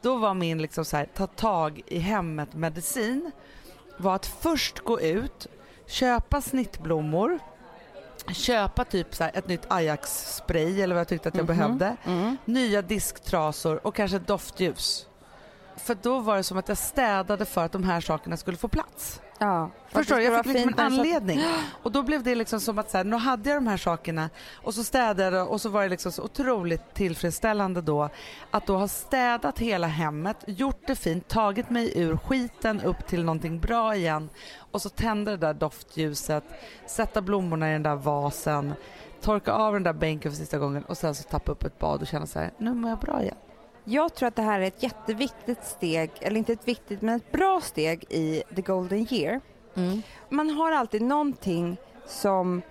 Då 0.01 0.17
var 0.17 0.33
min 0.33 0.61
liksom 0.61 0.85
så 0.85 0.97
här, 0.97 1.05
ta 1.15 1.27
tag 1.27 1.81
i 1.87 1.99
hemmet 1.99 2.53
medicin 2.53 3.31
var 3.97 4.15
att 4.15 4.25
först 4.25 4.79
gå 4.79 5.01
ut, 5.01 5.47
köpa 5.85 6.41
snittblommor, 6.41 7.39
köpa 8.33 8.83
typ 8.85 9.15
så 9.15 9.23
ett 9.23 9.47
nytt 9.47 9.65
Ajax-spray 9.67 10.81
eller 10.81 10.95
vad 10.95 10.99
jag 10.99 11.07
tyckte 11.07 11.29
att 11.29 11.35
jag 11.35 11.49
Mhm. 11.49 11.57
behövde 11.57 11.95
Mm. 12.05 12.37
nya 12.45 12.81
disktrasor 12.81 13.87
och 13.87 13.95
kanske 13.95 14.17
ett 14.17 14.27
doftljus. 14.27 15.07
För 15.77 15.97
då 16.01 16.19
var 16.19 16.37
det 16.37 16.43
som 16.43 16.57
att 16.57 16.67
jag 16.67 16.77
städade 16.77 17.45
för 17.45 17.65
att 17.65 17.71
de 17.71 17.83
här 17.83 18.01
sakerna 18.01 18.37
skulle 18.37 18.57
få 18.57 18.67
plats. 18.67 19.21
Ja. 19.41 19.69
Förstår 19.87 20.15
du? 20.15 20.23
Jag 20.23 20.45
fick 20.45 20.53
liksom 20.53 20.73
en 20.77 20.79
anledning. 20.79 21.39
Och 21.83 21.91
då 21.91 22.03
blev 22.03 22.23
det 22.23 22.35
liksom 22.35 22.59
som 22.59 22.79
att 22.79 22.91
så 22.91 22.97
här, 22.97 23.03
nu 23.03 23.15
hade 23.15 23.49
jag 23.49 23.57
de 23.57 23.67
här 23.67 23.77
sakerna 23.77 24.29
och 24.63 24.73
så 24.73 24.83
städade 24.83 25.37
jag 25.37 25.49
och 25.49 25.61
så 25.61 25.69
var 25.69 25.83
det 25.83 25.89
liksom 25.89 26.11
så 26.11 26.23
otroligt 26.23 26.93
tillfredsställande 26.93 27.81
då 27.81 28.09
att 28.51 28.67
då 28.67 28.77
ha 28.77 28.87
städat 28.87 29.59
hela 29.59 29.87
hemmet, 29.87 30.37
gjort 30.47 30.87
det 30.87 30.95
fint, 30.95 31.27
tagit 31.27 31.69
mig 31.69 31.99
ur 31.99 32.17
skiten 32.17 32.81
upp 32.81 33.07
till 33.07 33.23
någonting 33.23 33.59
bra 33.59 33.95
igen 33.95 34.29
och 34.71 34.81
så 34.81 34.89
tända 34.89 35.31
det 35.31 35.37
där 35.37 35.53
doftljuset, 35.53 36.43
sätta 36.87 37.21
blommorna 37.21 37.69
i 37.69 37.73
den 37.73 37.83
där 37.83 37.95
vasen, 37.95 38.73
torka 39.21 39.51
av 39.51 39.73
den 39.73 39.83
där 39.83 39.93
bänken 39.93 40.31
för 40.31 40.37
sista 40.37 40.57
gången 40.57 40.85
och 40.85 40.97
sen 40.97 41.15
så 41.15 41.23
tappa 41.23 41.51
upp 41.51 41.63
ett 41.63 41.79
bad 41.79 42.01
och 42.01 42.07
känna 42.07 42.25
så 42.25 42.39
här, 42.39 42.51
nu 42.57 42.73
mår 42.73 42.89
jag 42.89 42.99
bra 42.99 43.21
igen. 43.21 43.37
Jag 43.83 44.13
tror 44.13 44.27
att 44.27 44.35
det 44.35 44.41
här 44.41 44.59
är 44.59 44.67
ett 44.67 44.83
jätteviktigt 44.83 45.63
steg, 45.65 46.11
eller 46.21 46.37
inte 46.37 46.53
ett 46.53 46.67
viktigt 46.67 47.01
men 47.01 47.15
ett 47.15 47.31
bra 47.31 47.61
steg 47.61 48.05
i 48.09 48.43
the 48.55 48.61
golden 48.61 49.07
year. 49.13 49.41
Man 50.29 50.49
har 50.49 50.71
alltid 50.71 51.01
någonting 51.01 51.77
som 52.05 52.61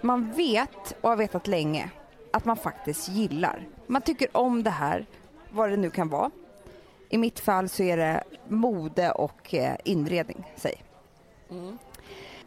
man 0.00 0.32
vet 0.32 0.96
och 1.00 1.08
har 1.08 1.16
vetat 1.16 1.46
länge 1.46 1.90
att 2.32 2.44
man 2.44 2.56
faktiskt 2.56 3.08
gillar. 3.08 3.68
Man 3.86 4.02
tycker 4.02 4.36
om 4.36 4.62
det 4.62 4.70
här, 4.70 5.06
vad 5.50 5.70
det 5.70 5.76
nu 5.76 5.90
kan 5.90 6.08
vara. 6.08 6.30
I 7.08 7.18
mitt 7.18 7.40
fall 7.40 7.68
så 7.68 7.82
är 7.82 7.96
det 7.96 8.24
mode 8.48 9.10
och 9.10 9.54
eh, 9.54 9.76
inredning, 9.84 10.52
säg. 10.56 10.82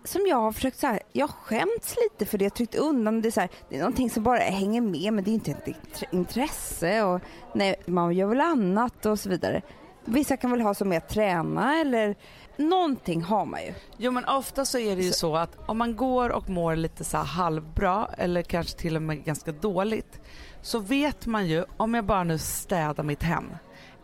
Som 0.04 0.22
jag 0.28 0.38
har 0.38 0.52
försökt 0.52 0.80
så 0.80 0.88
här, 0.88 1.00
jag 1.14 1.30
skämts 1.30 1.96
lite 2.04 2.26
för 2.26 2.38
det, 2.38 2.46
jag 2.46 2.54
tryckt 2.54 2.76
undan. 2.76 3.22
Det 3.22 3.30
är, 3.30 3.32
så 3.32 3.40
här, 3.40 3.50
det 3.70 3.76
är 3.76 3.80
någonting 3.80 4.10
som 4.10 4.24
bara 4.24 4.38
hänger 4.40 4.82
med 4.82 5.14
men 5.14 5.24
det 5.24 5.32
är 5.32 5.34
inte 5.34 5.52
ett 5.52 5.68
int- 5.68 6.04
intresse 6.12 7.04
och 7.04 7.22
nej, 7.54 7.76
man 7.86 8.14
gör 8.14 8.28
väl 8.28 8.42
annat 8.42 9.06
och 9.06 9.20
så 9.20 9.30
vidare. 9.30 9.62
Vissa 10.06 10.38
kan 10.38 10.52
väl 10.52 10.62
ha 10.62 10.74
som 10.74 10.94
är 10.94 10.98
att 10.98 11.10
träna 11.10 11.80
eller 11.80 12.16
någonting 12.58 13.22
har 13.22 13.46
man 13.46 13.62
ju. 13.64 13.74
Jo 13.98 14.12
men 14.12 14.26
ofta 14.26 14.66
så 14.66 14.78
är 14.80 14.96
det 14.96 15.04
ju 15.04 15.12
så 15.12 15.36
att 15.36 15.58
om 15.66 15.78
man 15.78 15.96
går 15.96 16.30
och 16.30 16.50
mår 16.50 16.76
lite 16.76 17.04
så 17.04 17.18
här 17.18 17.24
halvbra 17.24 18.10
eller 18.18 18.42
kanske 18.42 18.78
till 18.78 18.96
och 18.96 19.02
med 19.02 19.24
ganska 19.26 19.52
dåligt 19.52 20.20
så 20.62 20.80
vet 20.80 21.26
man 21.26 21.48
ju 21.48 21.66
om 21.78 21.94
jag 21.94 22.06
bara 22.06 22.24
nu 22.24 22.38
städar 22.38 23.04
mitt 23.04 23.24
hem 23.24 23.46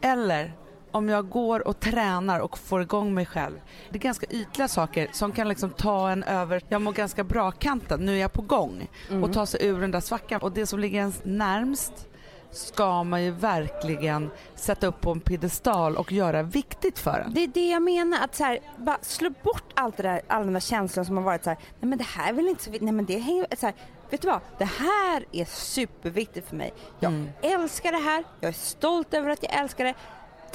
eller 0.01 0.53
om 0.95 1.09
jag 1.09 1.29
går 1.29 1.67
och 1.67 1.79
tränar 1.79 2.39
och 2.39 2.57
får 2.57 2.81
igång 2.81 3.13
mig 3.13 3.25
själv. 3.25 3.61
Det 3.89 3.97
är 3.97 4.01
ganska 4.01 4.25
ytliga 4.29 4.67
saker 4.67 5.07
som 5.11 5.31
kan 5.31 5.47
liksom 5.49 5.69
ta 5.69 6.09
en 6.09 6.23
över, 6.23 6.61
jag 6.69 6.81
mår 6.81 6.93
ganska 6.93 7.23
bra-kanten, 7.23 8.05
nu 8.05 8.15
är 8.15 8.21
jag 8.21 8.33
på 8.33 8.41
gång 8.41 8.87
Mm. 9.09 9.23
och 9.23 9.33
ta 9.33 9.45
sig 9.45 9.65
ur 9.67 9.81
den 9.81 9.91
där 9.91 9.99
svackan. 9.99 10.41
Och 10.41 10.51
det 10.51 10.65
som 10.67 10.79
ligger 10.79 10.99
ens 10.99 11.21
närmst 11.23 12.07
ska 12.51 13.03
man 13.03 13.23
ju 13.23 13.31
verkligen 13.31 14.29
sätta 14.55 14.87
upp 14.87 15.01
på 15.01 15.11
en 15.11 15.19
piedestal 15.19 15.97
och 15.97 16.11
göra 16.11 16.43
viktigt 16.43 16.99
för 16.99 17.19
en. 17.25 17.33
Det 17.33 17.43
är 17.43 17.47
det 17.47 17.69
jag 17.69 17.81
menar, 17.83 18.23
att 18.23 18.35
så 18.35 18.43
här, 18.43 18.59
bara 18.77 18.97
slå 19.01 19.29
bort 19.43 19.63
allt 19.73 19.97
det 19.97 20.03
där, 20.03 20.21
alla 20.27 20.45
de 20.45 20.53
där 20.53 20.59
känslorna 20.59 21.05
som 21.05 21.17
har 21.17 21.23
varit 21.23 21.43
så 21.43 21.49
här, 21.49 21.59
nej 21.79 21.89
men 21.89 21.97
det 21.97 22.03
här 22.03 22.29
är 22.29 22.33
väl 22.33 22.47
inte 22.47 22.63
så 22.63 22.71
viktigt, 22.71 22.85
nej 22.85 22.93
men 22.93 23.05
det 23.05 23.17
hänger, 23.19 23.47
så 23.57 23.65
här, 23.65 23.75
vet 24.09 24.21
du 24.21 24.27
vad, 24.27 24.39
det 24.57 24.65
här 24.65 25.25
är 25.31 25.45
superviktigt 25.45 26.49
för 26.49 26.55
mig. 26.55 26.73
Jag 26.99 27.11
Mm. 27.11 27.29
älskar 27.41 27.91
det 27.91 27.97
här, 27.97 28.23
jag 28.39 28.49
är 28.49 28.53
stolt 28.53 29.13
över 29.13 29.29
att 29.29 29.43
jag 29.43 29.53
älskar 29.59 29.83
det, 29.85 29.93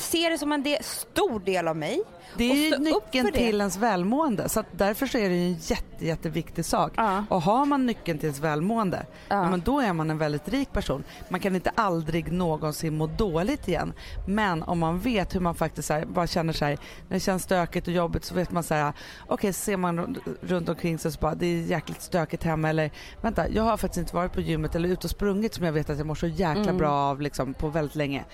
ser 0.01 0.31
det 0.31 0.39
som 0.39 0.53
en 0.53 0.63
del, 0.63 0.83
stor 0.85 1.41
del 1.41 1.69
av 1.69 1.77
mig. 1.77 2.03
Det 2.37 2.45
är 2.53 2.71
ju 2.71 2.79
nyckeln 2.79 3.27
det. 3.27 3.33
till 3.33 3.59
ens 3.61 3.77
välmående 3.77 4.49
så 4.49 4.65
därför 4.73 5.07
så 5.07 5.19
är 5.19 5.29
det 5.29 5.35
ju 5.35 5.47
en 5.47 5.59
jätte, 5.61 6.07
jätteviktig 6.07 6.65
sak. 6.65 6.93
Ja. 6.97 7.25
Och 7.29 7.43
har 7.43 7.67
man 7.67 7.87
nyckeln 7.87 8.19
till 8.19 8.27
ens 8.27 8.41
välmående, 8.41 9.07
Ja. 9.29 9.51
men 9.51 9.61
då 9.61 9.81
är 9.81 9.93
man 9.93 10.11
en 10.11 10.19
väldigt 10.19 10.49
rik 10.49 10.73
person. 10.73 11.05
Man 11.29 11.41
kan 11.41 11.55
inte 11.55 11.71
aldrig 11.75 12.33
någonsin 12.33 12.97
må 12.97 13.07
dåligt 13.07 13.69
igen. 13.69 13.93
Men 14.29 14.63
om 14.63 14.79
man 14.79 14.99
vet 14.99 15.35
hur 15.35 15.41
man 15.41 15.55
faktiskt 15.55 15.89
så 15.89 15.95
här, 15.95 16.05
bara 16.05 16.27
känner 16.27 16.53
sig, 16.53 16.79
när 17.09 17.15
det 17.17 17.21
känns 17.21 17.43
stökigt 17.43 17.87
och 17.87 17.93
jobbigt 17.95 18.25
så 18.25 18.35
vet 18.35 18.51
man 18.51 18.63
så 18.63 18.75
här, 18.75 18.93
okej 19.27 19.53
ser 19.53 19.77
man 19.77 20.17
runt 20.41 20.69
omkring 20.69 20.99
sig 20.99 21.13
så 21.13 21.21
bara 21.21 21.35
det 21.35 21.47
är 21.47 21.63
jäkligt 21.63 22.03
stökigt 22.03 22.43
hemma 22.45 22.69
eller 22.69 22.91
vänta 23.23 23.49
jag 23.49 23.63
har 23.63 23.77
faktiskt 23.77 23.99
inte 23.99 24.15
varit 24.17 24.33
på 24.33 24.41
gymmet 24.41 24.75
eller 24.75 24.89
ute 24.89 25.07
och 25.07 25.11
sprungit 25.11 25.55
som 25.55 25.65
jag 25.65 25.73
vet 25.73 25.91
att 25.91 25.99
jag 25.99 26.07
mår 26.07 26.15
så 26.15 26.27
jäkla 26.27 26.63
Mm. 26.63 26.79
bra 26.79 26.91
av 26.93 27.21
liksom, 27.21 27.55
på 27.55 27.69
väldigt 27.69 27.97
länge. 27.97 28.25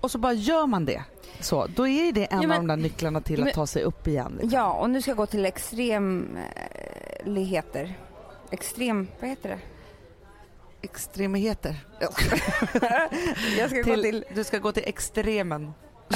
Och 0.00 0.10
så 0.10 0.18
bara 0.18 0.32
gör 0.32 0.66
man 0.66 0.84
det. 0.84 1.04
Så, 1.40 1.66
då 1.66 1.88
är 1.88 2.12
det 2.12 2.24
en 2.24 2.42
Ja, 2.42 2.48
men- 2.48 2.50
av 2.50 2.56
de 2.56 2.66
där 2.66 2.76
nycklarna 2.76 3.20
till 3.20 3.38
men- 3.38 3.48
att 3.48 3.54
ta 3.54 3.66
sig 3.66 3.82
upp 3.82 4.06
igen. 4.06 4.32
Liksom. 4.32 4.50
Ja, 4.50 4.72
och 4.72 4.90
nu 4.90 5.02
ska 5.02 5.10
jag 5.10 5.16
gå 5.18 5.26
till 5.26 5.46
extremligheter. 5.46 7.94
Extrem, 8.50 9.08
vad 9.20 9.30
heter 9.30 9.48
det? 9.48 9.58
Extremheter. 10.82 11.76
Jag 13.58 13.70
ska 13.70 13.76
gå 13.78 13.84
Till, 13.84 14.02
till, 14.02 14.24
Du 14.34 14.44
ska 14.44 14.58
gå 14.58 14.72
till 14.72 14.82
extremen. 14.86 15.72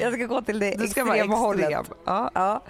jag 0.00 0.12
ska 0.12 0.26
gå 0.26 0.42
till 0.42 0.58
det 0.58 0.70
Du 0.76 0.84
extrema 0.84 1.36
hållet. 1.36 1.70
extrem. 1.70 1.84
Ja. 2.04 2.30
Ja. 2.34 2.62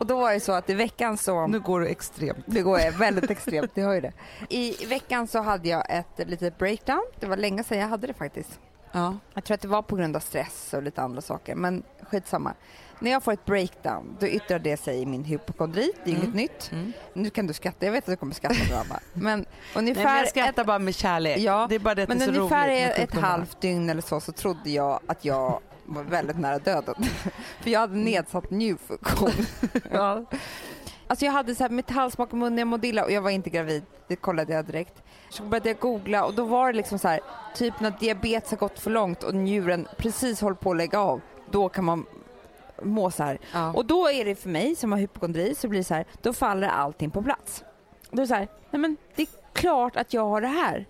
Och 0.00 0.06
då 0.06 0.20
var 0.20 0.32
det 0.32 0.40
så 0.40 0.52
att 0.52 0.70
i 0.70 0.74
veckan 0.74 1.16
så... 1.16 1.46
Nu 1.46 1.60
går 1.60 1.80
du 1.80 1.86
extremt. 1.86 2.44
Det 2.46 2.62
går 2.62 2.78
jag 2.80 2.92
väldigt 2.92 3.30
extremt, 3.30 3.70
det 3.74 3.82
har 3.82 3.94
ju 3.94 4.00
det. 4.00 4.12
I 4.48 4.86
veckan 4.86 5.26
så 5.26 5.40
hade 5.40 5.68
jag 5.68 5.84
ett 5.88 6.28
litet 6.28 6.58
breakdown. 6.58 7.02
Det 7.20 7.26
var 7.26 7.36
länge 7.36 7.64
sedan 7.64 7.78
jag 7.78 7.88
hade 7.88 8.06
det 8.06 8.14
faktiskt. 8.14 8.58
Ja. 8.92 9.16
Jag 9.34 9.44
tror 9.44 9.54
att 9.54 9.60
det 9.60 9.68
var 9.68 9.82
på 9.82 9.96
grund 9.96 10.16
av 10.16 10.20
stress 10.20 10.74
och 10.74 10.82
lite 10.82 11.02
andra 11.02 11.20
saker, 11.20 11.54
men 11.54 11.82
skitsamma. 12.10 12.54
När 12.98 13.10
jag 13.10 13.22
får 13.22 13.32
ett 13.32 13.44
breakdown, 13.44 14.16
då 14.20 14.26
yttrar 14.26 14.58
det 14.58 14.76
sig 14.76 14.98
i 15.02 15.06
min 15.06 15.24
hypokondri. 15.24 15.92
Det 16.04 16.10
är 16.10 16.14
Mm. 16.14 16.22
inget 16.24 16.34
nytt. 16.36 16.70
Mm. 16.72 16.92
Nu 17.14 17.30
kan 17.30 17.46
du 17.46 17.52
skratta, 17.54 17.84
jag 17.86 17.92
vet 17.92 18.04
att 18.04 18.12
du 18.12 18.16
kommer 18.16 18.34
skratta 18.34 18.54
för 18.54 18.74
Anna. 18.74 19.00
Men 19.12 19.46
ungefär, 19.76 20.04
Nej, 20.04 20.12
men 20.14 20.18
jag 20.18 20.28
skrattar 20.28 20.62
ett, 20.62 20.66
bara 20.66 20.78
med 20.78 20.94
kärlek. 20.94 21.38
Ja, 21.38 21.66
det 21.68 21.74
är 21.74 21.78
bara 21.78 21.94
det 21.94 22.02
att 22.02 22.08
men 22.08 22.18
det 22.18 22.24
är 22.24 22.32
så 22.32 22.38
ungefär 22.38 22.68
roligt 22.68 22.80
med 22.80 22.90
ett 22.90 22.96
sjukdomar. 23.00 23.28
halvt 23.28 23.60
dygn 23.60 23.90
eller 23.90 24.02
så, 24.02 24.20
så 24.20 24.32
trodde 24.32 24.70
jag 24.70 25.00
att 25.06 25.24
jag 25.24 25.60
var 25.94 26.02
väldigt 26.02 26.38
nära 26.38 26.58
döden. 26.58 26.94
För 27.60 27.70
jag 27.70 27.80
hade 27.80 27.96
nedsatt 27.96 28.50
njurfunktion. 28.50 29.46
ja. 29.90 30.24
Alltså 31.06 31.24
jag 31.24 31.32
hade 31.32 31.54
så 31.54 31.62
här 31.62 31.70
metallsmak 31.70 32.32
i 32.32 32.36
munnen, 32.36 32.58
jag 32.58 32.68
mådde 32.68 32.88
illa 32.88 33.04
och 33.04 33.12
jag 33.12 33.22
var 33.22 33.30
inte 33.30 33.50
gravid. 33.50 33.82
Det 34.08 34.16
kollade 34.16 34.52
jag 34.52 34.64
direkt. 34.64 35.02
Så 35.30 35.42
började 35.42 35.68
jag 35.68 35.78
googla 35.78 36.24
och 36.24 36.34
då 36.34 36.44
var 36.44 36.72
det 36.72 36.76
liksom 36.76 36.98
så 36.98 37.08
här, 37.08 37.20
typ 37.54 37.80
när 37.80 37.92
diabetes 38.00 38.50
har 38.50 38.58
gått 38.58 38.78
för 38.78 38.90
långt 38.90 39.22
och 39.22 39.34
njuren 39.34 39.88
precis 39.96 40.40
håller 40.40 40.56
på 40.56 40.70
att 40.70 40.76
lägga 40.76 41.00
av, 41.00 41.20
då 41.50 41.68
kan 41.68 41.84
man 41.84 42.06
må 42.82 43.10
så 43.10 43.22
här. 43.22 43.38
Ja. 43.52 43.72
Och 43.72 43.86
då 43.86 44.10
är 44.10 44.24
det 44.24 44.34
för 44.34 44.48
mig 44.48 44.76
som 44.76 44.92
har 44.92 44.98
hypokondri 44.98 45.54
så 45.54 45.68
blir 45.68 45.80
det 45.80 45.84
så 45.84 45.94
här, 45.94 46.04
då 46.22 46.32
faller 46.32 46.68
allting 46.68 47.10
på 47.10 47.22
plats. 47.22 47.64
Då 48.10 48.16
är 48.16 48.20
det 48.20 48.28
så 48.28 48.34
här, 48.34 48.48
nej 48.70 48.80
men 48.80 48.96
det 49.14 49.22
är 49.22 49.28
klart 49.52 49.96
att 49.96 50.14
jag 50.14 50.26
har 50.26 50.40
det 50.40 50.48
här. 50.48 50.86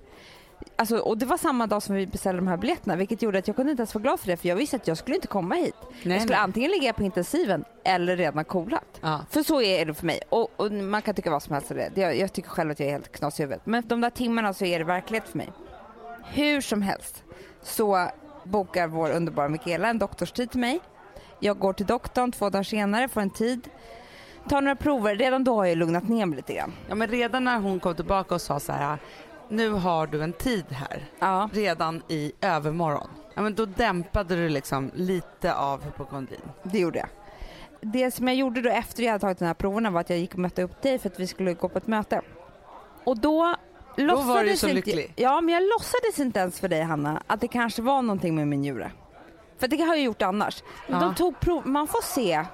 Alltså, 0.80 0.98
och 0.98 1.18
det 1.18 1.26
var 1.26 1.36
samma 1.36 1.66
dag 1.66 1.82
som 1.82 1.94
vi 1.94 2.06
beställde 2.06 2.40
de 2.40 2.48
här 2.48 2.56
biljetterna 2.56 2.96
vilket 2.96 3.22
gjorde 3.22 3.38
att 3.38 3.46
jag 3.46 3.56
kunde 3.56 3.70
inte 3.70 3.80
ens 3.80 3.94
vara 3.94 4.02
glad 4.02 4.20
för 4.20 4.26
det 4.26 4.36
för 4.36 4.48
jag 4.48 4.56
visste 4.56 4.76
att 4.76 4.88
jag 4.88 4.96
skulle 4.96 5.16
inte 5.16 5.28
komma 5.28 5.54
hit. 5.54 5.74
nej, 5.82 6.12
jag 6.14 6.22
skulle 6.22 6.36
nej. 6.36 6.44
antingen 6.44 6.70
ligga 6.70 6.92
på 6.92 7.02
intensiven 7.02 7.64
eller 7.84 8.16
redan 8.16 8.44
coolat. 8.44 8.98
Ja. 9.00 9.20
För 9.30 9.42
så 9.42 9.62
är 9.62 9.86
det 9.86 9.94
för 9.94 10.06
mig. 10.06 10.20
Och, 10.28 10.50
och 10.56 10.72
man 10.72 11.02
kan 11.02 11.14
tycka 11.14 11.30
vad 11.30 11.42
som 11.42 11.54
helst 11.54 11.70
om 11.70 11.76
det. 11.76 11.90
Jag, 11.94 12.18
jag 12.18 12.32
tycker 12.32 12.48
själv 12.48 12.70
att 12.70 12.80
jag 12.80 12.88
är 12.88 12.92
helt 12.92 13.12
knas 13.12 13.40
i 13.40 13.42
huvudet. 13.42 13.66
Men 13.66 13.82
de 13.86 14.00
där 14.00 14.10
timmarna 14.10 14.54
så 14.54 14.64
är 14.64 14.78
det 14.78 14.84
verklighet 14.84 15.28
för 15.28 15.38
mig. 15.38 15.52
Hur 16.24 16.60
som 16.60 16.82
helst 16.82 17.22
så 17.62 18.08
bokar 18.44 18.86
vår 18.86 19.10
underbara 19.10 19.48
Mikaela 19.48 19.88
en 19.88 19.98
doktorstid 19.98 20.50
till 20.50 20.60
mig. 20.60 20.80
Jag 21.40 21.58
går 21.58 21.72
till 21.72 21.86
doktorn 21.86 22.32
två 22.32 22.50
dagar 22.50 22.62
senare, 22.62 23.08
får 23.08 23.20
en 23.20 23.30
tid. 23.30 23.68
Tar 24.48 24.60
några 24.60 24.76
prover. 24.76 25.16
Redan 25.16 25.44
då 25.44 25.54
har 25.54 25.64
jag 25.64 25.78
lugnat 25.78 26.08
ner 26.08 26.26
mig 26.26 26.36
lite 26.36 26.54
grann. 26.54 26.72
ja, 26.88 26.94
men 26.94 27.08
redan 27.08 27.44
när 27.44 27.58
hon 27.58 27.80
kom 27.80 27.94
tillbaka 27.94 28.34
och 28.34 28.40
sa 28.40 28.60
så 28.60 28.72
här, 28.72 28.98
nu 29.50 29.70
har 29.70 30.06
du 30.06 30.22
en 30.22 30.32
tid 30.32 30.64
här, 30.70 31.04
Ja. 31.18 31.48
redan 31.52 32.02
i 32.08 32.32
övermorgon. 32.40 33.08
Ja, 33.34 33.42
men 33.42 33.54
då 33.54 33.64
dämpade 33.66 34.36
du 34.36 34.48
liksom 34.48 34.90
lite 34.94 35.54
av 35.54 35.84
hypokondrin. 35.84 36.40
Det 36.62 36.78
gjorde 36.78 36.98
jag. 36.98 37.08
Det 37.80 38.10
som 38.10 38.28
jag 38.28 38.36
gjorde 38.36 38.62
då 38.62 38.70
efter 38.70 39.02
jag 39.02 39.10
hade 39.12 39.20
tagit 39.20 39.38
de 39.38 39.44
här 39.44 39.54
proverna 39.54 39.90
var 39.90 40.00
att 40.00 40.10
jag 40.10 40.18
gick 40.18 40.32
och 40.32 40.38
mötte 40.38 40.62
upp 40.62 40.82
dig 40.82 40.98
för 40.98 41.08
att 41.08 41.20
vi 41.20 41.26
skulle 41.26 41.54
gå 41.54 41.68
på 41.68 41.78
ett 41.78 41.86
möte. 41.86 42.20
Och 43.04 43.18
då 43.18 43.54
låtsades 43.96 44.26
var 44.26 44.44
du 44.44 44.56
så 44.56 44.66
inte, 44.68 44.74
lycklig. 44.74 45.12
Ja, 45.16 45.40
men 45.40 45.54
jag 45.54 45.62
låtsades 45.62 46.18
inte 46.18 46.40
ens 46.40 46.60
för 46.60 46.68
dig 46.68 46.82
Hanna 46.82 47.22
att 47.26 47.40
det 47.40 47.48
kanske 47.48 47.82
var 47.82 48.02
någonting 48.02 48.34
med 48.34 48.48
min 48.48 48.60
njure. 48.60 48.92
För 49.58 49.68
det 49.68 49.76
har 49.82 49.94
jag 49.94 50.04
gjort 50.04 50.22
annars. 50.22 50.62
Ja. 50.86 51.00
de 51.00 51.14
tog 51.14 51.40
prov, 51.40 51.66
man 51.66 51.86
får 51.86 52.02
se. 52.02 52.44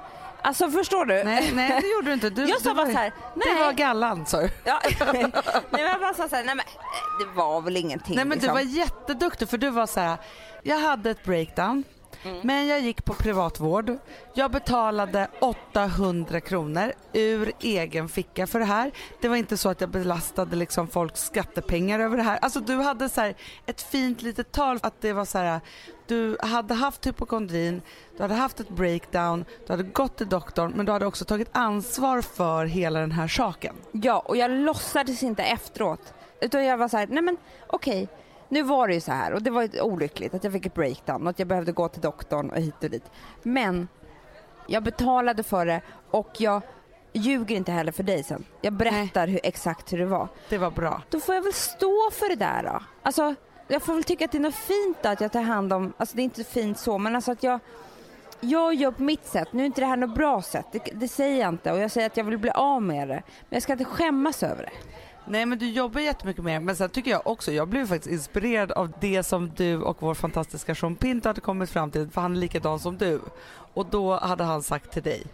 Alltså 0.46 0.70
förstår 0.70 1.04
du? 1.04 1.24
Nej, 1.24 1.52
nej 1.54 1.78
det 1.80 1.88
gjorde 1.88 2.06
du 2.06 2.12
inte. 2.14 2.30
Du, 2.30 2.48
jag 2.48 2.60
sa 2.60 2.68
du 2.68 2.74
bara 2.74 2.86
så 2.86 2.92
här, 2.92 3.12
nej. 3.34 3.54
Det 3.54 3.64
var 3.64 3.72
gallan 3.72 4.26
sa 4.26 4.40
du. 4.40 4.50
Ja. 4.64 4.80
nej 5.12 5.32
men 5.70 5.80
jag 5.80 6.00
bara 6.00 6.14
sa 6.14 6.28
så 6.28 6.36
här, 6.36 6.44
nej 6.44 6.54
men 6.54 6.58
eh, 6.58 7.18
det 7.18 7.36
var 7.36 7.60
väl 7.60 7.76
ingenting 7.76 8.16
Nej 8.16 8.24
men 8.24 8.38
du 8.38 8.42
liksom. 8.42 8.54
var 8.54 8.60
jätteduktig 8.60 9.48
för 9.48 9.58
du 9.58 9.70
var 9.70 9.86
så 9.86 10.00
här, 10.00 10.16
jag 10.62 10.78
hade 10.78 11.10
ett 11.10 11.24
breakdown 11.24 11.84
Mm. 12.24 12.40
men 12.42 12.66
jag 12.66 12.80
gick 12.80 13.04
på 13.04 13.14
privatvård. 13.14 13.98
Jag 14.34 14.50
betalade 14.50 15.28
800 15.40 16.40
kronor 16.40 16.92
ur 17.12 17.52
egen 17.60 18.08
ficka 18.08 18.46
för 18.46 18.58
det 18.58 18.64
här. 18.64 18.92
Det 19.20 19.28
var 19.28 19.36
inte 19.36 19.56
så 19.56 19.68
att 19.68 19.80
jag 19.80 19.90
belastade 19.90 20.56
liksom 20.56 20.88
folks 20.88 21.20
skattepengar 21.20 22.00
över 22.00 22.16
det 22.16 22.22
här. 22.22 22.38
Alltså 22.42 22.60
du 22.60 22.76
hade 22.76 23.08
så 23.08 23.20
här 23.20 23.34
ett 23.66 23.82
fint 23.82 24.22
litet 24.22 24.52
tal 24.52 24.78
att 24.82 25.00
det 25.00 25.12
var 25.12 25.24
så 25.24 25.38
här 25.38 25.60
du 26.06 26.36
hade 26.40 26.74
haft 26.74 27.06
hypokondrin, 27.06 27.82
du 28.16 28.22
hade 28.22 28.34
haft 28.34 28.60
ett 28.60 28.68
breakdown, 28.68 29.44
du 29.66 29.72
hade 29.72 29.82
gått 29.82 30.16
till 30.16 30.28
doktorn 30.28 30.72
men 30.76 30.86
du 30.86 30.92
hade 30.92 31.06
också 31.06 31.24
tagit 31.24 31.48
ansvar 31.52 32.22
för 32.22 32.64
hela 32.64 33.00
den 33.00 33.12
här 33.12 33.28
saken. 33.28 33.74
Ja, 33.92 34.18
och 34.18 34.36
jag 34.36 34.50
låtsades 34.50 35.22
inte 35.22 35.42
efteråt. 35.42 36.14
Utan 36.40 36.64
jag 36.64 36.76
var 36.76 36.88
så 36.88 36.96
här, 36.96 37.06
nej 37.06 37.22
men 37.22 37.36
okej, 37.66 38.08
nu 38.48 38.62
var 38.62 38.88
det 38.88 38.94
ju 38.94 39.00
så 39.00 39.12
här 39.12 39.32
och 39.32 39.42
det 39.42 39.50
var 39.50 39.82
olyckligt 39.82 40.34
att 40.34 40.44
jag 40.44 40.52
fick 40.52 40.66
ett 40.66 40.74
breakdown 40.74 41.22
och 41.22 41.30
att 41.30 41.38
jag 41.38 41.48
behövde 41.48 41.72
gå 41.72 41.88
till 41.88 42.00
doktorn 42.00 42.50
och 42.50 42.56
hit 42.56 42.84
och 42.84 42.90
dit. 42.90 43.04
Men 43.42 43.88
jag 44.66 44.82
betalade 44.82 45.42
för 45.42 45.66
det 45.66 45.80
och 46.10 46.30
jag 46.38 46.62
ljuger 47.12 47.56
inte 47.56 47.72
heller 47.72 47.92
för 47.92 48.02
dig 48.02 48.22
sen. 48.22 48.44
Jag 48.60 48.72
berättar 48.72 49.28
hur, 49.28 49.40
exakt 49.42 49.92
hur 49.92 49.98
det 49.98 50.06
var. 50.06 50.28
Det 50.48 50.58
var 50.58 50.70
bra. 50.70 51.02
Då 51.10 51.20
får 51.20 51.34
jag 51.34 51.42
väl 51.42 51.52
stå 51.52 52.10
för 52.12 52.28
det 52.28 52.36
där 52.36 52.62
då. 52.62 52.82
Alltså, 53.02 53.34
jag 53.68 53.82
får 53.82 53.94
väl 53.94 54.04
tycka 54.04 54.24
att 54.24 54.32
det 54.32 54.38
är 54.38 54.42
något 54.42 54.54
fint 54.54 54.98
då, 55.02 55.08
att 55.08 55.20
jag 55.20 55.32
tar 55.32 55.42
hand 55.42 55.72
om, 55.72 55.92
alltså 55.96 56.16
det 56.16 56.22
är 56.22 56.24
inte 56.24 56.44
fint 56.44 56.78
så, 56.78 56.98
men 56.98 57.16
alltså 57.16 57.32
att 57.32 57.42
jag 57.42 57.60
jag 58.40 58.74
gör 58.74 58.90
på 58.90 59.02
mitt 59.02 59.26
sätt, 59.26 59.52
nu 59.52 59.62
är 59.62 59.66
inte 59.66 59.80
det 59.80 59.86
här 59.86 59.96
något 59.96 60.14
bra 60.14 60.42
sätt, 60.42 60.66
det, 60.72 60.78
det 60.94 61.08
säger 61.08 61.40
jag 61.40 61.48
inte 61.48 61.72
och 61.72 61.78
jag 61.78 61.90
säger 61.90 62.06
att 62.06 62.16
jag 62.16 62.24
vill 62.24 62.38
bli 62.38 62.50
av 62.50 62.82
med 62.82 63.08
det. 63.08 63.22
Men 63.24 63.56
jag 63.56 63.62
ska 63.62 63.72
inte 63.72 63.84
skämmas 63.84 64.42
över 64.42 64.62
det. 64.62 64.70
Nej 65.28 65.46
men 65.46 65.58
du 65.58 65.70
jobbar 65.70 66.00
jättemycket 66.00 66.44
det. 66.44 66.60
men 66.60 66.76
sen 66.76 66.90
tycker 66.90 67.10
jag 67.10 67.26
också, 67.26 67.52
jag 67.52 67.68
blev 67.68 67.86
faktiskt 67.86 68.12
inspirerad 68.12 68.72
av 68.72 68.92
det 69.00 69.22
som 69.22 69.50
du 69.56 69.76
och 69.76 69.96
vår 70.00 70.14
fantastiska 70.14 70.74
Sean 70.74 70.96
Pinto 70.96 71.28
hade 71.28 71.40
kommit 71.40 71.70
fram 71.70 71.90
till 71.90 72.10
för 72.10 72.20
han 72.20 72.32
är 72.32 72.40
likadan 72.40 72.78
som 72.80 72.96
du. 72.96 73.20
Och 73.74 73.86
då 73.86 74.18
hade 74.18 74.44
han 74.44 74.62
sagt 74.62 74.92
till 74.92 75.02
dig, 75.02 75.26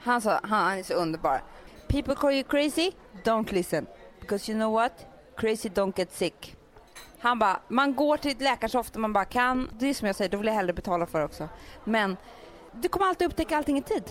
Han 0.00 0.20
sa, 0.20 0.40
han 0.42 0.78
är 0.78 0.82
så 0.82 0.94
underbar. 0.94 1.42
People 1.88 2.14
call 2.14 2.32
you 2.32 2.42
crazy, 2.42 2.92
don't 3.24 3.52
listen. 3.52 3.86
Because 4.20 4.52
you 4.52 4.60
know 4.60 4.72
what? 4.72 4.92
Crazy 5.36 5.68
don't 5.68 5.92
get 5.96 6.12
sick. 6.12 6.56
Han 7.20 7.38
bara, 7.38 7.60
man 7.68 7.94
går 7.94 8.16
till 8.16 8.30
ett 8.30 8.40
läkare 8.40 8.70
så 8.70 8.78
ofta 8.78 8.98
man 8.98 9.12
bara 9.12 9.24
kan. 9.24 9.70
Det 9.78 9.86
är 9.86 9.94
som 9.94 10.06
jag 10.06 10.16
säger, 10.16 10.30
då 10.30 10.38
vill 10.38 10.46
jag 10.46 10.54
hellre 10.54 10.72
betala 10.72 11.06
för 11.06 11.24
också. 11.24 11.48
Men 11.84 12.16
du 12.72 12.88
kommer 12.88 13.06
alltid 13.06 13.26
upptäcka 13.26 13.56
allting 13.56 13.78
i 13.78 13.82
tid. 13.82 14.04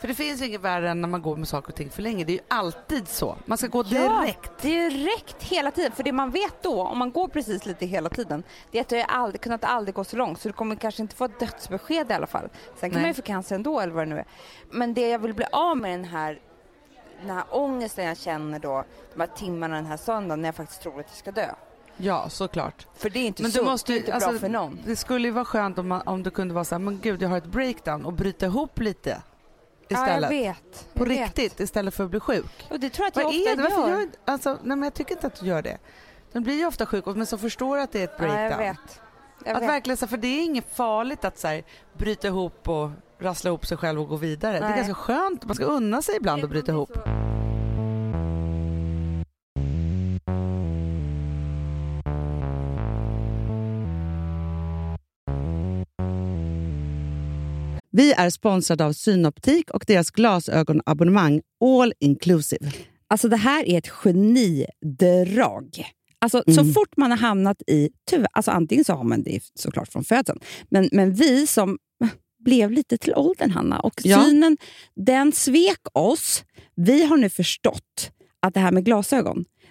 För 0.00 0.08
det 0.08 0.14
finns 0.14 0.42
inget 0.42 0.60
värre 0.60 0.90
än 0.90 1.00
när 1.00 1.08
man 1.08 1.22
går 1.22 1.36
med 1.36 1.48
saker 1.48 1.68
och 1.68 1.74
ting 1.74 1.90
för 1.90 2.02
länge. 2.02 2.24
Det 2.24 2.32
är 2.32 2.34
ju 2.34 2.40
alltid 2.48 3.08
så. 3.08 3.36
Man 3.44 3.58
ska 3.58 3.66
gå 3.66 3.82
direkt. 3.82 4.50
Ja, 4.62 4.68
direkt 4.68 5.42
hela 5.42 5.70
tiden. 5.70 5.92
För 5.92 6.02
det 6.02 6.12
man 6.12 6.30
vet 6.30 6.62
då, 6.62 6.82
om 6.82 6.98
man 6.98 7.12
går 7.12 7.28
precis 7.28 7.66
lite 7.66 7.86
hela 7.86 8.08
tiden, 8.08 8.42
det 8.70 8.78
är 8.78 8.82
att 8.82 8.88
du 8.88 8.96
är 8.96 9.04
aldrig, 9.04 9.40
kunnat 9.40 9.64
aldrig 9.64 9.94
gå 9.94 10.04
så 10.04 10.16
långt. 10.16 10.40
Så 10.40 10.48
du 10.48 10.52
kommer 10.52 10.76
kanske 10.76 11.02
inte 11.02 11.16
få 11.16 11.24
ett 11.24 11.40
dödsbesked 11.40 12.10
i 12.10 12.14
alla 12.14 12.26
fall. 12.26 12.48
Sen 12.76 12.90
kan 12.90 12.96
Nej. 12.96 13.02
man 13.02 13.08
ju 13.10 13.14
få 13.14 13.22
cancer 13.22 13.54
ändå 13.54 13.80
eller 13.80 13.92
vad 13.92 14.02
det 14.02 14.14
nu 14.14 14.18
är. 14.18 14.24
Men 14.70 14.94
det 14.94 15.08
jag 15.08 15.18
vill 15.18 15.34
bli 15.34 15.46
av 15.52 15.76
med 15.76 15.90
den 15.90 16.04
här, 16.04 16.40
den 17.20 17.30
här 17.30 17.44
ångesten 17.50 18.04
jag 18.04 18.18
känner 18.18 18.58
då, 18.58 18.84
de 19.14 19.20
här 19.20 19.30
timmarna 19.36 19.76
den 19.76 19.86
här 19.86 19.96
söndagen 19.96 20.42
när 20.42 20.48
jag 20.48 20.54
faktiskt 20.54 20.82
tror 20.82 21.00
att 21.00 21.06
jag 21.08 21.16
ska 21.16 21.32
dö. 21.32 21.50
Ja, 21.96 22.28
såklart. 22.28 22.86
För 22.94 23.10
det 23.10 23.18
är 23.18 23.26
inte 23.26 23.42
Men 23.42 23.50
du 23.50 23.56
sunt, 23.56 23.68
måste 23.68 23.92
det 23.92 23.98
inte 23.98 24.14
alltså, 24.14 24.30
bra 24.30 24.38
för 24.38 24.48
någon. 24.48 24.80
Det 24.84 24.96
skulle 24.96 25.28
ju 25.28 25.32
vara 25.32 25.44
skönt 25.44 25.78
om, 25.78 25.88
man, 25.88 26.02
om 26.06 26.22
du 26.22 26.30
kunde 26.30 26.54
vara 26.54 26.64
så 26.64 26.74
här, 26.74 26.80
men 26.80 26.98
gud 27.02 27.22
jag 27.22 27.28
har 27.28 27.38
ett 27.38 27.46
breakdown 27.46 28.04
och 28.04 28.12
bryta 28.12 28.46
ihop 28.46 28.80
lite 28.80 29.22
Ja, 29.88 29.98
jag 30.08 30.08
istället. 30.08 30.30
vet. 30.30 30.88
På 30.94 31.02
jag 31.04 31.08
vet. 31.08 31.18
riktigt 31.38 31.60
istället 31.60 31.94
för 31.94 32.04
att 32.04 32.10
bli 32.10 32.20
sjuk. 32.20 32.66
Och 32.70 32.80
det 32.80 32.90
tror 32.90 33.04
jag 33.04 33.08
att 33.08 33.16
jag 33.16 33.24
Vad 33.24 33.34
ofta 33.34 33.50
är 33.50 33.56
det? 33.56 33.62
Varför 33.62 33.90
gör. 33.90 33.98
jag, 34.00 34.08
alltså, 34.24 34.50
nej 34.50 34.76
men 34.76 34.82
jag 34.82 34.94
tycker 34.94 35.12
inte 35.14 35.26
att 35.26 35.40
du 35.40 35.46
gör 35.46 35.62
det. 35.62 35.78
Den 36.32 36.42
blir 36.42 36.54
ju 36.54 36.66
ofta 36.66 36.86
sjuk 36.86 37.06
men 37.06 37.26
så 37.26 37.38
förstår 37.38 37.78
att 37.78 37.92
det 37.92 38.00
är 38.00 38.04
ett 38.04 38.14
Ja, 38.18 38.24
breakdown. 38.24 38.50
jag 38.50 38.58
vet. 38.58 39.00
Jag 39.44 39.56
Att 39.56 39.62
vet. 39.62 39.68
verkligen, 39.68 39.96
för 40.08 40.16
det 40.16 40.28
är 40.28 40.44
inget 40.44 40.76
farligt 40.76 41.24
att 41.24 41.38
så 41.38 41.48
här, 41.48 41.62
bryta 41.98 42.28
ihop 42.28 42.68
och 42.68 42.90
rassla 43.20 43.48
ihop 43.48 43.66
sig 43.66 43.76
själv 43.76 44.00
och 44.00 44.08
gå 44.08 44.16
vidare. 44.16 44.52
Det 44.52 44.58
är 44.64 44.68
Nej. 44.68 44.76
ganska 44.76 44.94
skönt. 44.94 45.44
Man 45.44 45.54
ska 45.56 45.64
unna 45.64 46.02
sig 46.02 46.16
ibland 46.16 46.44
att 46.44 46.50
bryta 46.50 46.72
ihop. 46.72 46.98
Vi 57.98 58.12
är 58.12 58.30
sponsrade 58.30 58.84
av 58.84 58.92
Synoptik 58.92 59.70
och 59.70 59.84
deras 59.86 60.10
glasögonabonnemang 60.10 61.40
All 61.64 61.92
Inclusive. 62.00 62.72
Alltså 63.08 63.28
det 63.28 63.36
här 63.36 63.64
är 63.68 63.78
ett 63.78 63.88
genidrag. 63.88 65.84
Alltså, 66.18 66.42
Så 66.46 66.60
Mm. 66.60 66.72
fort 66.74 66.96
man 66.96 67.10
har 67.10 67.18
hamnat 67.18 67.62
i... 67.66 67.90
Tyvärr, 68.10 68.28
alltså 68.32 68.50
antingen 68.50 68.84
så 68.84 68.92
har 68.92 69.04
man 69.04 69.22
det 69.22 69.40
såklart 69.54 69.88
från 69.92 70.04
födseln, 70.04 70.40
men, 70.70 70.88
men 70.92 71.14
vi 71.14 71.46
som 71.46 71.78
blev 72.44 72.70
lite 72.70 72.98
till 72.98 73.14
åldern, 73.14 73.50
Hanna, 73.50 73.80
och 73.80 74.00
Ja. 74.04 74.24
synen 74.24 74.56
den 74.96 75.32
svek 75.32 75.80
oss. 75.92 76.44
Vi 76.76 77.04
har 77.04 77.16
nu 77.16 77.30
förstått 77.30 78.10
att 78.42 78.54
det 78.54 78.60
här 78.60 78.72
med 78.72 78.84
glasögon, 78.84 79.44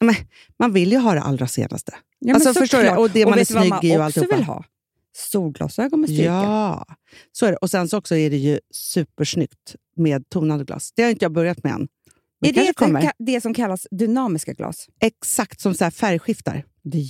Men, 0.00 0.14
man 0.58 0.72
vill 0.72 0.92
ju 0.92 0.98
ha 0.98 1.14
det 1.14 1.20
allra 1.20 1.48
senaste. 1.48 1.94
Ja, 2.18 2.34
Alltså, 2.34 2.54
förstår 2.54 2.82
du? 2.82 2.90
Och 2.90 3.10
det 3.10 3.26
man 3.26 3.38
är 3.38 3.44
snygg 3.44 3.68
man 3.68 3.84
i 3.84 3.96
och 3.98 4.04
alltihopa. 4.04 4.36
vill 4.36 4.44
ha? 4.44 4.64
Solglasögon 5.16 6.00
med 6.00 6.10
styrka. 6.10 6.24
Ja, 6.24 6.86
så 7.32 7.46
är 7.46 7.50
det. 7.50 7.56
Och 7.56 7.70
sen 7.70 7.88
så 7.88 7.98
också 7.98 8.16
är 8.16 8.30
det 8.30 8.36
ju 8.36 8.60
supersnyggt 8.74 9.76
med 9.96 10.28
tonade 10.28 10.64
glas. 10.64 10.92
Det 10.96 11.02
har 11.02 11.10
inte 11.10 11.24
jag 11.24 11.32
börjat 11.32 11.64
med 11.64 11.72
än. 11.72 11.88
Men 12.40 12.50
Är 12.50 12.54
det 12.54 13.00
det, 13.00 13.12
det 13.18 13.40
som 13.40 13.54
kallas 13.54 13.86
dynamiska 13.90 14.52
glas? 14.52 14.86
Exakt 15.00 15.60
som 15.60 15.74
så 15.74 15.90
färgskiftar. 15.90 16.64
Det 16.82 16.98
är 16.98 17.02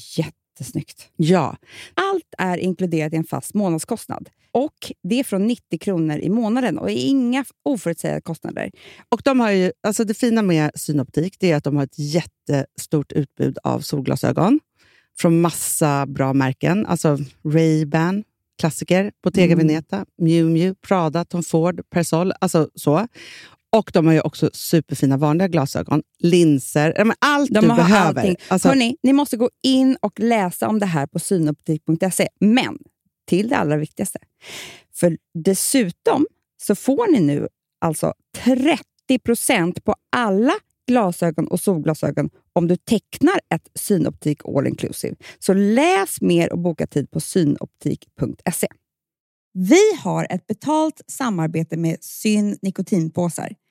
jättesnyggt. 0.61 1.09
Ja. 1.17 1.57
Allt 1.95 2.35
är 2.39 2.57
inkluderat 2.57 3.13
i 3.13 3.17
en 3.17 3.25
fast 3.25 3.55
månadskostnad. 3.55 4.29
Och 4.53 4.93
Det 5.03 5.21
är 5.21 5.25
från 5.25 5.47
90 5.47 5.79
kronor 5.79 6.19
i 6.19 6.29
månaden 6.29 6.79
och 6.79 6.91
inga 6.91 7.45
oförutsägbara 7.65 8.21
kostnader. 8.21 8.71
Och 9.09 9.23
de 9.25 9.41
har 9.41 9.51
ju, 9.51 9.73
alltså 9.83 10.05
det 10.05 10.15
fina 10.15 10.43
med 10.43 10.71
Synoptik 10.75 11.37
det 11.39 11.51
är 11.51 11.57
att 11.57 11.65
de 11.65 11.77
har 11.77 11.85
ett 11.85 11.99
jättestort 11.99 13.13
utbud 13.13 13.59
av 13.63 13.81
solglasögon 13.81 14.61
från 15.19 15.41
massa 15.41 16.07
bra 16.07 16.33
märken. 16.33 16.87
Alltså 16.87 17.19
Ray-Ban, 17.43 18.25
klassiker, 18.59 19.13
Bottega 19.23 19.53
Mm. 19.53 19.67
Veneta, 19.67 20.07
Miu 20.19 20.45
Miu, 20.45 20.75
Prada, 20.75 21.25
Tom 21.25 21.43
Ford, 21.43 21.81
Persol. 21.91 22.33
Alltså 22.41 22.69
så. 22.75 23.07
Och 23.73 23.91
de 23.95 24.07
har 24.07 24.13
ju 24.13 24.21
också 24.21 24.51
superfina 24.53 25.17
vanliga 25.17 25.49
glasögon, 25.49 26.03
linser, 26.19 27.15
allt 27.19 27.51
De 27.51 27.61
du 27.61 27.67
behöver. 27.67 28.21
allting. 28.21 28.37
Alltså, 28.49 28.69
Hörrni, 28.69 28.97
ni 29.03 29.13
måste 29.13 29.37
gå 29.37 29.51
in 29.63 29.97
och 30.01 30.21
läsa 30.21 30.69
om 30.69 30.79
det 30.79 30.87
här 30.87 31.07
på 31.07 31.19
synoptik.se. 31.19 32.29
Men 32.41 32.79
till 33.27 33.49
det 33.49 33.57
allra 33.57 33.77
viktigaste. 33.77 34.19
För 34.95 35.19
dessutom 35.45 36.27
så 36.63 36.75
får 36.75 37.13
ni 37.13 37.21
nu 37.21 37.49
alltså 37.81 38.15
30% 38.37 39.81
på 39.81 39.95
alla 40.17 40.55
glasögon 40.87 41.47
och 41.47 41.61
solglasögon 41.61 42.31
om 42.53 42.69
du 42.69 42.77
tecknar 42.77 43.41
ett 43.55 43.69
Synoptik 43.75 44.41
All 44.45 44.67
Inclusive. 44.67 45.17
Så 45.39 45.55
läs 45.55 46.21
mer 46.21 46.53
och 46.53 46.59
boka 46.59 46.87
tid 46.87 47.11
på 47.11 47.21
synoptik.se. 47.21 48.67
Vi 49.53 49.95
har 50.03 50.27
ett 50.31 50.47
betalt 50.47 51.01
samarbete 51.07 51.77
med 51.77 51.97
Syn 52.01 52.59
nikotinpåsar. 52.63 53.55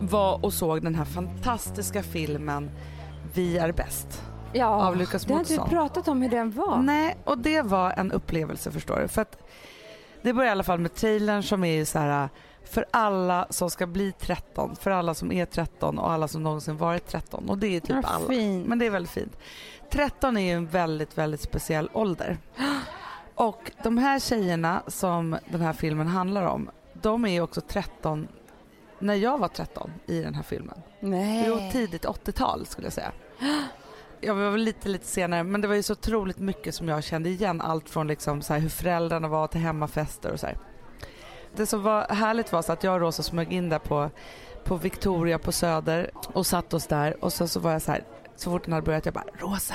var 0.00 0.44
och 0.44 0.52
såg 0.52 0.82
den 0.82 0.94
här 0.94 1.04
fantastiska 1.04 2.02
filmen 2.02 2.70
Vi 3.34 3.58
är 3.58 3.72
bäst. 3.72 4.22
Ja, 4.52 4.66
Av 4.86 4.96
Lukas 4.96 5.24
det 5.24 5.32
har 5.32 5.40
inte 5.40 5.52
vi 5.52 5.58
pratat 5.58 6.08
om 6.08 6.22
hur 6.22 6.30
den 6.30 6.50
var. 6.50 6.76
Nej, 6.78 7.16
och 7.24 7.38
det 7.38 7.62
var 7.62 7.90
en 7.96 8.12
upplevelse 8.12 8.70
förstår 8.70 9.00
du. 9.00 9.08
För 9.08 9.22
att 9.22 9.38
det 10.22 10.32
börjar 10.32 10.48
i 10.48 10.52
alla 10.52 10.64
fall 10.64 10.78
med 10.78 10.94
trailern 10.94 11.42
som 11.42 11.64
är 11.64 11.72
ju 11.76 11.84
så 11.84 11.98
här 11.98 12.28
för 12.64 12.84
alla 12.90 13.46
som 13.50 13.70
ska 13.70 13.86
bli 13.86 14.12
13, 14.12 14.76
för 14.76 14.90
alla 14.90 15.14
som 15.14 15.32
är 15.32 15.44
13 15.46 15.98
och 15.98 16.10
alla 16.12 16.28
som 16.28 16.42
någonsin 16.42 16.76
varit 16.76 17.06
13 17.06 17.48
och 17.50 17.58
det 17.58 17.76
är 17.76 17.80
typ 17.80 17.90
Ja, 17.90 18.02
alla. 18.04 18.28
fint. 18.28 18.66
Men 18.66 18.78
det 18.78 18.86
är 18.86 18.90
väldigt 18.90 19.12
fint. 19.12 19.36
13 19.90 20.36
är 20.36 20.40
ju 20.40 20.52
en 20.52 20.66
väldigt, 20.66 21.18
väldigt 21.18 21.40
speciell 21.40 21.90
ålder. 21.92 22.38
Och 23.34 23.72
de 23.82 23.98
här 23.98 24.18
tjejerna 24.20 24.82
som 24.86 25.36
den 25.50 25.60
här 25.60 25.72
filmen 25.72 26.06
handlar 26.06 26.42
om, 26.46 26.70
de 26.92 27.24
är 27.24 27.28
ju 27.28 27.40
också 27.40 27.60
13 27.60 28.28
när 28.98 29.14
jag 29.14 29.38
var 29.38 29.48
13 29.48 29.90
i 30.06 30.20
den 30.20 30.34
här 30.34 30.42
filmen. 30.42 30.82
Nej. 31.00 31.44
Jo, 31.46 31.58
tidigt 31.72 32.04
80-tal 32.04 32.66
skulle 32.66 32.86
jag 32.86 32.92
säga. 32.92 33.12
Jag 34.20 34.34
var 34.34 34.50
väl 34.50 34.60
lite, 34.60 34.88
lite 34.88 35.06
senare, 35.06 35.42
men 35.42 35.60
det 35.60 35.68
var 35.68 35.74
ju 35.74 35.82
så 35.82 35.92
otroligt 35.92 36.38
mycket 36.38 36.74
som 36.74 36.88
jag 36.88 37.04
kände 37.04 37.28
igen. 37.28 37.60
Allt 37.60 37.90
från 37.90 38.06
liksom 38.06 38.42
så 38.42 38.54
hur 38.54 38.68
föräldrarna 38.68 39.28
var 39.28 39.46
till 39.46 39.60
hemmafester 39.60 40.32
och 40.32 40.40
så 40.40 40.46
här. 40.46 40.58
Det 41.56 41.66
som 41.66 41.82
var 41.82 42.14
härligt 42.14 42.52
var 42.52 42.62
så 42.62 42.72
att 42.72 42.84
jag 42.84 42.94
och 42.94 43.00
Rosa 43.00 43.22
smög 43.22 43.52
in 43.52 43.68
där 43.68 43.78
på, 43.78 44.10
på 44.64 44.76
Victoria 44.76 45.38
på 45.38 45.52
Söder 45.52 46.10
och 46.32 46.46
satt 46.46 46.74
oss 46.74 46.86
där 46.86 47.24
och 47.24 47.32
så, 47.32 47.48
så 47.48 47.60
var 47.60 47.72
jag 47.72 47.82
så 47.82 47.92
här, 47.92 48.04
så 48.36 48.50
fort 48.50 48.64
den 48.64 48.72
hade 48.72 48.84
börjat, 48.84 49.04
jag 49.04 49.14
bara 49.14 49.24
Rosa, 49.38 49.74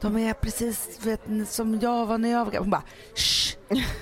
de 0.00 0.16
är 0.16 0.32
precis 0.32 1.06
vet, 1.06 1.20
som 1.48 1.78
jag 1.80 2.06
var 2.06 2.18
när 2.18 2.30
jag 2.30 2.44
var 2.44 2.58
Hon 2.58 2.70
bara 2.70 2.82
Shh, 3.14 3.56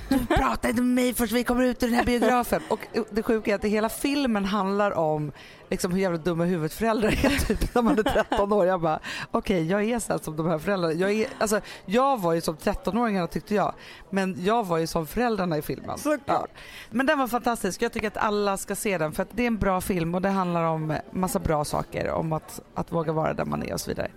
du 0.08 0.26
pratar 0.26 0.68
inte 0.68 0.82
med 0.82 0.94
mig 0.94 1.14
först 1.14 1.32
vi 1.32 1.44
kommer 1.44 1.64
ut 1.64 1.82
ur 1.82 1.86
den 1.86 1.96
här 1.96 2.04
biografen. 2.04 2.62
Och 2.68 2.80
det 3.10 3.22
sjuka 3.22 3.50
är 3.50 3.54
att 3.54 3.64
hela 3.64 3.88
filmen 3.88 4.44
handlar 4.44 4.90
om 4.92 5.32
liksom 5.70 5.92
hur 5.92 6.00
jävla 6.00 6.18
dumma 6.18 6.44
huvudet 6.44 6.72
föräldrar 6.72 7.08
är 7.08 7.46
typ 7.46 7.74
när 7.74 7.82
man 7.82 7.98
är 7.98 8.02
13 8.02 8.52
år. 8.52 8.66
Jag 8.66 8.80
bara 8.80 9.00
okej 9.30 9.66
jag 9.66 9.84
är 9.84 9.98
så 9.98 10.18
som 10.18 10.36
de 10.36 10.46
här 10.46 10.58
föräldrarna. 10.58 10.94
Jag, 10.94 11.12
är, 11.12 11.28
alltså, 11.38 11.60
jag 11.84 12.20
var 12.20 12.32
ju 12.32 12.40
som 12.40 12.56
13-åringarna 12.56 13.26
tyckte 13.26 13.54
jag. 13.54 13.74
Men 14.10 14.36
jag 14.44 14.66
var 14.66 14.78
ju 14.78 14.86
som 14.86 15.06
föräldrarna 15.06 15.58
i 15.58 15.62
filmen. 15.62 15.98
Ja. 16.26 16.46
Men 16.90 17.06
den 17.06 17.18
var 17.18 17.28
fantastisk. 17.28 17.82
Jag 17.82 17.92
tycker 17.92 18.06
att 18.08 18.16
alla 18.16 18.56
ska 18.56 18.74
se 18.74 18.98
den 18.98 19.12
för 19.12 19.22
att 19.22 19.28
det 19.32 19.42
är 19.42 19.46
en 19.46 19.58
bra 19.58 19.80
film 19.80 20.14
och 20.14 20.22
det 20.22 20.28
handlar 20.28 20.64
om 20.64 20.96
massa 21.10 21.38
bra 21.38 21.64
saker. 21.64 22.10
Om 22.10 22.32
att, 22.32 22.60
att 22.74 22.92
våga 22.92 23.12
vara 23.12 23.34
där 23.34 23.44
man 23.44 23.62
är 23.62 23.72
och 23.72 23.80
så 23.80 23.90
vidare. 23.90 24.10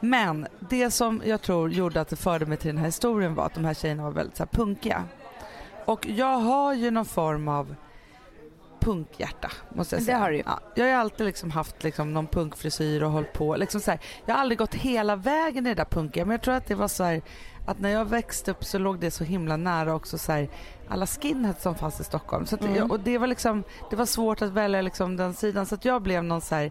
Men 0.00 0.46
det 0.68 0.90
som 0.90 1.22
jag 1.24 1.42
tror 1.42 1.70
gjorde 1.70 2.00
att 2.00 2.08
det 2.08 2.16
förde 2.16 2.46
mig 2.46 2.58
till 2.58 2.68
den 2.68 2.78
här 2.78 2.86
historien 2.86 3.34
var 3.34 3.46
att 3.46 3.54
de 3.54 3.64
här 3.64 3.74
tjejerna 3.74 4.02
var 4.02 4.10
väldigt 4.10 4.36
så 4.36 4.42
här 4.42 4.50
punkiga. 4.52 4.97
Och 5.88 6.06
jag 6.06 6.38
har 6.38 6.74
ju 6.74 6.90
någon 6.90 7.04
form 7.04 7.48
av 7.48 7.74
punkhjärta 8.80 9.50
måste 9.74 9.94
jag 9.94 10.00
Det 10.02 10.04
säga. 10.06 10.18
har 10.18 10.30
du 10.30 10.36
ju. 10.36 10.42
Ja, 10.46 10.60
jag 10.74 10.84
har 10.86 10.92
alltid 10.92 11.26
liksom 11.26 11.50
haft 11.50 11.84
liksom 11.84 12.12
någon 12.14 12.26
punkfrisyr 12.26 13.02
och 13.02 13.10
hållit 13.10 13.32
på. 13.32 13.56
Liksom 13.56 13.80
så 13.80 13.90
här, 13.90 14.00
jag 14.26 14.34
har 14.34 14.40
aldrig 14.40 14.58
gått 14.58 14.74
hela 14.74 15.16
vägen 15.16 15.66
i 15.66 15.68
det 15.68 15.74
där 15.74 15.84
punkiga 15.84 16.24
men 16.24 16.30
jag 16.32 16.42
tror 16.42 16.54
att 16.54 16.66
det 16.66 16.74
var 16.74 16.88
så 16.88 17.04
här, 17.04 17.22
att 17.66 17.80
när 17.80 17.90
jag 17.90 18.04
växte 18.04 18.50
upp 18.50 18.64
så 18.64 18.78
låg 18.78 18.98
det 18.98 19.10
så 19.10 19.24
himla 19.24 19.56
nära 19.56 19.94
också 19.94 20.18
så 20.18 20.32
här, 20.32 20.48
alla 20.88 21.06
skinheads 21.06 21.62
som 21.62 21.74
fanns 21.74 22.00
i 22.00 22.04
Stockholm. 22.04 22.46
Så 22.46 22.54
att, 22.54 22.64
Mm. 22.64 22.90
och 22.90 23.00
det 23.00 23.18
var 23.18 23.26
liksom, 23.26 23.64
det 23.90 23.96
var 23.96 24.06
svårt 24.06 24.42
att 24.42 24.50
välja 24.50 24.82
liksom 24.82 25.16
den 25.16 25.34
sidan 25.34 25.66
så 25.66 25.74
att 25.74 25.84
jag 25.84 26.02
blev 26.02 26.24
någon 26.24 26.40
så 26.40 26.54
här 26.54 26.70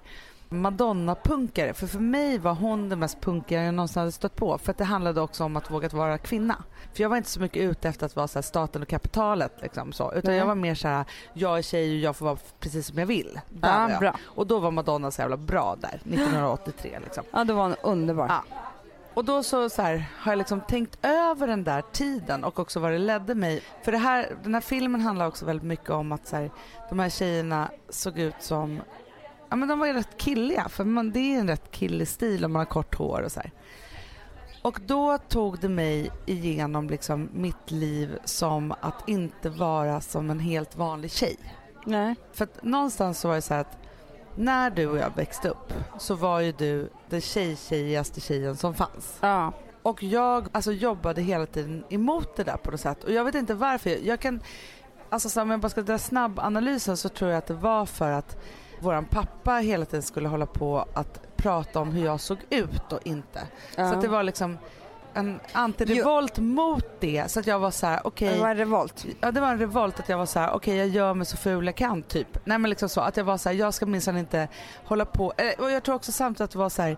Madonna-punkare. 0.50 1.74
För 1.74 1.88
för 1.88 2.00
mig 2.00 2.38
var 2.38 2.54
hon 2.54 2.90
den 2.90 3.00
mest 3.00 3.22
punkiga 3.22 3.64
jag 3.64 3.74
någonsin 3.74 4.00
hade 4.00 4.12
stött 4.12 4.36
på. 4.36 4.58
För 4.58 4.72
att 4.72 4.78
det 4.78 4.84
handlade 4.84 5.22
också 5.22 5.44
om 5.44 5.56
att 5.58 5.72
våga 5.72 5.90
vara 5.90 6.18
kvinna. 6.18 6.64
För 6.94 7.02
jag 7.04 7.10
var 7.10 7.18
inte 7.18 7.30
så 7.30 7.40
mycket 7.40 7.62
ute 7.64 7.90
efter 7.90 8.06
att 8.06 8.16
vara 8.16 8.28
så 8.28 8.42
staten 8.42 8.82
och 8.82 8.88
kapitalet 8.88 9.54
liksom 9.62 9.94
så. 9.94 10.14
Utan 10.14 10.32
Nej. 10.32 10.40
jag 10.40 10.46
var 10.46 10.56
mer 10.56 10.76
så 10.76 10.88
här, 10.88 11.06
jag 11.34 11.58
är 11.58 11.62
tjej 11.62 11.94
och 11.94 12.00
jag 12.00 12.16
får 12.16 12.26
vara 12.26 12.38
precis 12.60 12.88
som 12.88 12.98
jag 13.00 13.06
vill. 13.06 13.40
Där 13.50 13.70
Ja, 13.82 13.90
jag. 13.90 14.00
bra. 14.00 14.16
Och 14.26 14.48
då 14.48 14.60
var 14.60 14.72
Madonna 14.72 15.12
så 15.12 15.22
jävla 15.22 15.38
bra 15.38 15.76
där, 15.82 15.96
1983 16.14 17.00
liksom. 17.04 17.24
Ja, 17.32 17.44
det 17.44 17.54
var 17.54 17.66
en 17.66 17.76
underbar. 17.84 18.28
Ja. 18.28 18.44
Och 19.14 19.26
då 19.26 19.44
så, 19.44 19.70
så 19.70 19.82
här, 19.82 20.06
har 20.18 20.32
jag 20.32 20.38
liksom 20.38 20.62
tänkt 20.62 21.06
över 21.06 21.48
den 21.48 21.64
där 21.64 21.84
tiden 21.92 22.44
och 22.44 22.60
också 22.60 22.80
vad 22.80 22.92
det 22.92 22.98
ledde 22.98 23.36
mig. 23.36 23.62
För 23.84 23.92
det 23.92 23.98
här, 23.98 24.36
den 24.44 24.54
här 24.54 24.62
filmen 24.62 25.02
handlar 25.02 25.28
också 25.28 25.46
väldigt 25.46 25.66
mycket 25.66 25.90
om 25.90 26.12
att 26.12 26.28
så 26.28 26.36
här, 26.36 26.52
de 26.90 27.00
här 27.00 27.10
tjejerna 27.10 27.70
såg 27.90 28.20
ut 28.20 28.36
som 28.40 28.82
Ja 29.50 29.56
men 29.56 29.68
de 29.68 29.80
var 29.80 29.88
ju 29.88 29.94
rätt 29.94 30.18
killiga 30.18 30.70
för 30.70 30.84
man, 30.84 31.12
det 31.12 31.20
är 31.20 31.40
en 31.40 31.48
rätt 31.48 31.72
killig 31.72 32.08
stil 32.08 32.46
om 32.46 32.54
man 32.54 32.60
har 32.60 32.66
kort 32.66 32.96
hår 32.96 33.22
och 33.22 33.32
så 33.32 33.40
här. 33.40 33.52
Och 34.62 34.80
då 34.86 35.18
tog 35.18 35.60
det 35.60 35.70
mig 35.70 36.12
igenom 36.26 36.90
liksom 36.90 37.30
mitt 37.34 37.72
liv 37.72 38.18
som 38.26 38.74
att 38.82 39.10
inte 39.10 39.50
vara 39.50 40.02
som 40.02 40.30
en 40.30 40.40
helt 40.40 40.76
vanlig 40.76 41.12
tjej. 41.12 41.38
Nej. 41.86 42.16
För 42.34 42.44
att 42.44 42.64
någonstans 42.64 43.20
så 43.20 43.28
var 43.28 43.36
det 43.36 43.42
så 43.42 43.54
att 43.54 43.78
när 44.36 44.70
du 44.70 44.88
och 44.88 44.98
jag 44.98 45.16
växte 45.16 45.50
upp 45.50 45.74
så 46.00 46.16
var 46.16 46.40
ju 46.40 46.52
du 46.52 46.90
den 47.10 47.22
tjej-tjejigaste 47.22 48.22
tjejen 48.22 48.58
som 48.58 48.74
fanns. 48.74 49.18
Ja. 49.22 49.54
Och 49.82 50.04
jag 50.04 50.48
alltså, 50.52 50.72
jobbade 50.72 51.22
hela 51.22 51.46
tiden 51.46 51.84
emot 51.90 52.36
det 52.36 52.44
där 52.44 52.58
på 52.58 52.72
något 52.72 52.80
sätt. 52.80 53.04
Och 53.04 53.12
jag 53.12 53.24
vet 53.24 53.36
inte 53.36 53.54
varför. 53.54 53.90
Jag 53.90 54.20
kan, 54.20 54.40
alltså 55.10 55.30
så 55.30 55.42
om 55.42 55.52
jag 55.52 55.60
bara 55.60 55.70
ska 55.70 55.82
dra 55.82 55.98
snabb 55.98 56.40
analysen 56.40 56.98
så 56.98 57.10
tror 57.10 57.32
jag 57.32 57.38
att 57.38 57.48
det 57.48 57.54
var 57.54 57.86
för 57.86 58.12
att 58.12 58.38
våran 58.80 59.06
pappa 59.06 59.52
hela 59.56 59.86
tiden 59.86 60.02
skulle 60.04 60.28
hålla 60.28 60.46
på 60.46 60.86
att 60.94 61.38
prata 61.38 61.80
om 61.80 61.92
hur 61.92 62.06
jag 62.06 62.20
såg 62.20 62.38
ut 62.50 62.94
och 62.94 63.00
inte. 63.04 63.40
ja. 63.76 63.90
Så 63.90 63.96
att 63.96 64.02
det 64.02 64.08
var 64.08 64.24
liksom 64.24 64.58
en 65.14 65.40
antirevolt 65.52 66.38
mot 66.38 66.86
det. 67.00 67.32
Så 67.32 67.40
att 67.40 67.48
jag 67.48 67.60
var 67.60 67.72
så 67.72 67.86
här, 67.88 68.00
okej. 68.04 68.34
Det 68.34 68.40
var 68.42 68.50
en 68.50 68.58
revolt. 68.58 69.06
Ja 69.22 69.32
det 69.32 69.40
var 69.42 69.48
en 69.48 69.60
revolt 69.60 70.00
att 70.00 70.10
jag 70.10 70.18
var 70.18 70.26
så 70.26 70.40
här: 70.40 70.52
okej 70.54 70.78
jag 70.78 70.88
gör 70.88 71.14
mig 71.14 71.26
så 71.26 71.38
ful 71.38 71.66
jag 71.66 71.76
kan 71.76 72.04
typ. 72.04 72.28
Nej 72.46 72.58
men 72.58 72.70
liksom 72.70 72.90
så 72.90 73.02
att 73.02 73.18
jag 73.18 73.24
var 73.24 73.38
så 73.38 73.50
här, 73.50 73.56
jag 73.56 73.74
ska 73.74 73.86
minsann 73.86 74.18
inte 74.18 74.48
hålla 74.86 75.06
på. 75.06 75.34
Eh, 75.38 75.64
Och 75.64 75.72
jag 75.72 75.84
tror 75.84 75.96
också 75.96 76.12
samtidigt 76.12 76.42
att 76.42 76.52
det 76.52 76.58
var 76.60 76.70
så 76.70 76.82
här. 76.82 76.98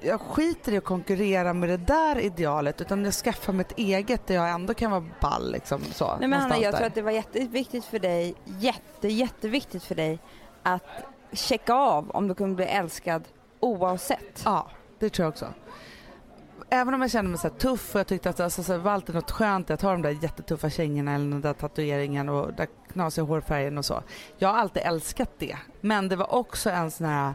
Jag 0.00 0.20
skiter 0.20 0.72
i 0.72 0.76
att 0.76 0.84
konkurrera 0.84 1.52
med 1.52 1.68
det 1.68 1.76
där 1.76 2.18
idealet 2.18 2.80
utan 2.80 3.04
jag 3.04 3.14
skaffar 3.14 3.52
mig 3.52 3.66
ett 3.70 3.78
eget 3.78 4.26
där 4.26 4.34
jag 4.34 4.50
ändå 4.50 4.74
kan 4.74 4.90
vara 4.90 5.04
ball 5.20 5.52
liksom 5.52 5.80
så. 5.92 6.16
Nej 6.20 6.28
men 6.28 6.40
Hanna, 6.40 6.58
jag 6.58 6.72
där. 6.72 6.78
tror 6.78 6.86
att 6.86 6.94
det 6.94 7.02
var 7.02 7.10
jätteviktigt 7.10 7.84
för 7.84 7.98
dig, 7.98 8.34
jätte, 8.44 9.08
jätteviktigt 9.08 9.84
för 9.84 9.94
dig 9.94 10.18
att 10.66 10.82
checka 11.32 11.74
av 11.74 12.10
om 12.10 12.28
du 12.28 12.34
kunde 12.34 12.54
bli 12.56 12.64
älskad 12.64 13.28
oavsett. 13.60 14.42
Ja, 14.44 14.70
det 14.98 15.10
tror 15.10 15.24
jag 15.24 15.30
också. 15.30 15.46
Även 16.70 16.94
om 16.94 17.00
jag 17.00 17.10
kände 17.10 17.30
mig 17.30 17.38
så 17.38 17.48
här 17.48 17.54
tuff 17.54 17.94
och 17.94 17.98
jag 17.98 18.06
tyckte 18.06 18.30
att 18.30 18.40
alltså, 18.40 18.62
så 18.62 18.72
det 18.72 18.78
var 18.78 18.92
alltid 18.92 19.14
något 19.14 19.30
skönt 19.30 19.70
att 19.70 19.82
ha 19.82 19.92
de 19.92 20.02
där 20.02 20.10
jättetuffa 20.22 20.70
kängorna 20.70 21.14
eller 21.14 21.30
den 21.30 21.40
där 21.40 21.52
tatueringen 21.52 22.28
och 22.28 22.52
den 22.54 22.66
knasiga 22.92 23.24
hårfärgen 23.24 23.78
och 23.78 23.84
så. 23.84 24.02
Jag 24.38 24.48
har 24.48 24.58
alltid 24.58 24.82
älskat 24.82 25.30
det. 25.38 25.56
Men 25.80 26.08
det 26.08 26.16
var 26.16 26.34
också 26.34 26.70
en 26.70 26.90
sån 26.90 27.06
här, 27.06 27.34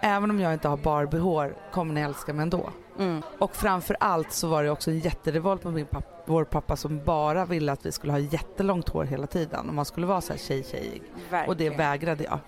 även 0.00 0.30
om 0.30 0.40
jag 0.40 0.52
inte 0.52 0.68
har 0.68 0.76
Barbie-hår 0.76 1.54
kommer 1.72 1.94
ni 1.94 2.00
älska 2.00 2.32
mig 2.32 2.42
ändå. 2.42 2.70
Mm. 2.98 3.22
Och 3.38 3.56
framför 3.56 3.96
allt 4.00 4.32
så 4.32 4.48
var 4.48 4.64
det 4.64 4.70
också 4.70 4.90
en 4.90 4.98
jätterevolt 4.98 5.64
med 5.64 5.72
min 5.72 5.86
pappa, 5.86 6.22
vår 6.26 6.44
pappa 6.44 6.76
som 6.76 7.04
bara 7.04 7.44
ville 7.44 7.72
att 7.72 7.86
vi 7.86 7.92
skulle 7.92 8.12
ha 8.12 8.18
jättelångt 8.18 8.88
hår 8.88 9.04
hela 9.04 9.26
tiden 9.26 9.68
och 9.68 9.74
man 9.74 9.84
skulle 9.84 10.06
vara 10.06 10.20
så 10.20 10.32
här 10.32 10.40
tjej-tjejig. 10.40 11.02
Och 11.46 11.56
det 11.56 11.70
vägrade 11.70 12.24
jag. 12.24 12.38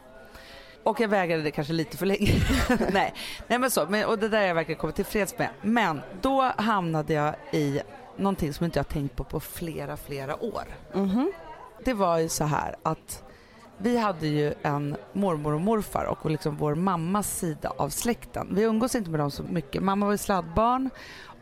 Och 0.82 1.00
jag 1.00 1.09
vägrade 1.09 1.42
det 1.42 1.50
kanske 1.50 1.72
lite 1.72 1.96
för 1.96 2.07
länge. 2.07 2.32
Nej. 2.92 3.14
Nej 3.46 3.59
men 3.59 3.70
så, 3.70 3.86
men, 3.88 4.05
och 4.05 4.18
det 4.18 4.28
där 4.28 4.38
har 4.38 4.46
jag 4.46 4.55
verkligen 4.55 4.80
kommit 4.80 4.96
tillfreds 4.96 5.38
med. 5.38 5.48
Men 5.62 6.00
då 6.20 6.53
hamnade 6.57 7.12
jag 7.14 7.34
i 7.53 7.80
någonting 8.16 8.53
som 8.53 8.64
inte 8.64 8.78
jag 8.78 8.88
tänkt 8.88 9.16
på 9.16 9.24
på 9.24 9.40
flera, 9.40 9.96
flera 9.96 10.44
år. 10.44 10.64
Mhm. 10.94 11.32
Det 11.84 11.94
var 11.94 12.18
ju 12.18 12.28
så 12.28 12.44
här 12.44 12.76
att 12.82 13.24
vi 13.83 13.99
hade 13.99 14.26
ju 14.26 14.55
en 14.62 14.97
mormor 15.12 15.53
och 15.53 15.61
morfar 15.61 16.05
och 16.05 16.30
liksom 16.30 16.57
vår 16.57 16.74
mammas 16.74 17.39
sida 17.39 17.72
av 17.76 17.89
släkten. 17.89 18.49
Vi 18.53 18.62
umgås 18.62 18.95
inte 18.95 19.11
med 19.11 19.20
dem 19.20 19.30
så 19.30 19.43
mycket. 19.43 19.83
Mamma 19.83 20.07
var 20.07 20.12
ju 20.12 20.18
sladdbarn. 20.18 20.91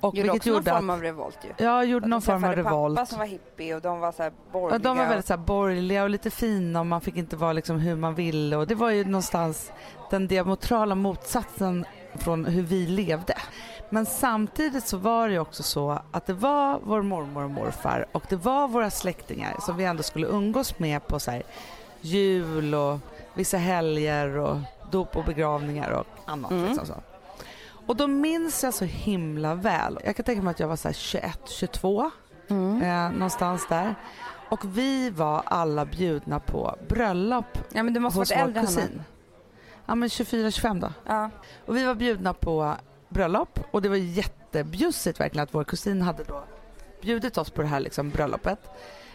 Och 0.01 0.15
Gjorde 0.15 0.33
vilket 0.33 0.41
också 0.41 0.51
någon 0.51 0.57
gjorde 0.57 0.71
form 0.71 0.91
att, 0.91 0.97
av 0.97 1.03
revolt 1.03 1.39
ju. 1.45 1.65
Ja, 1.65 1.85
gjorde 1.85 2.09
någon 2.09 2.23
form 2.23 2.45
av 2.45 2.53
revolt. 2.53 2.97
pappa 2.97 3.07
som 3.07 3.19
var 3.19 3.27
hippie 3.27 3.75
och 3.75 3.83
de 3.83 4.01
var 4.01 4.13
så 4.13 4.31
borgerliga. 4.53 4.75
Ja, 4.75 4.95
de 4.95 4.99
var 4.99 5.07
väldigt 5.07 5.27
så 5.27 5.37
borgerliga 5.37 6.03
och 6.03 6.11
lite 6.11 6.31
fina 6.31 6.81
och 6.81 6.87
man 6.87 7.01
fick 7.01 7.17
inte 7.17 7.37
vara 7.37 7.53
liksom 7.53 7.79
hur 7.79 7.97
man 7.97 8.15
ville 8.15 8.57
och 8.57 8.67
det 8.67 8.75
var 8.75 8.91
ju 8.91 9.05
någonstans 9.05 9.73
den 10.11 10.29
diametrala 10.29 10.95
motsatsen 10.95 11.85
från 12.15 12.45
hur 12.45 12.63
vi 12.63 12.87
levde. 12.87 13.35
Men 13.91 14.07
samtidigt 14.07 14.87
så 14.87 14.97
var 14.97 15.29
det 15.29 15.39
också 15.39 15.63
så 15.63 16.03
att 16.11 16.27
det 16.27 16.33
var 16.33 16.81
vår 16.83 17.03
mormor 17.03 17.45
och 17.45 17.51
morfar 17.51 18.07
och 18.13 18.25
det 18.29 18.37
var 18.37 18.69
våra 18.69 18.91
släktingar 18.91 19.57
som 19.61 19.77
vi 19.77 19.85
ändå 19.85 20.03
skulle 20.03 20.27
umgås 20.27 20.79
med 20.79 21.07
på 21.07 21.21
så 21.21 21.31
här 21.31 21.43
jul 22.01 22.75
och 22.75 22.99
vissa 23.35 23.57
helger 23.57 24.37
och 24.37 24.59
dop 24.91 25.17
och 25.17 25.25
begravningar 25.25 25.91
och 25.91 26.07
annat. 26.25 26.51
Mm. 26.51 26.65
Liksom 26.67 26.87
så. 26.87 26.95
Och 27.87 27.97
då 27.97 28.07
minns 28.07 28.65
jag 28.65 28.75
så 28.75 28.85
himla 28.85 29.55
väl, 29.55 29.99
jag 30.05 30.17
kan 30.17 30.25
tänka 30.25 30.43
mig 30.43 30.51
att 30.51 30.61
jag 30.61 30.69
var 30.69 30.77
så 30.77 30.89
här 30.89 30.93
21, 30.95 31.41
22 31.49 32.11
Mm. 32.49 32.83
eh, 32.83 33.13
någonstans 33.13 33.67
där. 33.69 33.95
Och 34.49 34.79
vi 34.79 35.11
var 35.11 35.43
alla 35.47 35.85
bjudna 35.85 36.41
på 36.41 36.77
bröllop 36.89 37.59
Ja 37.73 37.83
men 37.83 37.95
du 37.95 38.01
måste 38.01 38.19
varit 38.19 38.31
äldre 38.31 38.61
Hanna. 38.61 38.67
kusin. 38.67 39.03
Ja 39.87 39.95
men 39.95 40.09
24-25 40.09 40.81
då. 40.81 40.93
Ja. 41.07 41.31
Och 41.67 41.77
vi 41.77 41.85
var 41.85 41.95
bjudna 41.95 42.35
på 42.35 42.75
bröllop 43.09 43.61
och 43.71 43.83
det 43.83 43.89
var 43.89 43.97
jättebjussigt 43.97 45.21
verkligen 45.21 45.43
att 45.43 45.55
vår 45.55 45.65
kusin 45.65 46.03
hade 46.03 46.25
då 46.25 46.45
bjudit 47.03 47.39
oss 47.39 47.51
på 47.51 47.63
det 47.63 47.69
här 47.69 47.81
liksom 47.81 48.11
bröllopet. 48.11 48.59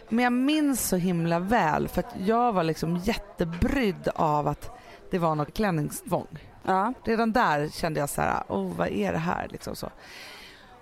Men 0.08 0.24
jag 0.24 0.32
minns 0.32 0.88
så 0.88 0.96
himla 0.96 1.38
väl 1.38 1.88
för 1.88 2.00
att 2.00 2.14
jag 2.24 2.52
var 2.52 2.62
liksom 2.62 2.96
jättebrydd 2.96 4.08
av 4.14 4.48
att 4.48 4.70
det 5.10 5.18
var 5.18 5.34
något 5.34 5.54
klänningstvång. 5.54 6.38
ja. 6.64 6.92
Redan 7.04 7.32
där 7.32 7.68
kände 7.68 8.00
jag 8.00 8.10
så 8.10 8.20
här, 8.20 8.42
oh 8.48 8.76
vad 8.76 8.88
är 8.88 9.12
det 9.12 9.18
här 9.18 9.48
liksom 9.50 9.76
så. 9.76 9.90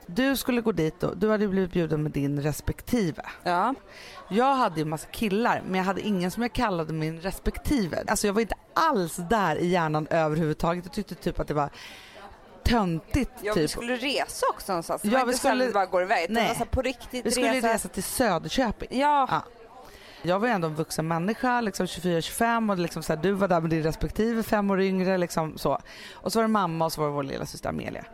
Du 0.06 0.36
skulle 0.36 0.60
gå 0.60 0.72
dit 0.72 1.02
och 1.02 1.16
du 1.18 1.30
hade 1.30 1.48
blivit 1.48 1.72
bjuden 1.72 2.02
med 2.02 2.12
din 2.12 2.42
respektive. 2.42 3.22
Ja. 3.42 3.74
Jag 4.28 4.54
hade 4.54 4.80
ju 4.80 4.84
massa 4.84 5.08
killar 5.08 5.62
men 5.66 5.74
jag 5.74 5.84
hade 5.84 6.00
ingen 6.00 6.30
som 6.30 6.42
jag 6.42 6.52
kallade 6.52 6.92
min 6.92 7.20
respektive. 7.20 8.04
Alltså 8.06 8.26
jag 8.26 8.34
var 8.34 8.40
inte 8.40 8.54
alls 8.74 9.16
där 9.16 9.56
i 9.56 9.66
hjärnan 9.66 10.06
överhuvudtaget. 10.10 10.84
Jag 10.84 10.92
tyckte 10.92 11.14
typ 11.14 11.40
att 11.40 11.48
det 11.48 11.54
var 11.54 11.70
töntigt. 12.64 13.30
Ja, 13.42 13.52
vi 13.54 13.60
typ. 13.60 13.70
skulle 13.70 13.96
resa 13.96 14.46
också 14.54 14.72
någonstans. 14.72 15.02
Det 15.02 15.08
Ja, 15.08 15.18
var 15.18 15.26
vi 15.26 15.30
inte 15.32 15.42
så 15.42 15.48
här 15.48 15.54
skulle- 15.54 15.66
vi 15.66 15.72
bara 15.72 15.86
går 15.86 16.02
iväg. 16.02 16.26
Nej. 16.30 16.42
Det 16.42 16.48
var 16.48 16.54
så 16.54 16.58
här 16.58 16.66
på 16.66 16.82
riktigt 16.82 17.26
Vi 17.26 17.30
skulle 17.30 17.52
resa. 17.54 17.74
resa 17.74 17.88
till 17.88 18.02
Söderköping. 18.02 18.88
Ja. 19.00 19.26
Ja. 19.30 19.42
Jag 20.22 20.38
var 20.38 20.48
ju 20.48 20.52
ändå 20.54 20.68
en 20.68 20.74
vuxen 20.74 21.08
människa, 21.08 21.60
liksom 21.60 21.86
24-25 21.86 22.70
och 22.70 22.78
liksom 22.78 23.02
så 23.02 23.14
här, 23.14 23.22
du 23.22 23.32
var 23.32 23.48
där 23.48 23.60
med 23.60 23.70
din 23.70 23.82
respektive 23.82 24.42
fem 24.42 24.70
år 24.70 24.80
yngre. 24.80 25.18
Liksom 25.18 25.58
så. 25.58 25.78
Och 26.14 26.32
så 26.32 26.38
var 26.38 26.42
det 26.44 26.48
mamma 26.48 26.84
och 26.84 26.92
så 26.92 27.00
var 27.00 27.08
det 27.08 27.14
vår 27.14 27.22
lilla 27.22 27.46
syster 27.46 27.68
Amelia. 27.68 28.04